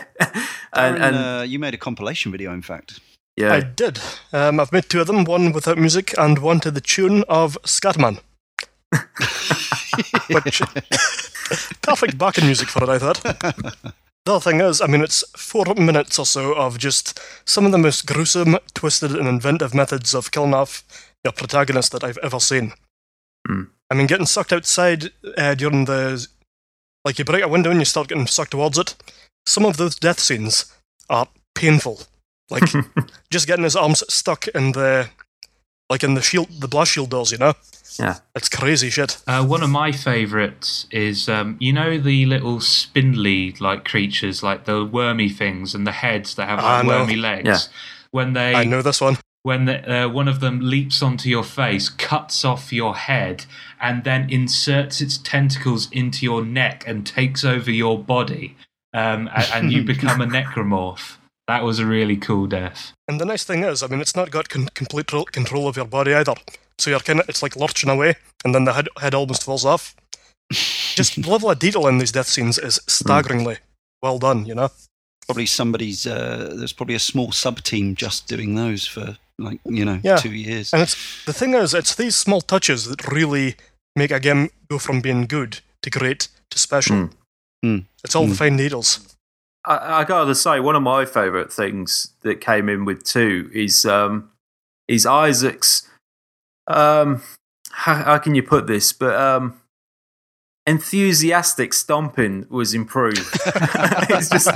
[0.72, 3.00] Darren, and uh, you made a compilation video, in fact.
[3.36, 4.00] Yeah, I did.
[4.32, 7.58] Um, I've made two of them, one without music and one to the tune of
[7.62, 8.20] Scatman.
[10.30, 10.62] Which
[11.82, 13.22] perfect backing music for it, I thought.
[14.26, 17.70] The other thing is, I mean, it's four minutes or so of just some of
[17.70, 20.82] the most gruesome, twisted, and inventive methods of killing off
[21.22, 22.72] your protagonist that I've ever seen.
[23.46, 23.62] Hmm.
[23.88, 26.26] I mean, getting sucked outside uh, during the.
[27.04, 28.96] Like, you break a window and you start getting sucked towards it.
[29.46, 30.72] Some of those death scenes
[31.08, 32.00] are painful.
[32.50, 32.64] Like,
[33.30, 35.08] just getting his arms stuck in the.
[35.88, 37.54] Like, in the shield, the blast shield doors, you know?
[37.98, 38.18] Yeah.
[38.34, 39.18] It's crazy shit.
[39.26, 44.64] Uh, one of my favourites is um, you know the little spindly like creatures, like
[44.64, 47.46] the wormy things and the heads that have like wormy legs.
[47.46, 47.58] Yeah.
[48.10, 49.18] When they I know this one.
[49.42, 53.46] when the, uh, one of them leaps onto your face, cuts off your head,
[53.80, 58.56] and then inserts its tentacles into your neck and takes over your body,
[58.94, 61.16] um, and, and you become a necromorph.
[61.48, 62.92] That was a really cool death.
[63.08, 65.76] And the nice thing is, I mean, it's not got con- complete tro- control of
[65.76, 66.34] your body either.
[66.78, 69.64] So you're kind of, it's like lurching away, and then the head, head almost falls
[69.64, 69.94] off.
[70.52, 73.58] Just the level of detail in these death scenes is staggeringly
[74.02, 74.70] well done, you know?
[75.26, 76.06] probably somebody's.
[76.06, 80.16] Uh, there's probably a small sub team just doing those for like you know Yeah.
[80.18, 80.72] two years.
[80.72, 83.56] And it's the thing is, it's these small touches that really
[83.96, 86.96] make a game go from being good to great to special.
[86.96, 87.10] Mm.
[87.64, 87.84] Mm.
[88.04, 88.38] It's all the Mm.
[88.38, 89.15] fine needles.
[89.66, 93.84] I, I gotta say, one of my favourite things that came in with two is
[93.84, 94.30] um,
[94.88, 95.88] is Isaac's.
[96.68, 97.22] Um,
[97.70, 98.92] how, how can you put this?
[98.92, 99.60] But um,
[100.66, 103.18] enthusiastic stomping was improved.
[104.10, 104.48] it's just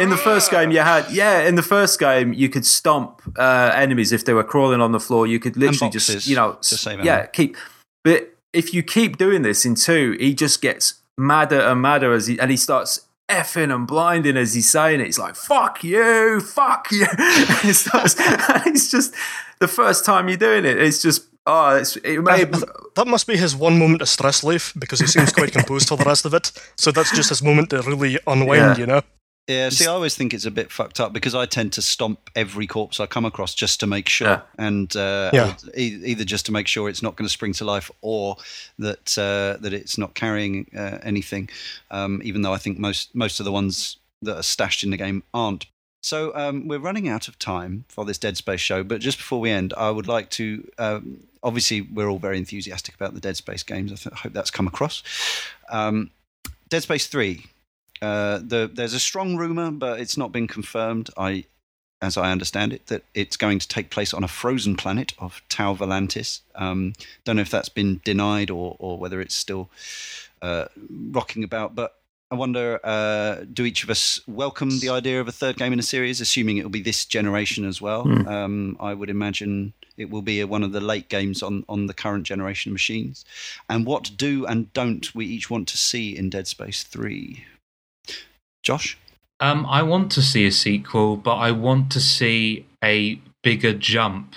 [0.00, 3.72] in the first game you had yeah in the first game you could stomp uh,
[3.74, 5.26] enemies if they were crawling on the floor.
[5.26, 6.58] You could literally boxes just you know
[7.04, 7.56] yeah keep.
[8.04, 12.26] But if you keep doing this in two, he just gets madder and madder as
[12.26, 15.06] he and he starts effing and blinding as he's saying it.
[15.06, 17.06] He's like, fuck you, fuck you.
[17.18, 19.14] and it starts, and it's just
[19.60, 23.36] the first time you're doing it, it's just, oh, it's, it may, That must be
[23.36, 26.34] his one moment of stress relief because he seems quite composed for the rest of
[26.34, 26.52] it.
[26.76, 28.76] So that's just his moment to really unwind, Yeah.
[28.76, 29.02] you know?
[29.50, 32.30] Yeah, see, I always think it's a bit fucked up because I tend to stomp
[32.36, 34.40] every corpse I come across just to make sure, Yeah.
[34.58, 35.56] and uh, Yeah.
[35.76, 38.36] e- either just to make sure it's not going to spring to life or
[38.78, 41.48] that uh, that it's not carrying uh, anything.
[41.90, 44.96] Um, even though I think most most of the ones that are stashed in the
[44.96, 45.66] game aren't.
[46.02, 49.40] So um, we're running out of time for this Dead Space show, but just before
[49.40, 50.66] we end, I would like to.
[50.78, 53.92] Um, obviously, we're all very enthusiastic about the Dead Space games.
[53.92, 55.02] I, th- I hope that's come across.
[55.70, 56.10] Um,
[56.68, 57.46] Dead Space Three.
[58.02, 61.10] Uh, the, there's a strong rumor, but it's not been confirmed.
[61.16, 61.44] I,
[62.00, 65.42] as I understand it, that it's going to take place on a frozen planet of
[65.48, 66.40] Tau Volantis.
[66.54, 66.94] Um,
[67.24, 69.68] don't know if that's been denied or, or whether it's still
[70.40, 71.74] uh, rocking about.
[71.74, 71.94] But
[72.30, 75.80] I wonder, uh, do each of us welcome the idea of a third game in
[75.80, 78.04] a series, assuming it will be this generation as well?
[78.04, 78.28] Hmm.
[78.28, 81.86] Um, I would imagine it will be a, one of the late games on, on
[81.86, 83.24] the current generation of machines.
[83.68, 87.44] And what do and don't we each want to see in Dead Space 3?
[88.62, 88.98] Josh?
[89.40, 94.34] Um, I want to see a sequel, but I want to see a bigger jump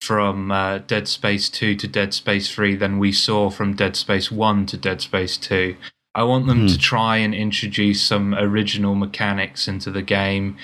[0.00, 4.30] from uh, Dead Space 2 to Dead Space 3 than we saw from Dead Space
[4.32, 5.76] 1 to Dead Space 2.
[6.14, 6.66] I want them Hmm.
[6.68, 10.56] to try and introduce some original mechanics into the game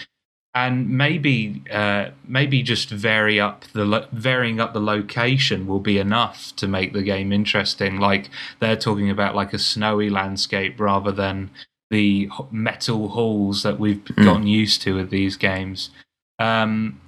[0.54, 5.98] and maybe uh, maybe just vary up the lo- varying up the location will be
[5.98, 8.00] enough to make the game interesting.
[8.00, 11.50] Like they're talking about like a snowy landscape rather than
[11.90, 15.90] the metal halls that we've gotten used to with these games.
[16.38, 17.00] Um,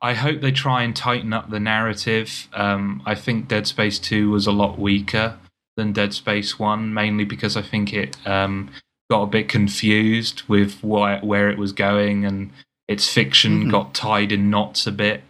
[0.00, 2.48] I hope they try and tighten up the narrative.
[2.52, 5.38] Um, I think Dead Space 2 was a lot weaker
[5.76, 8.70] than Dead Space 1, mainly because I think it um,
[9.10, 12.50] got a bit confused with why, where it was going and
[12.88, 13.70] its fiction Mhm.
[13.70, 15.22] got tied in knots a bit.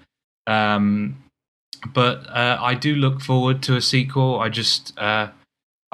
[0.47, 1.16] Um,
[1.93, 4.39] but uh, I do look forward to a sequel.
[4.41, 4.97] I just.
[4.99, 5.29] Uh,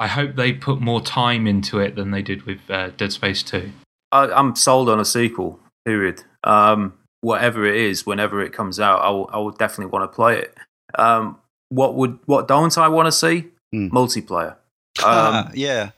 [0.01, 3.43] I hope they put more time into it than they did with uh, Dead Space
[3.43, 3.71] 2.
[4.11, 5.59] I, I'm sold on a sequel.
[5.85, 6.23] Period.
[6.43, 10.15] Um, whatever it is, whenever it comes out, I will, I will definitely want to
[10.15, 10.55] play it.
[10.95, 11.37] Um,
[11.69, 13.45] what would what don't I want to see?
[13.71, 13.87] Hmm.
[13.89, 14.55] Multiplayer.
[15.05, 15.91] Um, yeah.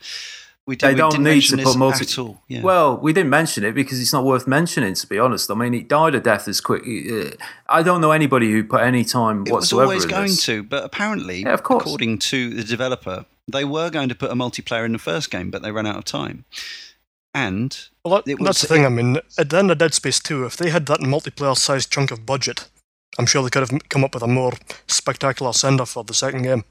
[0.65, 2.41] We, they did, we don't didn't need mention to put multi- at all.
[2.47, 2.61] Yeah.
[2.61, 4.93] Well, we didn't mention it because it's not worth mentioning.
[4.93, 6.83] To be honest, I mean, it died a death as quick.
[6.83, 7.35] uh,
[7.67, 10.45] I don't know anybody who put any time it was always in going this.
[10.45, 11.81] to, but apparently, Yeah, of course.
[11.83, 15.51] according to the developer, they were going to put a multiplayer in the first game,
[15.51, 16.45] but they ran out of time.
[17.33, 18.85] And Well, that, was- that's the thing.
[18.85, 22.11] I mean, at the end of Dead Space 2, if they had that multiplayer-sized chunk
[22.11, 22.69] of budget,
[23.17, 24.53] I'm sure they could have come up with a more
[24.87, 26.63] spectacular send-off for the second game.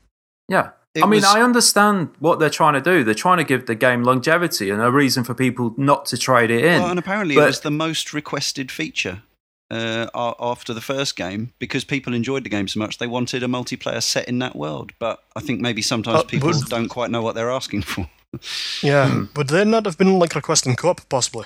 [0.48, 0.70] Yeah.
[0.94, 3.02] It I mean, was- I understand what they're trying to do.
[3.02, 6.50] They're trying to give the game longevity and a reason for people not to trade
[6.50, 6.80] it in.
[6.82, 9.22] Well, and apparently But- it was the most requested feature
[9.72, 10.06] uh,
[10.38, 14.02] after the first game because people enjoyed the game so much they wanted a multiplayer
[14.02, 14.92] set in that world.
[14.98, 18.06] But I think maybe sometimes Uh, people would- don't quite know what they're asking for.
[18.82, 21.44] Yeah, would they not have been like requesting co-op possibly,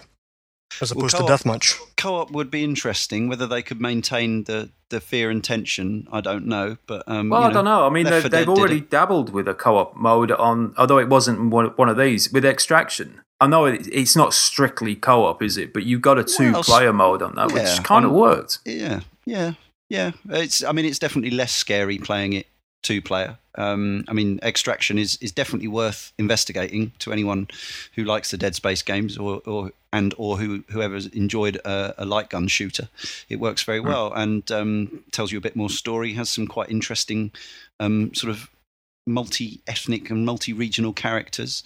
[0.80, 1.78] as opposed co-op- to deathmatch?
[1.96, 3.28] Co-op would be interesting.
[3.28, 6.76] Whether they could maintain the, the fear and tension, I don't know.
[6.86, 7.86] But um, well, you I don't know.
[7.86, 11.66] I mean, they've, they've already dabbled with a co-op mode on, although it wasn't one,
[11.76, 13.20] one of these with Extraction.
[13.40, 15.72] I know it, it's not strictly co-op, is it?
[15.72, 18.58] But you got a two-player mode on that, yeah, which kind of on- worked.
[18.64, 19.52] Yeah, yeah,
[19.88, 20.12] yeah.
[20.30, 20.64] It's.
[20.64, 22.46] I mean, it's definitely less scary playing it
[22.86, 23.36] two player.
[23.56, 27.48] Um, I mean, Extraction is is definitely worth investigating to anyone
[27.94, 32.04] who likes the Dead Space games or or and or who whoever's enjoyed a, a
[32.04, 32.88] light gun shooter.
[33.28, 36.12] It works very well and um, tells you a bit more story.
[36.14, 37.32] Has some quite interesting
[37.80, 38.48] um, sort of
[39.08, 41.62] multi-ethnic and multi-regional characters,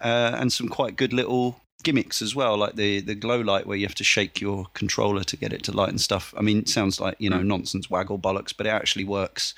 [0.00, 3.76] uh, and some quite good little gimmicks as well, like the the glow light where
[3.76, 6.32] you have to shake your controller to get it to light and stuff.
[6.38, 9.54] I mean, it sounds like you know nonsense, waggle bollocks, but it actually works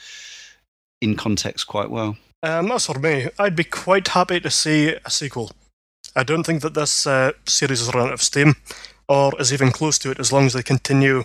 [1.05, 2.17] in context quite well.
[2.43, 5.53] Um, as for me, I'd be quite happy to see a sequel.
[6.17, 8.57] I don't think that this uh, series is run out of steam,
[9.09, 11.25] or is even close to it, as long as they continue,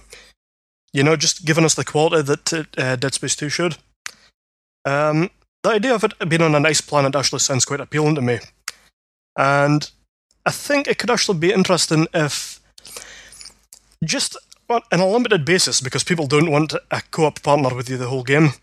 [0.94, 3.78] you know, just giving us the quality that uh, Dead Space 2 should.
[4.86, 5.30] Um,
[5.64, 8.40] the idea of it being on a nice planet actually sounds quite appealing to me.
[9.38, 9.90] And
[10.46, 12.62] I think it could actually be interesting if,
[14.04, 14.38] just
[14.70, 17.98] on on a limited basis, because people don't want a co op partner with you
[17.98, 18.54] the whole game,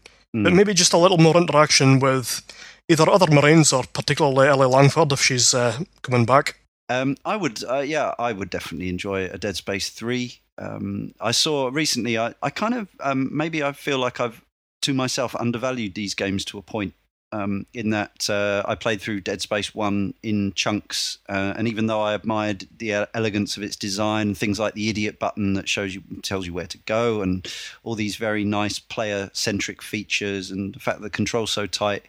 [0.44, 0.56] but Mm.
[0.56, 2.42] maybe just a little more interaction with
[2.88, 6.56] either other Marines or particularly Ellie Langford if she's uh, coming back.
[6.88, 10.38] Um, I would, uh, yeah, I would definitely enjoy a Dead Space three.
[10.58, 12.16] Um, I saw recently.
[12.18, 14.40] I, I kind of um, maybe I feel like I've
[14.82, 16.94] to myself undervalued these games to a point.
[17.36, 21.86] Um, in that uh, I played through Dead Space one in chunks, uh, and even
[21.86, 25.68] though I admired the uh, elegance of its design, things like the idiot button that
[25.68, 27.46] shows you tells you where to go, and
[27.82, 32.06] all these very nice player centric features, and the fact that the control's so tight.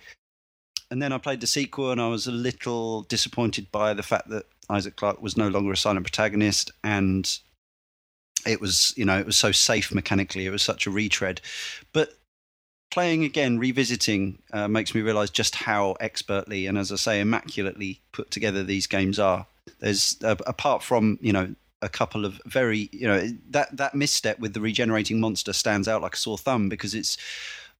[0.89, 4.29] And then I played the sequel, and I was a little disappointed by the fact
[4.29, 7.39] that Isaac Clarke was no longer a silent protagonist, and
[8.45, 10.45] it was, you know, it was so safe mechanically.
[10.45, 11.41] It was such a retread.
[11.91, 12.13] But
[12.89, 18.01] playing again, revisiting, uh, makes me realize just how expertly and, as I say, immaculately
[18.11, 19.45] put together these games are.
[19.79, 24.39] There's uh, apart from you know a couple of very you know that that misstep
[24.39, 27.17] with the regenerating monster stands out like a sore thumb because it's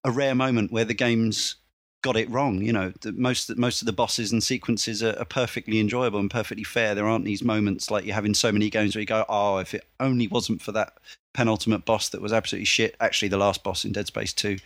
[0.04, 1.56] a rare moment where the game's
[2.02, 2.62] got it wrong.
[2.62, 6.30] You know, the, most most of the bosses and sequences are, are perfectly enjoyable and
[6.30, 6.94] perfectly fair.
[6.94, 9.58] There aren't these moments like you have in so many games where you go, "Oh,
[9.58, 10.94] if it only wasn't for that
[11.34, 14.58] penultimate boss that was absolutely shit." Actually, the last boss in Dead Space Two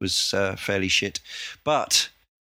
[0.00, 1.20] was uh, fairly shit,
[1.64, 2.08] but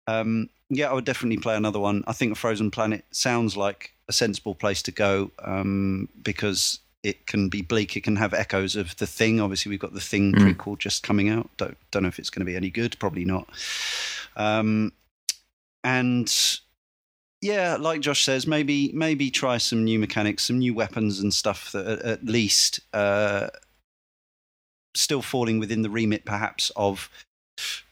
[0.07, 2.03] um, yeah, I would definitely play another one.
[2.07, 7.49] I think Frozen Planet sounds like a sensible place to go um, because it can
[7.49, 7.95] be bleak.
[7.97, 9.39] It can have echoes of the Thing.
[9.41, 10.55] Obviously, we've got the Thing Mm.
[10.55, 11.49] prequel just coming out.
[11.57, 12.97] Don't don't know if it's going to be any good.
[12.99, 13.47] Probably not.
[14.35, 14.93] Um,
[15.83, 16.33] and
[17.41, 21.71] yeah, like Josh says, maybe maybe try some new mechanics, some new weapons and stuff
[21.73, 23.49] that at, at least uh,
[24.95, 27.09] still falling within the remit, perhaps of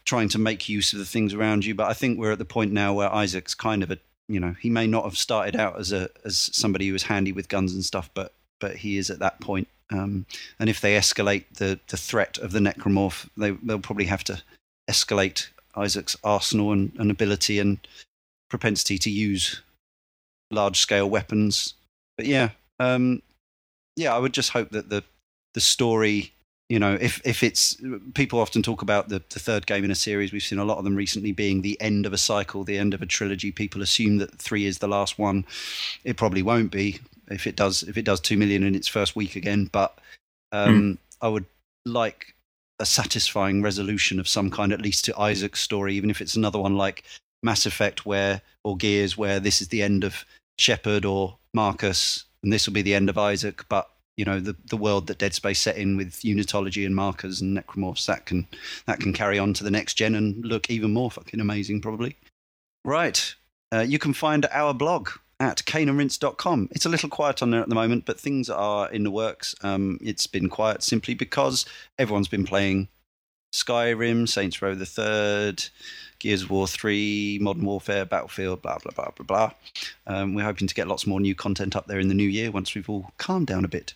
[0.05, 1.75] trying to make use of the things around you.
[1.75, 3.97] But I think we're at the point now where Isaac's kind of a
[4.27, 7.31] you know he may not have started out as a as somebody who was handy
[7.31, 10.25] with guns and stuff, but but he is at that point Um,
[10.59, 14.41] and if they escalate the, the threat of the necromorph, they, they'll probably have to
[14.89, 17.77] escalate Isaac's arsenal and, and ability and
[18.49, 19.61] propensity to use
[20.49, 21.73] large scale weapons.
[22.17, 23.21] But yeah, um,
[23.95, 25.03] yeah, I would just hope that the
[25.53, 26.31] the story,
[26.71, 27.75] you know, if if it's
[28.13, 30.77] people often talk about the, the third game in a series, we've seen a lot
[30.77, 33.51] of them recently being the end of a cycle, the end of a trilogy.
[33.51, 35.43] People assume that three is the last one.
[36.05, 39.17] It probably won't be if it does if it does two million in its first
[39.17, 39.69] week again.
[39.69, 39.97] But
[40.53, 40.97] um, mm.
[41.21, 41.43] I would
[41.85, 42.35] like
[42.79, 46.59] a satisfying resolution of some kind, at least to Isaac's story, even if it's another
[46.59, 47.03] one like
[47.43, 50.23] Mass Effect, where or Gears, where this is the end of
[50.57, 53.65] Shepard or Marcus, and this will be the end of Isaac.
[53.67, 53.89] But
[54.21, 57.57] you know, the the world that Dead Space set in with unitology and markers and
[57.57, 58.47] necromorphs that can
[58.85, 62.17] that can carry on to the next gen and look even more fucking amazing, probably.
[62.85, 63.33] Right.
[63.73, 66.69] Uh, you can find our blog at caneandrinse.com.
[66.69, 69.55] It's a little quiet on there at the moment, but things are in the works.
[69.63, 71.65] Um, it's been quiet simply because
[71.97, 72.89] everyone's been playing
[73.51, 75.63] Skyrim, Saints Row the Third,
[76.19, 79.51] Gears of War 3, Modern Warfare, Battlefield, blah, blah, blah, blah, blah.
[80.07, 82.51] Um, we're hoping to get lots more new content up there in the new year
[82.51, 83.93] once we've all calmed down a bit.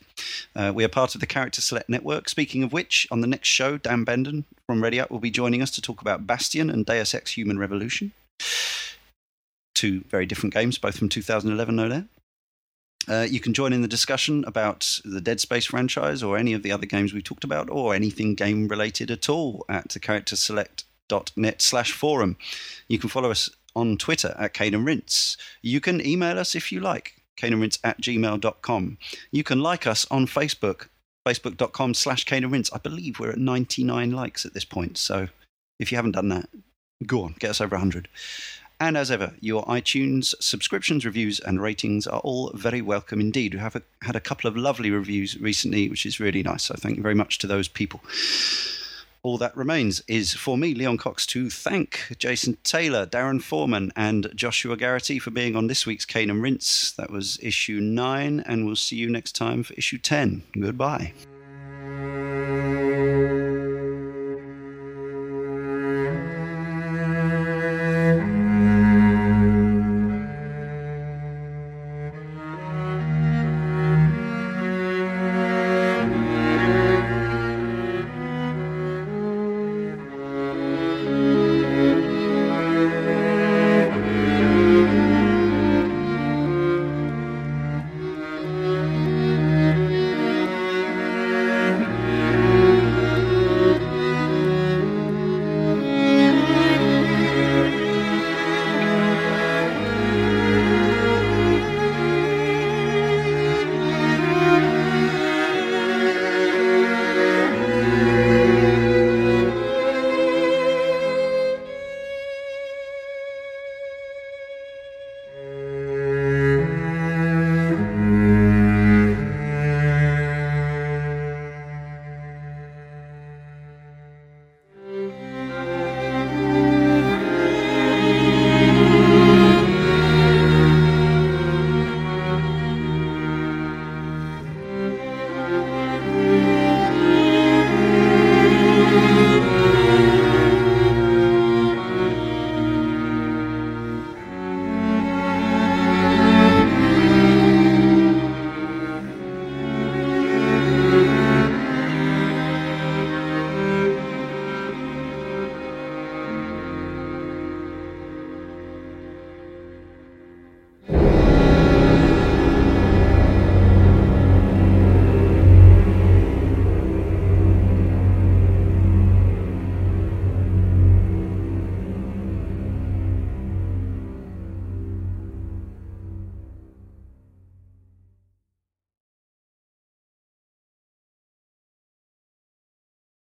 [0.56, 2.30] Uh, we are part of the Character Select Network.
[2.30, 5.62] Speaking of which, on the next show, Dan Benden from Ready Up will be joining
[5.62, 8.12] us to talk about Bastion and Deus Ex Human Revolution
[9.76, 12.06] two very different games, both from 2011, no doubt.
[13.08, 16.64] Uh, you can join in the discussion about the Dead Space franchise or any of
[16.64, 21.62] the other games we've talked about or anything game related at all at the characterselect.net
[21.62, 22.38] slash forum.
[22.88, 25.38] You can follow us on Twitter at Cane and Rinse.
[25.62, 28.98] You can email us if you like, caneandrinse at gmail.com.
[29.32, 30.88] You can like us on Facebook,
[31.28, 32.46] facebook.com slash Cane.
[32.46, 35.28] I believe we're at 99 likes at this point, so
[35.80, 36.50] if you haven't done that,
[37.06, 38.08] go on, get us over 100.
[38.80, 43.54] And as ever, your iTunes subscriptions, reviews, and ratings are all very welcome indeed.
[43.54, 46.64] We have a, had a couple of lovely reviews recently, which is really nice.
[46.64, 48.02] So thank you very much to those people.
[49.24, 54.30] All that remains is for me, Leon Cox, to thank Jason Taylor, Darren Foreman, and
[54.36, 56.92] Joshua Garrity for being on this week's Cane and Rinse.
[56.92, 60.44] That was issue nine, and we'll see you next time for issue 10.
[60.60, 61.14] Goodbye.